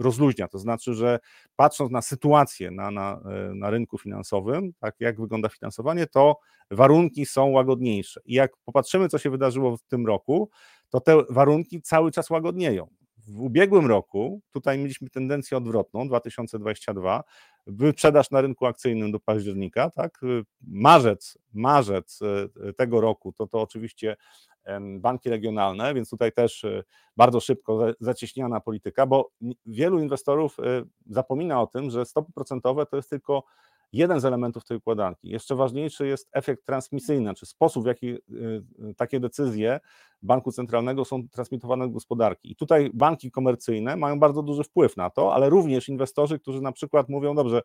rozluźnia. 0.00 0.48
To 0.48 0.58
znaczy, 0.58 0.94
że 0.94 1.18
patrząc 1.56 1.90
na 1.92 2.02
sytuację 2.02 2.70
na, 2.70 2.90
na, 2.90 3.20
e, 3.24 3.54
na 3.54 3.70
rynku 3.70 3.98
finansowym, 3.98 4.72
tak 4.78 4.94
jak 5.00 5.20
wygląda 5.20 5.48
finansowanie, 5.48 6.06
to 6.06 6.38
warunki 6.70 7.26
są 7.26 7.46
łagodniejsze. 7.46 8.20
I 8.24 8.34
jak 8.34 8.52
popatrzymy, 8.64 9.08
co 9.08 9.18
się 9.18 9.30
wydarzyło 9.30 9.76
w 9.76 9.82
tym 9.82 10.06
roku, 10.06 10.50
to 10.88 11.00
te 11.00 11.22
warunki 11.30 11.82
cały 11.82 12.10
czas 12.10 12.30
łagodnieją. 12.30 12.99
W 13.26 13.40
ubiegłym 13.40 13.86
roku, 13.86 14.40
tutaj 14.52 14.78
mieliśmy 14.78 15.10
tendencję 15.10 15.56
odwrotną, 15.56 16.08
2022, 16.08 17.24
wyprzedaż 17.66 18.30
na 18.30 18.40
rynku 18.40 18.66
akcyjnym 18.66 19.12
do 19.12 19.20
października, 19.20 19.90
tak? 19.90 20.20
Marzec, 20.62 21.38
marzec 21.52 22.20
e, 22.22 22.72
tego 22.72 23.00
roku, 23.00 23.32
to 23.32 23.46
to 23.46 23.60
oczywiście 23.60 24.16
banki 24.98 25.30
regionalne, 25.30 25.94
więc 25.94 26.10
tutaj 26.10 26.32
też 26.32 26.66
bardzo 27.16 27.40
szybko 27.40 27.86
zacieśniana 28.00 28.60
polityka, 28.60 29.06
bo 29.06 29.30
wielu 29.66 29.98
inwestorów 29.98 30.56
zapomina 31.06 31.62
o 31.62 31.66
tym, 31.66 31.90
że 31.90 32.06
stopy 32.06 32.32
procentowe 32.32 32.86
to 32.86 32.96
jest 32.96 33.10
tylko 33.10 33.44
jeden 33.92 34.20
z 34.20 34.24
elementów 34.24 34.64
tej 34.64 34.76
układanki. 34.76 35.28
Jeszcze 35.28 35.56
ważniejszy 35.56 36.06
jest 36.06 36.28
efekt 36.32 36.66
transmisyjny, 36.66 37.34
czy 37.34 37.46
sposób, 37.46 37.84
w 37.84 37.86
jaki 37.86 38.06
y, 38.08 38.18
y, 38.90 38.94
takie 38.96 39.20
decyzje 39.20 39.80
banku 40.22 40.52
centralnego 40.52 41.04
są 41.04 41.28
transmitowane 41.28 41.86
do 41.86 41.90
gospodarki. 41.92 42.52
I 42.52 42.56
tutaj 42.56 42.90
banki 42.94 43.30
komercyjne 43.30 43.96
mają 43.96 44.18
bardzo 44.18 44.42
duży 44.42 44.64
wpływ 44.64 44.96
na 44.96 45.10
to, 45.10 45.34
ale 45.34 45.50
również 45.50 45.88
inwestorzy, 45.88 46.38
którzy 46.38 46.60
na 46.60 46.72
przykład 46.72 47.08
mówią, 47.08 47.34
dobrze, 47.34 47.62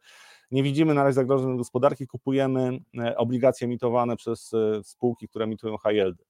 nie 0.52 0.64
widzimy 0.64 0.94
na 0.94 1.04
razie 1.04 1.14
zagrożeń 1.14 1.58
gospodarki, 1.58 2.08
kupujemy 2.08 2.80
e, 3.00 3.18
obligacje 3.18 3.66
emitowane 3.66 4.16
przez 4.16 4.54
e, 4.54 4.84
spółki, 4.84 5.28
które 5.28 5.46
emitują 5.46 5.78
high 5.78 5.96
yieldy 5.96 6.24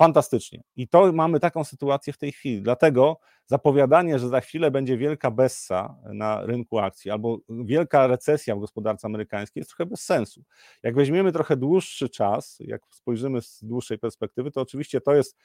fantastycznie. 0.00 0.62
I 0.76 0.88
to 0.88 1.12
mamy 1.12 1.40
taką 1.40 1.64
sytuację 1.64 2.12
w 2.12 2.18
tej 2.18 2.32
chwili. 2.32 2.62
Dlatego 2.62 3.18
zapowiadanie, 3.50 4.18
że 4.18 4.28
za 4.28 4.40
chwilę 4.40 4.70
będzie 4.70 4.96
wielka 4.96 5.30
bessa 5.30 5.96
na 6.12 6.46
rynku 6.46 6.78
akcji 6.78 7.10
albo 7.10 7.38
wielka 7.48 8.06
recesja 8.06 8.56
w 8.56 8.60
gospodarce 8.60 9.06
amerykańskiej 9.06 9.60
jest 9.60 9.70
trochę 9.70 9.86
bez 9.86 10.00
sensu. 10.00 10.42
Jak 10.82 10.94
weźmiemy 10.94 11.32
trochę 11.32 11.56
dłuższy 11.56 12.08
czas, 12.08 12.56
jak 12.60 12.82
spojrzymy 12.90 13.42
z 13.42 13.64
dłuższej 13.64 13.98
perspektywy, 13.98 14.50
to 14.50 14.60
oczywiście 14.60 15.00
to 15.00 15.14
jest, 15.14 15.36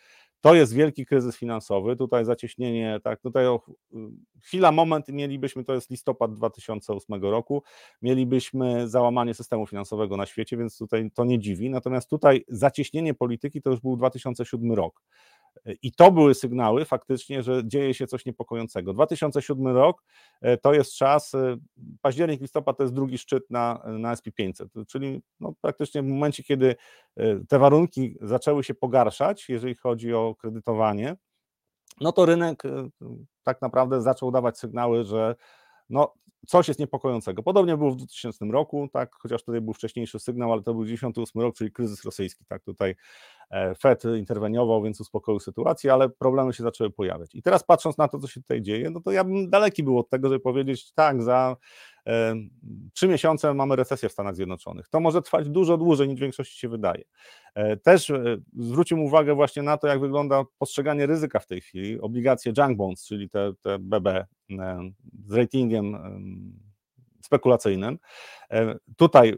to 0.41 0.55
jest 0.55 0.73
wielki 0.73 1.05
kryzys 1.05 1.37
finansowy. 1.37 1.95
Tutaj 1.95 2.25
zacieśnienie, 2.25 2.99
tak, 3.03 3.21
tutaj 3.21 3.47
o, 3.47 3.61
chwila, 4.41 4.71
moment 4.71 5.07
mielibyśmy, 5.09 5.63
to 5.63 5.73
jest 5.73 5.89
listopad 5.89 6.33
2008 6.33 7.21
roku, 7.21 7.63
mielibyśmy 8.01 8.89
załamanie 8.89 9.33
systemu 9.33 9.67
finansowego 9.67 10.17
na 10.17 10.25
świecie, 10.25 10.57
więc 10.57 10.77
tutaj 10.77 11.11
to 11.13 11.25
nie 11.25 11.39
dziwi. 11.39 11.69
Natomiast 11.69 12.09
tutaj 12.09 12.45
zacieśnienie 12.47 13.13
polityki 13.13 13.61
to 13.61 13.69
już 13.69 13.79
był 13.79 13.97
2007 13.97 14.71
rok. 14.71 15.01
I 15.81 15.91
to 15.91 16.11
były 16.11 16.35
sygnały 16.35 16.85
faktycznie, 16.85 17.43
że 17.43 17.61
dzieje 17.65 17.93
się 17.93 18.07
coś 18.07 18.25
niepokojącego. 18.25 18.93
2007 18.93 19.67
rok 19.67 20.03
to 20.61 20.73
jest 20.73 20.95
czas, 20.95 21.31
październik, 22.01 22.41
listopad 22.41 22.77
to 22.77 22.83
jest 22.83 22.93
drugi 22.93 23.17
szczyt 23.17 23.43
na, 23.49 23.83
na 23.87 24.15
SP500, 24.15 24.85
czyli 24.87 25.21
no 25.39 25.53
praktycznie 25.61 26.01
w 26.01 26.05
momencie, 26.05 26.43
kiedy 26.43 26.75
te 27.47 27.59
warunki 27.59 28.17
zaczęły 28.21 28.63
się 28.63 28.73
pogarszać, 28.73 29.49
jeżeli 29.49 29.75
chodzi 29.75 30.13
o 30.13 30.35
kredytowanie, 30.35 31.15
no 32.01 32.11
to 32.11 32.25
rynek 32.25 32.63
tak 33.43 33.61
naprawdę 33.61 34.01
zaczął 34.01 34.31
dawać 34.31 34.57
sygnały, 34.57 35.03
że 35.03 35.35
no, 35.89 36.13
coś 36.47 36.67
jest 36.67 36.79
niepokojącego. 36.79 37.43
Podobnie 37.43 37.77
było 37.77 37.91
w 37.91 37.95
2000 37.95 38.45
roku, 38.45 38.89
tak, 38.93 39.15
chociaż 39.15 39.43
tutaj 39.43 39.61
był 39.61 39.73
wcześniejszy 39.73 40.19
sygnał, 40.19 40.53
ale 40.53 40.63
to 40.63 40.73
był 40.73 40.85
98 40.85 41.41
rok, 41.41 41.55
czyli 41.55 41.71
kryzys 41.71 42.05
rosyjski, 42.05 42.45
tak, 42.45 42.63
tutaj 42.63 42.95
e, 43.49 43.75
Fed 43.75 44.03
interweniował, 44.17 44.83
więc 44.83 45.01
uspokoił 45.01 45.39
sytuację, 45.39 45.93
ale 45.93 46.09
problemy 46.09 46.53
się 46.53 46.63
zaczęły 46.63 46.89
pojawiać. 46.89 47.35
I 47.35 47.41
teraz 47.41 47.63
patrząc 47.63 47.97
na 47.97 48.07
to, 48.07 48.19
co 48.19 48.27
się 48.27 48.41
tutaj 48.41 48.61
dzieje, 48.61 48.89
no 48.89 49.01
to 49.01 49.11
ja 49.11 49.23
bym 49.23 49.49
daleki 49.49 49.83
był 49.83 49.99
od 49.99 50.09
tego, 50.09 50.29
żeby 50.29 50.39
powiedzieć, 50.39 50.93
tak, 50.93 51.23
za 51.23 51.55
trzy 52.93 53.07
miesiące 53.07 53.53
mamy 53.53 53.75
recesję 53.75 54.09
w 54.09 54.11
Stanach 54.11 54.35
Zjednoczonych. 54.35 54.87
To 54.89 54.99
może 54.99 55.21
trwać 55.21 55.49
dużo 55.49 55.77
dłużej 55.77 56.07
niż 56.07 56.19
większości 56.19 56.59
się 56.59 56.69
wydaje. 56.69 57.03
E, 57.55 57.77
też 57.77 58.11
zwrócił 58.53 59.03
uwagę 59.03 59.35
właśnie 59.35 59.63
na 59.63 59.77
to, 59.77 59.87
jak 59.87 59.99
wygląda 59.99 60.43
postrzeganie 60.57 61.05
ryzyka 61.05 61.39
w 61.39 61.47
tej 61.47 61.61
chwili. 61.61 62.01
Obligacje 62.01 62.53
junk 62.57 62.77
bonds, 62.77 63.07
czyli 63.07 63.29
te, 63.29 63.53
te 63.61 63.79
BB 63.79 64.25
z 65.27 65.33
ratingiem 65.33 65.97
spekulacyjnym. 67.25 67.97
E, 68.51 68.75
tutaj 68.97 69.35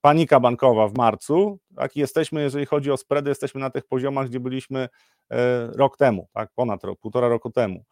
panika 0.00 0.40
bankowa 0.40 0.88
w 0.88 0.94
marcu, 0.94 1.58
tak, 1.76 1.96
jesteśmy, 1.96 2.42
jeżeli 2.42 2.66
chodzi 2.66 2.90
o 2.90 2.96
spready, 2.96 3.30
jesteśmy 3.30 3.60
na 3.60 3.70
tych 3.70 3.86
poziomach, 3.86 4.28
gdzie 4.28 4.40
byliśmy 4.40 4.88
e, 5.30 5.66
rok 5.66 5.96
temu, 5.96 6.28
tak, 6.32 6.50
ponad 6.54 6.84
rok, 6.84 7.00
półtora 7.00 7.28
roku 7.28 7.50
temu. 7.50 7.84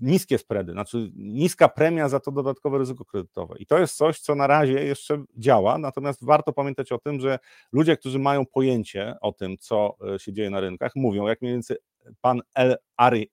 Niskie 0.00 0.38
spready, 0.38 0.72
znaczy 0.72 1.10
niska 1.14 1.68
premia 1.68 2.08
za 2.08 2.20
to 2.20 2.32
dodatkowe 2.32 2.78
ryzyko 2.78 3.04
kredytowe. 3.04 3.54
I 3.58 3.66
to 3.66 3.78
jest 3.78 3.96
coś, 3.96 4.20
co 4.20 4.34
na 4.34 4.46
razie 4.46 4.84
jeszcze 4.84 5.24
działa, 5.36 5.78
natomiast 5.78 6.24
warto 6.24 6.52
pamiętać 6.52 6.92
o 6.92 6.98
tym, 6.98 7.20
że 7.20 7.38
ludzie, 7.72 7.96
którzy 7.96 8.18
mają 8.18 8.46
pojęcie 8.46 9.14
o 9.20 9.32
tym, 9.32 9.56
co 9.58 9.96
e, 10.14 10.18
się 10.18 10.32
dzieje 10.32 10.50
na 10.50 10.60
rynkach, 10.60 10.92
mówią, 10.96 11.26
jak 11.26 11.42
mniej 11.42 11.52
więcej 11.54 11.76
pan 12.20 12.40
El 12.54 12.76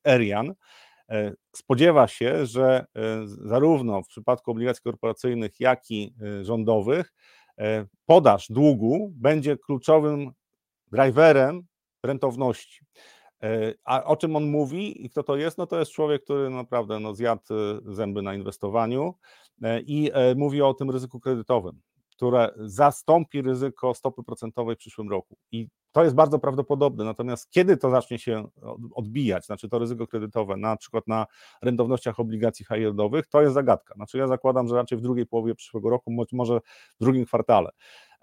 Arian, 0.04 0.54
spodziewa 1.56 2.08
się, 2.08 2.46
że 2.46 2.86
e, 2.96 3.28
zarówno 3.28 4.02
w 4.04 4.08
przypadku 4.08 4.52
obligacji 4.52 4.84
korporacyjnych, 4.84 5.60
jak 5.60 5.92
i 5.92 6.14
e, 6.22 6.46
rządowych 6.46 7.14
podaż 8.06 8.48
długu 8.50 9.12
będzie 9.16 9.58
kluczowym 9.58 10.32
driverem 10.92 11.62
rentowności. 12.04 12.86
A 13.84 14.04
o 14.04 14.18
czym 14.18 14.36
on 14.36 14.46
mówi 14.46 15.06
i 15.06 15.10
kto 15.10 15.24
to 15.24 15.36
jest? 15.36 15.58
No 15.58 15.68
to 15.68 15.80
jest 15.80 15.92
człowiek, 15.92 16.24
który 16.24 16.50
naprawdę 16.50 17.00
no, 17.00 17.16
zjadł 17.16 17.44
zęby 17.86 18.22
na 18.22 18.34
inwestowaniu 18.34 19.14
i 19.86 20.12
mówi 20.36 20.62
o 20.62 20.74
tym 20.74 20.90
ryzyku 20.90 21.20
kredytowym 21.20 21.82
które 22.24 22.50
zastąpi 22.58 23.42
ryzyko 23.42 23.94
stopy 23.94 24.24
procentowej 24.24 24.76
w 24.76 24.80
przyszłym 24.80 25.10
roku. 25.10 25.38
I 25.52 25.68
to 25.92 26.04
jest 26.04 26.16
bardzo 26.16 26.40
prawdopodobne. 26.40 27.04
Natomiast 27.04 27.52
kiedy 27.52 27.78
to 27.78 27.90
zacznie 27.90 28.20
się 28.20 28.48
odbijać, 28.96 29.46
znaczy 29.46 29.70
to 29.70 29.80
ryzyko 29.80 30.08
kredytowe, 30.08 30.58
na 30.58 30.78
przykład 30.78 31.08
na 31.08 31.26
rentownościach 31.62 32.20
obligacji 32.20 32.66
high 32.66 32.96
to 33.30 33.42
jest 33.42 33.54
zagadka. 33.54 33.96
Znaczy 33.96 34.18
ja 34.18 34.28
zakładam, 34.28 34.68
że 34.68 34.76
raczej 34.76 34.98
w 34.98 35.02
drugiej 35.02 35.26
połowie 35.26 35.56
przyszłego 35.56 35.90
roku, 35.90 36.12
może 36.32 36.60
w 37.00 37.04
drugim 37.04 37.26
kwartale. 37.26 37.70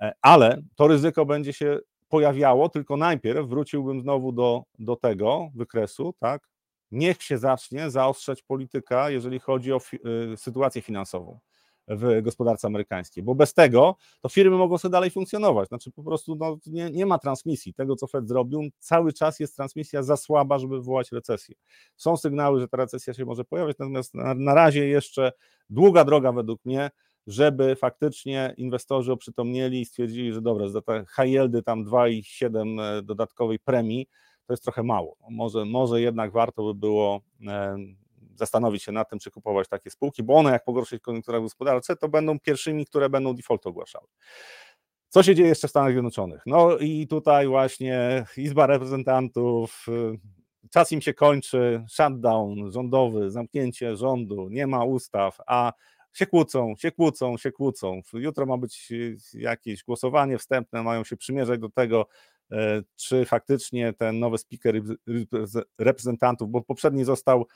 E, 0.00 0.12
ale 0.22 0.62
to 0.76 0.88
ryzyko 0.88 1.26
będzie 1.26 1.52
się 1.52 1.78
pojawiało, 2.08 2.68
tylko 2.68 2.96
najpierw 2.96 3.48
wróciłbym 3.48 4.00
znowu 4.00 4.32
do, 4.32 4.62
do 4.78 4.96
tego 4.96 5.48
wykresu, 5.54 6.14
tak? 6.18 6.48
Niech 6.90 7.22
się 7.22 7.38
zacznie 7.38 7.90
zaostrzać 7.90 8.42
polityka, 8.42 9.10
jeżeli 9.10 9.38
chodzi 9.38 9.72
o 9.72 9.78
fi 9.78 9.98
y, 10.32 10.36
sytuację 10.36 10.82
finansową 10.82 11.40
w 11.90 12.22
gospodarce 12.22 12.66
amerykańskiej, 12.66 13.24
bo 13.24 13.34
bez 13.34 13.54
tego 13.54 13.96
to 14.20 14.28
firmy 14.28 14.56
mogą 14.56 14.78
sobie 14.78 14.92
dalej 14.92 15.10
funkcjonować. 15.10 15.68
Znaczy 15.68 15.90
po 15.90 16.02
prostu 16.02 16.36
no, 16.36 16.58
nie, 16.66 16.90
nie 16.90 17.06
ma 17.06 17.18
transmisji 17.18 17.74
tego, 17.74 17.96
co 17.96 18.06
Fed 18.06 18.28
zrobił. 18.28 18.62
Cały 18.78 19.12
czas 19.12 19.40
jest 19.40 19.56
transmisja 19.56 20.02
za 20.02 20.16
słaba, 20.16 20.58
żeby 20.58 20.76
wywołać 20.76 21.12
recesję. 21.12 21.54
Są 21.96 22.16
sygnały, 22.16 22.60
że 22.60 22.68
ta 22.68 22.76
recesja 22.76 23.14
się 23.14 23.24
może 23.24 23.44
pojawić, 23.44 23.78
natomiast 23.78 24.14
na, 24.14 24.34
na 24.34 24.54
razie 24.54 24.88
jeszcze 24.88 25.32
długa 25.70 26.04
droga 26.04 26.32
według 26.32 26.64
mnie, 26.64 26.90
żeby 27.26 27.76
faktycznie 27.76 28.54
inwestorzy 28.56 29.12
oprzytomnieli 29.12 29.80
i 29.80 29.84
stwierdzili, 29.84 30.32
że 30.32 30.42
dobra, 30.42 30.68
za 30.68 30.82
te 30.82 31.04
high 31.16 31.64
tam 31.64 31.84
2,7 31.84 32.80
e, 32.82 33.02
dodatkowej 33.02 33.58
premii, 33.58 34.08
to 34.46 34.52
jest 34.52 34.62
trochę 34.62 34.82
mało. 34.82 35.16
Może, 35.30 35.64
może 35.64 36.00
jednak 36.00 36.32
warto 36.32 36.64
by 36.64 36.74
było 36.74 37.20
e, 37.46 37.76
zastanowić 38.40 38.82
się 38.82 38.92
nad 38.92 39.10
tym, 39.10 39.18
czy 39.18 39.30
kupować 39.30 39.68
takie 39.68 39.90
spółki, 39.90 40.22
bo 40.22 40.34
one 40.34 40.50
jak 40.50 40.64
pogorszy 40.64 40.96
się 40.96 41.00
koniunktura 41.00 41.40
gospodarcza, 41.40 41.96
to 41.96 42.08
będą 42.08 42.40
pierwszymi, 42.40 42.86
które 42.86 43.08
będą 43.10 43.34
default 43.34 43.66
ogłaszały. 43.66 44.06
Co 45.08 45.22
się 45.22 45.34
dzieje 45.34 45.48
jeszcze 45.48 45.68
w 45.68 45.70
Stanach 45.70 45.92
Zjednoczonych? 45.92 46.42
No 46.46 46.78
i 46.78 47.06
tutaj 47.06 47.46
właśnie 47.46 48.24
Izba 48.36 48.66
Reprezentantów, 48.66 49.86
y, 49.88 50.68
czas 50.70 50.92
im 50.92 51.00
się 51.00 51.14
kończy, 51.14 51.84
shutdown 51.88 52.72
rządowy, 52.72 53.30
zamknięcie 53.30 53.96
rządu, 53.96 54.48
nie 54.48 54.66
ma 54.66 54.84
ustaw, 54.84 55.38
a 55.46 55.72
się 56.12 56.26
kłócą, 56.26 56.74
się 56.78 56.92
kłócą, 56.92 57.36
się 57.36 57.52
kłócą. 57.52 58.00
Jutro 58.12 58.46
ma 58.46 58.58
być 58.58 58.92
jakieś 59.34 59.84
głosowanie 59.84 60.38
wstępne, 60.38 60.82
mają 60.82 61.04
się 61.04 61.16
przymierzać 61.16 61.60
do 61.60 61.68
tego, 61.68 62.06
czy 62.96 63.24
faktycznie 63.24 63.92
ten 63.92 64.18
nowy 64.18 64.38
speaker 64.38 64.82
reprezentantów, 65.78 66.50
bo 66.50 66.62
poprzedni 66.62 67.04
został, 67.04 67.46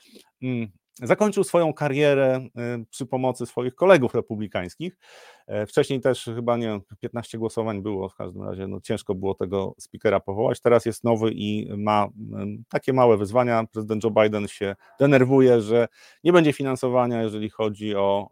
mm, 0.42 0.68
zakończył 1.02 1.44
swoją 1.44 1.72
karierę 1.72 2.48
e, 2.56 2.84
przy 2.90 3.06
pomocy 3.06 3.46
swoich 3.46 3.74
kolegów 3.74 4.14
republikańskich. 4.14 4.98
E, 5.46 5.66
wcześniej 5.66 6.00
też 6.00 6.24
chyba 6.24 6.56
nie 6.56 6.80
15 7.00 7.38
głosowań 7.38 7.82
było, 7.82 8.08
w 8.08 8.14
każdym 8.14 8.42
razie 8.42 8.66
no, 8.66 8.80
ciężko 8.80 9.14
było 9.14 9.34
tego 9.34 9.74
speakera 9.78 10.20
powołać. 10.20 10.60
Teraz 10.60 10.86
jest 10.86 11.04
nowy 11.04 11.30
i 11.34 11.68
ma 11.76 12.08
mm, 12.32 12.64
takie 12.68 12.92
małe 12.92 13.16
wyzwania. 13.16 13.64
Prezydent 13.72 14.04
Joe 14.04 14.10
Biden 14.10 14.48
się 14.48 14.76
denerwuje, 15.00 15.60
że 15.60 15.88
nie 16.24 16.32
będzie 16.32 16.52
finansowania, 16.52 17.22
jeżeli 17.22 17.50
chodzi 17.50 17.96
o 17.96 18.28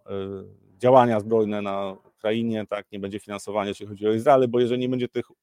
działania 0.78 1.20
zbrojne 1.20 1.62
na 1.62 1.96
Ukrainie, 2.16 2.66
tak, 2.66 2.92
nie 2.92 2.98
będzie 2.98 3.18
finansowania, 3.20 3.68
jeśli 3.68 3.86
chodzi 3.86 4.06
o 4.06 4.12
Izrael, 4.12 4.48
bo 4.48 4.60
jeżeli 4.60 4.80
nie 4.80 4.88
będzie 4.88 5.08
tych 5.08 5.24
E, 5.30 5.41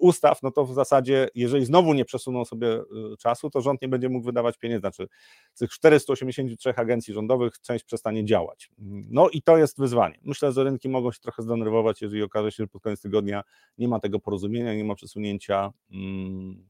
ustaw, 0.00 0.42
no 0.42 0.50
to 0.50 0.64
w 0.64 0.74
zasadzie, 0.74 1.28
jeżeli 1.34 1.64
znowu 1.64 1.94
nie 1.94 2.04
przesuną 2.04 2.44
sobie 2.44 2.68
e, 2.68 2.82
czasu, 3.18 3.50
to 3.50 3.60
rząd 3.60 3.82
nie 3.82 3.88
będzie 3.88 4.08
mógł 4.08 4.26
wydawać 4.26 4.58
pieniędzy. 4.58 4.80
Znaczy, 4.80 5.08
z 5.54 5.58
tych 5.58 5.70
483 5.70 6.70
agencji 6.76 7.14
rządowych 7.14 7.60
część 7.60 7.84
przestanie 7.84 8.24
działać. 8.24 8.70
No 9.10 9.28
i 9.28 9.42
to 9.42 9.58
jest 9.58 9.78
wyzwanie. 9.78 10.18
Myślę, 10.22 10.52
że 10.52 10.64
rynki 10.64 10.88
mogą 10.88 11.12
się 11.12 11.20
trochę 11.20 11.42
zdenerwować, 11.42 12.02
jeżeli 12.02 12.22
okaże 12.22 12.52
się, 12.52 12.62
że 12.62 12.68
pod 12.68 12.82
koniec 12.82 13.02
tygodnia 13.02 13.42
nie 13.78 13.88
ma 13.88 14.00
tego 14.00 14.18
porozumienia, 14.18 14.74
nie 14.74 14.84
ma 14.84 14.94
przesunięcia. 14.94 15.72
Hmm, 15.90 16.68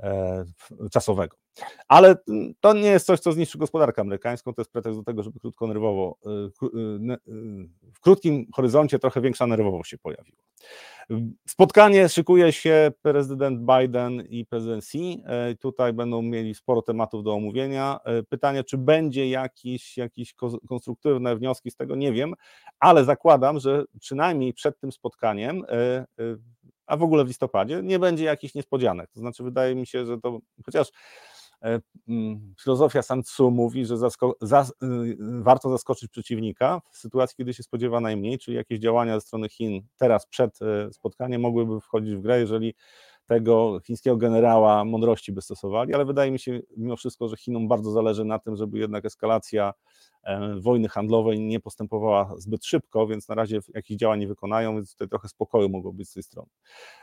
E, 0.00 0.44
czasowego. 0.92 1.36
Ale 1.88 2.16
to 2.60 2.72
nie 2.72 2.88
jest 2.88 3.06
coś, 3.06 3.20
co 3.20 3.32
zniszczy 3.32 3.58
gospodarkę 3.58 4.02
amerykańską, 4.02 4.54
to 4.54 4.60
jest 4.60 4.72
pretekst 4.72 4.98
do 4.98 5.04
tego, 5.04 5.22
żeby 5.22 5.40
krótko 5.40 5.66
nerwowo, 5.66 6.18
e, 6.26 6.30
e, 6.30 7.16
w 7.94 8.00
krótkim 8.00 8.46
horyzoncie 8.54 8.98
trochę 8.98 9.20
większa 9.20 9.46
nerwowość 9.46 9.90
się 9.90 9.98
pojawiła. 9.98 10.38
Spotkanie 11.48 12.08
szykuje 12.08 12.52
się 12.52 12.92
prezydent 13.02 13.60
Biden 13.60 14.22
i 14.28 14.46
prezydent 14.46 14.84
Xi. 14.84 15.22
Tutaj 15.60 15.92
będą 15.92 16.22
mieli 16.22 16.54
sporo 16.54 16.82
tematów 16.82 17.24
do 17.24 17.34
omówienia. 17.34 18.00
Pytanie, 18.28 18.64
czy 18.64 18.78
będzie 18.78 19.28
jakieś, 19.28 19.96
jakieś 19.96 20.34
konstruktywne 20.68 21.36
wnioski 21.36 21.70
z 21.70 21.76
tego, 21.76 21.96
nie 21.96 22.12
wiem, 22.12 22.34
ale 22.80 23.04
zakładam, 23.04 23.60
że 23.60 23.84
przynajmniej 24.00 24.52
przed 24.52 24.80
tym 24.80 24.92
spotkaniem 24.92 25.64
a 26.88 26.96
w 26.96 27.02
ogóle 27.02 27.24
w 27.24 27.28
listopadzie, 27.28 27.80
nie 27.82 27.98
będzie 27.98 28.24
jakichś 28.24 28.54
niespodzianek. 28.54 29.10
To 29.10 29.20
znaczy, 29.20 29.42
wydaje 29.42 29.74
mi 29.74 29.86
się, 29.86 30.06
że 30.06 30.20
to 30.20 30.38
chociaż 30.64 30.90
filozofia 32.62 33.02
Sun 33.02 33.22
Tzu 33.22 33.50
mówi, 33.50 33.86
że 33.86 33.96
zasko 33.96 34.36
zas 34.40 34.70
y, 34.70 35.16
warto 35.18 35.70
zaskoczyć 35.70 36.10
przeciwnika 36.10 36.80
w 36.90 36.96
sytuacji, 36.96 37.36
kiedy 37.36 37.54
się 37.54 37.62
spodziewa 37.62 38.00
najmniej, 38.00 38.38
czyli 38.38 38.56
jakieś 38.56 38.78
działania 38.78 39.14
ze 39.14 39.20
strony 39.20 39.48
Chin 39.48 39.82
teraz 39.96 40.26
przed 40.26 40.62
e, 40.62 40.92
spotkaniem 40.92 41.40
mogłyby 41.40 41.80
wchodzić 41.80 42.14
w 42.14 42.20
grę, 42.20 42.40
jeżeli 42.40 42.74
tego 43.26 43.80
chińskiego 43.84 44.16
generała 44.16 44.84
mądrości 44.84 45.32
by 45.32 45.42
stosowali, 45.42 45.94
ale 45.94 46.04
wydaje 46.04 46.30
mi 46.30 46.38
się 46.38 46.60
mimo 46.76 46.96
wszystko, 46.96 47.28
że 47.28 47.36
Chinom 47.36 47.68
bardzo 47.68 47.90
zależy 47.90 48.24
na 48.24 48.38
tym, 48.38 48.56
żeby 48.56 48.78
jednak 48.78 49.04
eskalacja 49.04 49.72
e, 50.24 50.54
wojny 50.60 50.88
handlowej 50.88 51.40
nie 51.40 51.60
postępowała 51.60 52.34
zbyt 52.36 52.64
szybko, 52.64 53.06
więc 53.06 53.28
na 53.28 53.34
razie 53.34 53.60
jakichś 53.74 54.00
działań 54.00 54.20
nie 54.20 54.28
wykonają, 54.28 54.74
więc 54.74 54.92
tutaj 54.92 55.08
trochę 55.08 55.28
spokoju 55.28 55.68
mogło 55.68 55.92
być 55.92 56.08
z 56.08 56.12
tej 56.12 56.22
strony. 56.22 56.48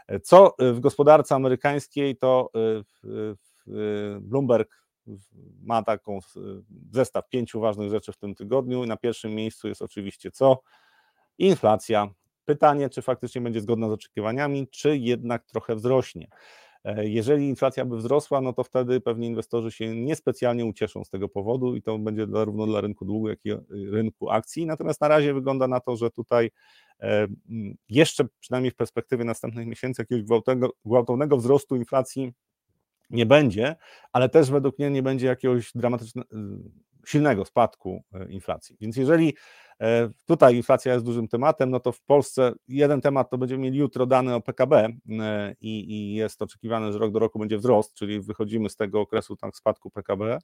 E, 0.08 0.20
co 0.20 0.56
w 0.60 0.80
gospodarce 0.80 1.36
amerykańskiej, 1.36 2.18
to 2.18 2.50
e, 2.56 3.06
Bloomberg 4.22 4.86
ma 5.62 5.84
taką 5.84 6.20
zestaw 6.92 7.30
pięciu 7.30 7.60
ważnych 7.60 7.90
rzeczy 7.92 8.12
w 8.12 8.18
tym 8.18 8.36
tygodniu 8.36 8.84
i 8.84 8.88
na 8.88 8.98
pierwszym 8.98 9.36
miejscu 9.36 9.68
jest 9.68 9.82
oczywiście 9.82 10.32
co? 10.32 10.62
Inflacja. 11.38 12.08
Pytanie, 12.46 12.90
czy 12.90 13.02
faktycznie 13.02 13.42
będzie 13.42 13.62
zgodna 13.62 13.90
z 13.90 13.92
oczekiwaniami, 13.92 14.68
czy 14.68 14.98
jednak 14.98 15.46
trochę 15.46 15.76
wzrośnie. 15.76 16.28
E, 16.84 17.08
jeżeli 17.08 17.50
inflacja 17.50 17.86
by 17.86 17.98
wzrosła, 17.98 18.42
no 18.42 18.54
to 18.54 18.64
wtedy 18.64 19.02
pewnie 19.02 19.28
inwestorzy 19.28 19.72
się 19.72 19.96
niespecjalnie 19.96 20.66
ucieszą 20.66 21.04
z 21.04 21.10
tego 21.10 21.30
powodu 21.30 21.76
i 21.76 21.82
to 21.82 21.98
będzie 21.98 22.28
zarówno 22.28 22.66
dla 22.66 22.82
rynku 22.82 23.06
długu, 23.06 23.30
jak 23.30 23.46
i 23.46 23.52
rynku 23.70 24.30
akcji. 24.30 24.66
Natomiast 24.66 25.02
na 25.02 25.08
razie 25.08 25.34
wygląda 25.34 25.68
na 25.68 25.80
to, 25.80 25.96
że 25.96 26.12
tutaj 26.12 26.52
jeszcze 27.90 28.26
przynajmniej 28.40 28.72
w 28.72 28.76
perspektywie 28.76 29.24
następnych 29.24 29.68
miesięcy 29.68 30.02
jakiegoś 30.02 30.24
gwałtownego, 30.24 30.74
gwałtownego 30.86 31.38
wzrostu 31.38 31.76
inflacji 31.76 32.34
nie 33.10 33.26
będzie, 33.26 33.76
ale 34.14 34.30
też 34.30 34.52
według 34.52 34.80
mnie 34.80 34.90
nie 34.90 35.04
będzie 35.04 35.28
jakiegoś 35.28 35.72
dramatycznego, 35.76 36.28
silnego 37.06 37.46
spadku 37.46 38.04
e, 38.14 38.32
inflacji. 38.32 38.78
Więc 38.82 38.98
jeżeli 38.98 39.34
e, 39.82 40.10
tutaj 40.26 40.56
inflacja 40.56 40.94
jest 40.94 41.06
dużym 41.06 41.28
tematem, 41.28 41.70
no 41.70 41.80
to 41.80 41.92
w 41.92 42.02
Polsce 42.02 42.54
jeden 42.68 43.02
temat 43.02 43.30
to 43.30 43.38
będziemy 43.38 43.64
mieli 43.64 43.80
jutro 43.80 44.06
dane 44.06 44.36
o 44.36 44.42
PKB 44.42 44.90
e, 45.10 45.56
i, 45.62 45.92
i 45.94 46.14
jest 46.16 46.42
oczekiwane, 46.42 46.94
że 46.94 47.00
rok 47.00 47.12
do 47.12 47.20
roku 47.20 47.40
będzie 47.40 47.58
wzrost, 47.58 47.94
czyli 47.94 48.22
wychodzimy 48.22 48.70
z 48.70 48.76
tego 48.76 49.02
okresu 49.02 49.36
tak 49.36 49.56
spadku 49.56 49.92
PKB 49.92 50.38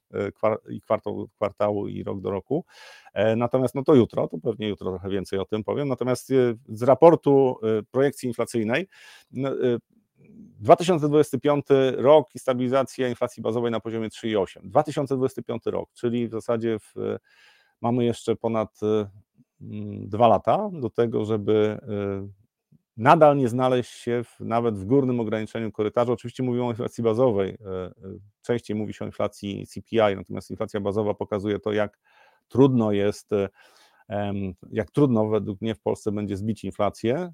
i 0.68 0.80
kwartał, 0.80 1.28
kwartału 1.36 1.88
i 1.88 2.02
rok 2.02 2.20
do 2.20 2.30
roku. 2.30 2.64
Natomiast 3.36 3.74
no 3.74 3.82
to 3.84 3.94
jutro, 3.94 4.28
to 4.28 4.38
pewnie 4.38 4.68
jutro 4.68 4.90
trochę 4.90 5.10
więcej 5.10 5.38
o 5.38 5.44
tym 5.44 5.64
powiem. 5.64 5.88
Natomiast 5.88 6.28
z 6.68 6.82
raportu 6.82 7.56
projekcji 7.90 8.28
inflacyjnej 8.28 8.88
no, 9.32 9.50
2025 10.60 11.66
rok 11.96 12.34
i 12.34 12.38
stabilizacja 12.38 13.08
inflacji 13.08 13.42
bazowej 13.42 13.70
na 13.70 13.80
poziomie 13.80 14.08
3,8. 14.08 14.60
2025 14.64 15.62
rok, 15.66 15.90
czyli 15.92 16.28
w 16.28 16.30
zasadzie 16.30 16.78
w, 16.78 16.94
mamy 17.80 18.04
jeszcze 18.04 18.36
ponad 18.36 18.80
mm, 19.60 20.08
dwa 20.08 20.28
lata 20.28 20.70
do 20.72 20.90
tego, 20.90 21.24
żeby 21.24 21.78
y, 21.82 22.28
nadal 22.96 23.36
nie 23.36 23.48
znaleźć 23.48 23.90
się 23.92 24.24
w, 24.24 24.40
nawet 24.40 24.78
w 24.78 24.84
górnym 24.84 25.20
ograniczeniu 25.20 25.72
korytarza. 25.72 26.12
Oczywiście 26.12 26.42
mówimy 26.42 26.64
o 26.64 26.70
inflacji 26.70 27.04
bazowej, 27.04 27.50
y, 27.50 27.54
y, 28.06 28.20
częściej 28.42 28.76
mówi 28.76 28.94
się 28.94 29.04
o 29.04 29.08
inflacji 29.08 29.66
CPI, 29.66 30.16
natomiast 30.16 30.50
inflacja 30.50 30.80
bazowa 30.80 31.14
pokazuje 31.14 31.58
to, 31.58 31.72
jak 31.72 31.98
trudno 32.48 32.92
jest 32.92 33.30
jak 34.70 34.90
trudno 34.90 35.28
według 35.28 35.60
mnie 35.60 35.74
w 35.74 35.80
Polsce 35.80 36.12
będzie 36.12 36.36
zbić 36.36 36.64
inflację, 36.64 37.32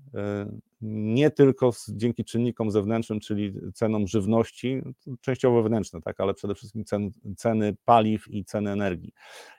nie 0.80 1.30
tylko 1.30 1.70
dzięki 1.88 2.24
czynnikom 2.24 2.70
zewnętrznym, 2.70 3.20
czyli 3.20 3.54
cenom 3.74 4.06
żywności, 4.06 4.82
częściowo 5.20 5.62
wewnętrzne, 5.62 6.00
tak, 6.00 6.20
ale 6.20 6.34
przede 6.34 6.54
wszystkim 6.54 6.84
cen, 6.84 7.10
ceny 7.36 7.76
paliw 7.84 8.28
i 8.28 8.44
ceny 8.44 8.70
energii. 8.70 9.12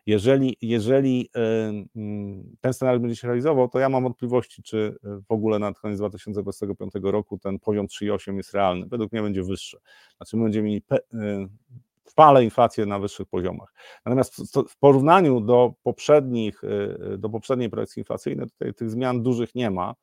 Jeżeli, 0.05 0.57
jeżeli 0.61 1.29
e, 1.35 1.69
mm, 1.95 2.55
ten 2.61 2.73
scenariusz 2.73 3.01
będzie 3.01 3.15
się 3.15 3.27
realizował, 3.27 3.69
to 3.69 3.79
ja 3.79 3.89
mam 3.89 4.03
wątpliwości, 4.03 4.63
czy 4.63 4.95
w 5.03 5.31
ogóle 5.31 5.59
na 5.59 5.73
koniec 5.73 5.97
2025 5.97 6.93
roku 7.03 7.37
ten 7.37 7.59
poziom 7.59 7.87
3,8 7.87 8.37
jest 8.37 8.53
realny. 8.53 8.85
Według 8.89 9.11
mnie 9.11 9.21
będzie 9.21 9.43
wyższy. 9.43 9.77
Znaczy 10.17 10.37
my 10.37 10.43
będziemy 10.43 10.67
mieli 10.67 10.83
e, 10.91 11.47
trwale 12.03 12.43
inflację 12.43 12.85
na 12.85 12.99
wyższych 12.99 13.27
poziomach. 13.27 13.73
Natomiast 14.05 14.57
w 14.69 14.77
porównaniu 14.79 15.41
do 15.41 15.73
poprzednich, 15.83 16.61
do 17.17 17.29
poprzedniej 17.29 17.69
projekcji 17.69 17.99
inflacyjnej, 17.99 18.49
tutaj 18.49 18.73
tych 18.73 18.89
zmian 18.89 19.23
dużych 19.23 19.55
nie 19.55 19.71
ma. 19.71 19.95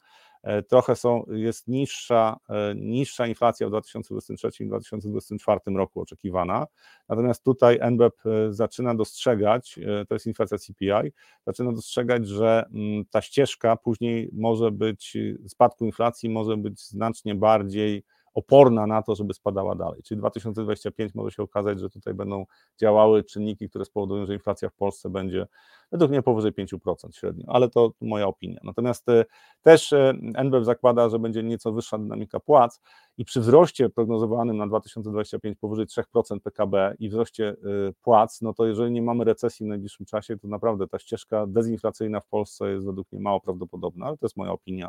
E, 0.43 0.63
trochę 0.63 0.97
są, 0.97 1.25
jest 1.29 1.69
niższa, 1.69 2.37
e, 2.49 2.75
niższa 2.75 3.27
inflacja 3.27 3.67
w 3.67 3.71
2023 3.71 4.65
i 4.65 4.67
2024 4.67 5.61
roku 5.77 6.01
oczekiwana. 6.01 6.67
Natomiast 7.09 7.45
tutaj 7.45 7.79
NBP 7.81 8.53
zaczyna 8.53 8.95
dostrzegać, 8.95 9.79
e, 9.79 10.07
to 10.07 10.15
jest 10.15 10.27
inflacja 10.27 10.59
CPI, 10.59 11.13
zaczyna 11.47 11.73
dostrzegać, 11.73 12.29
że 12.29 12.65
mm, 12.75 13.05
ta 13.11 13.23
ścieżka 13.23 13.77
później 13.77 14.31
może 14.33 14.71
być, 14.71 15.17
spadku 15.49 15.85
inflacji 15.85 16.29
może 16.29 16.57
być 16.57 16.89
znacznie 16.89 17.35
bardziej 17.35 18.03
oporna 18.37 18.87
na 18.87 19.03
to, 19.03 19.15
żeby 19.15 19.35
spadała 19.35 19.75
dalej. 19.75 20.03
Czyli 20.03 20.19
2025 20.19 21.15
może 21.15 21.31
się 21.31 21.43
okazać, 21.43 21.81
że 21.81 21.91
tutaj 21.91 22.15
będą 22.15 22.45
działały 22.81 23.25
czynniki, 23.25 23.69
które 23.69 23.85
spowodują, 23.85 24.27
że 24.27 24.35
inflacja 24.35 24.69
w 24.69 24.75
Polsce 24.75 25.11
będzie 25.11 25.47
według 25.93 26.11
mnie 26.11 26.23
powyżej 26.23 26.53
5% 26.53 27.13
średnio, 27.13 27.45
ale 27.49 27.69
to 27.69 27.93
moja 28.01 28.27
opinia. 28.27 28.61
Natomiast 28.65 29.09
e, 29.09 29.25
też 29.63 29.93
e, 29.93 30.15
NBP 30.35 30.65
zakłada, 30.65 31.09
że 31.09 31.19
będzie 31.19 31.43
nieco 31.43 31.73
wyższa 31.73 31.99
dynamika 31.99 32.41
płac 32.41 32.81
i 33.19 33.25
przy 33.25 33.41
wzroście 33.41 33.89
prognozowanym 33.89 34.57
na 34.57 34.67
2025 34.67 35.59
powyżej 35.59 35.87
3% 35.87 36.41
PKB 36.41 36.95
i 36.99 37.09
wzroście 37.09 37.49
e, 37.49 37.55
płac, 38.03 38.43
no 38.43 38.55
to 38.55 38.67
jeżeli 38.67 38.91
nie 38.91 39.03
mamy 39.03 39.25
recesji 39.25 39.67
w 39.67 39.69
najbliższym 39.69 40.07
czasie, 40.07 40.39
to 40.39 40.49
naprawdę 40.49 40.89
ta 40.89 40.99
ścieżka 40.99 41.47
dezinflacyjna 41.47 42.21
w 42.21 42.27
Polsce 42.27 42.71
jest 42.71 42.87
według 42.87 43.13
mnie 43.13 43.21
mało 43.21 43.41
prawdopodobna, 43.41 44.07
ale 44.07 44.17
to 44.17 44.27
jest 44.27 44.37
moja 44.37 44.53
opinia. 44.53 44.89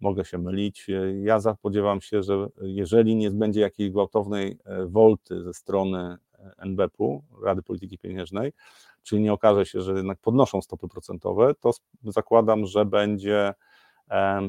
Mogę 0.00 0.24
się 0.24 0.38
mylić. 0.38 0.86
Ja 1.22 1.40
spodziewam 1.40 2.00
się, 2.00 2.22
że 2.22 2.46
jeżeli 2.62 3.16
nie 3.16 3.30
będzie 3.30 3.60
jakiejś 3.60 3.90
gwałtownej 3.90 4.58
e, 4.64 4.86
wolty 4.86 5.42
ze 5.42 5.54
strony 5.54 5.98
e, 5.98 6.52
NBP-u, 6.58 7.22
Rady 7.42 7.62
Polityki 7.62 7.98
Pieniężnej, 7.98 8.52
czyli 9.02 9.22
nie 9.22 9.32
okaże 9.32 9.66
się, 9.66 9.80
że 9.80 9.92
jednak 9.92 10.18
podnoszą 10.18 10.62
stopy 10.62 10.88
procentowe, 10.88 11.54
to 11.54 11.70
zakładam, 12.04 12.66
że 12.66 12.84
będzie 12.84 13.54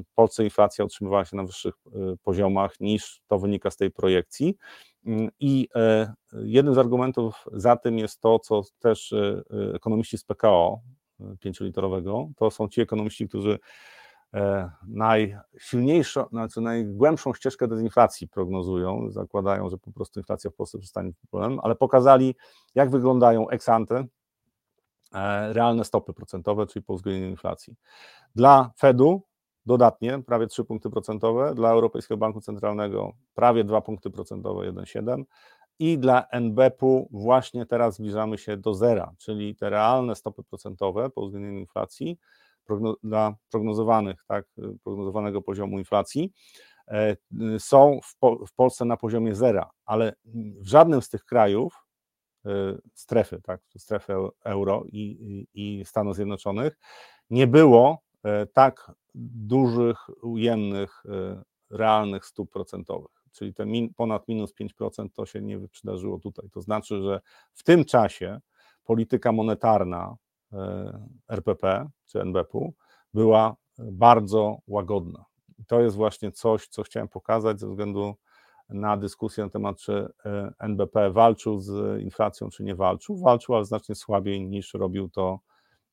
w 0.05 0.13
Polsce 0.15 0.43
inflacja 0.43 0.85
utrzymywała 0.85 1.25
się 1.25 1.37
na 1.37 1.43
wyższych 1.43 1.73
e, 1.87 2.17
poziomach 2.23 2.79
niż 2.79 3.21
to 3.27 3.39
wynika 3.39 3.71
z 3.71 3.77
tej 3.77 3.91
projekcji. 3.91 4.55
Mm, 5.05 5.29
I 5.39 5.67
jednym 6.43 6.73
z 6.75 6.77
argumentów 6.77 7.45
za 7.53 7.75
tym 7.75 7.97
jest 7.97 8.21
to, 8.21 8.39
co 8.39 8.61
też 8.79 9.13
ekonomiści 9.73 10.17
z 10.17 10.23
PKO 10.23 10.81
pięcioliterowego, 11.39 12.29
to 12.37 12.51
są 12.51 12.67
ci 12.67 12.81
ekonomiści, 12.81 13.27
którzy 13.27 13.59
E, 13.59 13.59
najsilniejszą, 14.87 16.25
znaczy 16.31 16.61
najgłębszą 16.61 17.33
ścieżkę 17.33 17.67
dezinflacji 17.67 18.27
prognozują, 18.27 19.11
zakładają, 19.11 19.69
że 19.69 19.77
po 19.77 19.91
prostu 19.91 20.19
inflacja 20.19 20.49
w 20.51 20.53
Polsce 20.53 20.79
przestanie 20.79 21.11
problemem, 21.31 21.59
ale 21.63 21.75
pokazali, 21.75 22.35
jak 22.75 22.89
wyglądają 22.89 23.49
ex 23.49 23.69
ante 23.69 24.05
e, 25.13 25.53
realne 25.53 25.85
stopy 25.85 26.13
procentowe, 26.13 26.67
czyli 26.67 26.85
po 26.85 26.93
uwzględnieniu 26.93 27.29
inflacji. 27.29 27.75
Dla 28.35 28.71
Fedu 28.79 29.21
dodatnie 29.65 30.19
prawie 30.19 30.47
3 30.47 30.63
punkty 30.63 30.89
procentowe, 30.89 31.55
dla 31.55 31.71
Europejskiego 31.71 32.17
Banku 32.17 32.41
Centralnego 32.41 33.13
prawie 33.33 33.63
2 33.63 33.81
punkty 33.81 34.09
procentowe, 34.09 34.71
1,7 34.71 35.23
i 35.79 35.97
dla 35.99 36.27
NBP-u 36.31 37.07
właśnie 37.11 37.65
teraz 37.65 37.95
zbliżamy 37.95 38.37
się 38.37 38.57
do 38.57 38.73
zera, 38.73 39.13
czyli 39.17 39.55
te 39.55 39.69
realne 39.69 40.15
stopy 40.15 40.43
procentowe 40.43 41.09
po 41.09 41.21
uwzględnieniu 41.21 41.59
inflacji 41.59 42.19
dla 43.03 43.35
prognozowanych, 43.51 44.23
tak, 44.27 44.45
prognozowanego 44.83 45.41
poziomu 45.41 45.79
inflacji 45.79 46.33
e, 46.87 47.15
są 47.59 47.99
w, 48.03 48.17
po, 48.17 48.45
w 48.45 48.53
Polsce 48.53 48.85
na 48.85 48.97
poziomie 48.97 49.35
zera, 49.35 49.69
ale 49.85 50.13
w 50.61 50.67
żadnym 50.67 51.01
z 51.01 51.09
tych 51.09 51.25
krajów 51.25 51.85
e, 52.45 52.49
strefy, 52.93 53.41
tak, 53.41 53.61
strefy 53.77 54.13
euro 54.43 54.83
i, 54.87 55.47
i 55.53 55.85
Stanów 55.85 56.15
Zjednoczonych 56.15 56.77
nie 57.29 57.47
było 57.47 58.01
e, 58.23 58.45
tak 58.45 58.91
dużych, 59.15 60.23
ujemnych, 60.23 61.03
realnych 61.69 62.25
stóp 62.25 62.51
procentowych. 62.51 63.11
Czyli 63.31 63.53
te 63.53 63.65
min, 63.65 63.93
ponad 63.93 64.27
minus 64.27 64.53
5% 64.81 65.07
to 65.13 65.25
się 65.25 65.41
nie 65.41 65.67
przydarzyło 65.67 66.19
tutaj. 66.19 66.49
To 66.49 66.61
znaczy, 66.61 67.01
że 67.01 67.21
w 67.53 67.63
tym 67.63 67.85
czasie 67.85 68.39
polityka 68.83 69.31
monetarna 69.31 70.15
RPP 71.27 71.89
czy 72.05 72.21
NBP-u 72.21 72.73
była 73.13 73.55
bardzo 73.77 74.57
łagodna. 74.67 75.25
I 75.59 75.65
to 75.65 75.81
jest 75.81 75.95
właśnie 75.95 76.31
coś, 76.31 76.67
co 76.67 76.83
chciałem 76.83 77.07
pokazać 77.07 77.59
ze 77.59 77.67
względu 77.67 78.15
na 78.69 78.97
dyskusję 78.97 79.43
na 79.43 79.49
temat, 79.49 79.77
czy 79.79 80.09
e, 80.25 80.53
NBP 80.59 81.11
walczył 81.11 81.59
z 81.59 82.01
inflacją, 82.01 82.49
czy 82.49 82.63
nie 82.63 82.75
walczył. 82.75 83.17
Walczył, 83.17 83.55
ale 83.55 83.65
znacznie 83.65 83.95
słabiej 83.95 84.45
niż 84.45 84.73
robił 84.73 85.09
to 85.09 85.39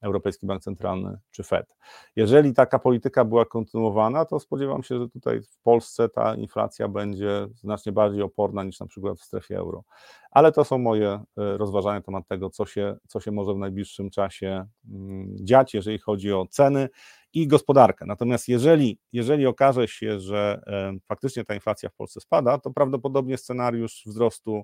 Europejski 0.03 0.47
Bank 0.47 0.63
Centralny 0.63 1.19
czy 1.31 1.43
Fed. 1.43 1.77
Jeżeli 2.17 2.55
taka 2.55 2.79
polityka 2.79 3.25
była 3.25 3.45
kontynuowana, 3.45 4.25
to 4.25 4.41
spodziewam 4.41 4.83
się, 4.83 4.99
że 4.99 5.09
tutaj 5.09 5.43
w 5.43 5.59
Polsce 5.63 6.09
ta 6.09 6.35
inflacja 6.35 6.89
będzie 6.89 7.47
znacznie 7.55 7.93
bardziej 7.93 8.23
oporna 8.23 8.65
niż 8.65 8.81
na 8.81 8.87
przykład 8.87 9.19
w 9.19 9.23
strefie 9.23 9.59
euro. 9.59 9.85
Ale 10.31 10.53
to 10.53 10.65
są 10.65 10.79
moje 10.79 11.09
e, 11.09 11.23
rozważania 11.37 11.99
na 11.99 12.03
temat 12.03 12.29
tego, 12.29 12.51
co 12.51 12.67
się, 12.67 12.97
co 13.09 13.21
się 13.21 13.31
może 13.31 13.55
w 13.55 13.59
najbliższym 13.59 14.11
czasie 14.11 14.67
mm, 14.91 15.37
dziać, 15.41 15.75
jeżeli 15.75 15.99
chodzi 15.99 16.33
o 16.33 16.47
ceny 16.51 16.89
i 17.35 17.49
gospodarkę. 17.49 18.07
Natomiast 18.07 18.49
jeżeli, 18.49 18.99
jeżeli 19.13 19.47
okaże 19.47 19.89
się, 19.89 20.21
że 20.21 20.63
e, 20.67 20.93
faktycznie 21.09 21.45
ta 21.45 21.55
inflacja 21.55 21.89
w 21.89 21.95
Polsce 21.95 22.21
spada, 22.21 22.59
to 22.59 22.71
prawdopodobnie 22.71 23.39
scenariusz 23.39 24.03
wzrostu 24.07 24.63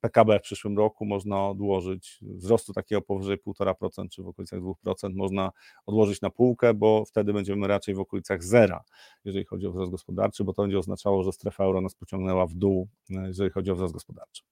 PKB 0.00 0.38
w 0.38 0.42
przyszłym 0.42 0.78
roku 0.78 1.04
można 1.04 1.48
odłożyć, 1.48 2.18
wzrostu 2.22 2.72
takiego 2.72 3.02
powyżej 3.02 3.38
1,5% 3.46 4.08
czy 4.08 4.22
w 4.22 4.28
okolicach 4.28 4.60
2% 4.60 5.14
można 5.14 5.52
odłożyć 5.86 6.20
na 6.20 6.30
półkę, 6.30 6.74
bo 6.74 7.04
wtedy 7.04 7.32
będziemy 7.32 7.66
raczej 7.68 7.94
w 7.94 8.00
okolicach 8.00 8.44
zera, 8.44 8.84
jeżeli 9.24 9.44
chodzi 9.44 9.66
o 9.66 9.70
wzrost 9.70 9.90
gospodarczy, 9.90 10.44
bo 10.44 10.52
to 10.52 10.62
będzie 10.62 10.78
oznaczało, 10.78 11.22
że 11.22 11.32
strefa 11.32 11.64
euro 11.64 11.80
nas 11.80 11.94
pociągnęła 11.94 12.46
w 12.46 12.54
dół, 12.54 12.88
e, 13.10 13.26
jeżeli 13.26 13.50
chodzi 13.50 13.70
o 13.70 13.74
wzrost 13.74 13.94
gospodarczy. 13.94 14.42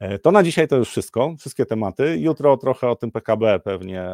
E, 0.00 0.18
to 0.18 0.32
na 0.32 0.42
dzisiaj 0.42 0.68
to 0.68 0.76
już 0.76 0.88
wszystko, 0.88 1.34
wszystkie 1.38 1.66
tematy. 1.66 2.18
Jutro 2.18 2.56
trochę 2.56 2.90
o 2.90 2.96
tym 2.96 3.10
PKB 3.10 3.60
pewnie 3.60 4.04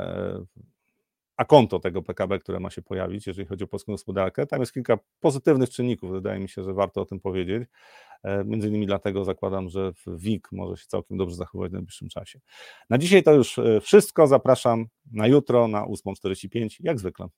a 1.39 1.45
konto 1.45 1.79
tego 1.81 2.03
PKB, 2.03 2.39
które 2.39 2.61
ma 2.61 2.71
się 2.71 2.83
pojawić, 2.83 3.27
jeżeli 3.27 3.49
chodzi 3.49 3.65
o 3.65 3.67
polską 3.67 3.93
gospodarkę. 3.93 4.47
Tam 4.47 4.61
jest 4.61 4.73
kilka 4.73 4.99
pozytywnych 5.21 5.71
czynników, 5.71 6.11
wydaje 6.11 6.41
mi 6.41 6.49
się, 6.49 6.65
że 6.65 6.75
warto 6.75 7.01
o 7.01 7.05
tym 7.05 7.21
powiedzieć. 7.21 7.69
E, 8.23 8.45
między 8.45 8.69
innymi 8.69 8.87
dlatego 8.87 9.25
zakładam, 9.25 9.69
że 9.69 9.93
WIG 10.07 10.49
może 10.53 10.77
się 10.77 10.87
całkiem 10.87 11.17
dobrze 11.17 11.37
zachować 11.37 11.71
w 11.71 11.73
najbliższym 11.73 12.09
czasie. 12.09 12.41
Na 12.91 12.99
dzisiaj 12.99 13.23
to 13.23 13.33
już 13.33 13.59
e, 13.59 13.81
wszystko. 13.81 14.27
Zapraszam 14.27 14.87
na 15.13 15.27
jutro 15.27 15.69
na 15.69 15.87
8.45, 15.87 16.77
jak 16.81 16.99
zwykle. 16.99 17.29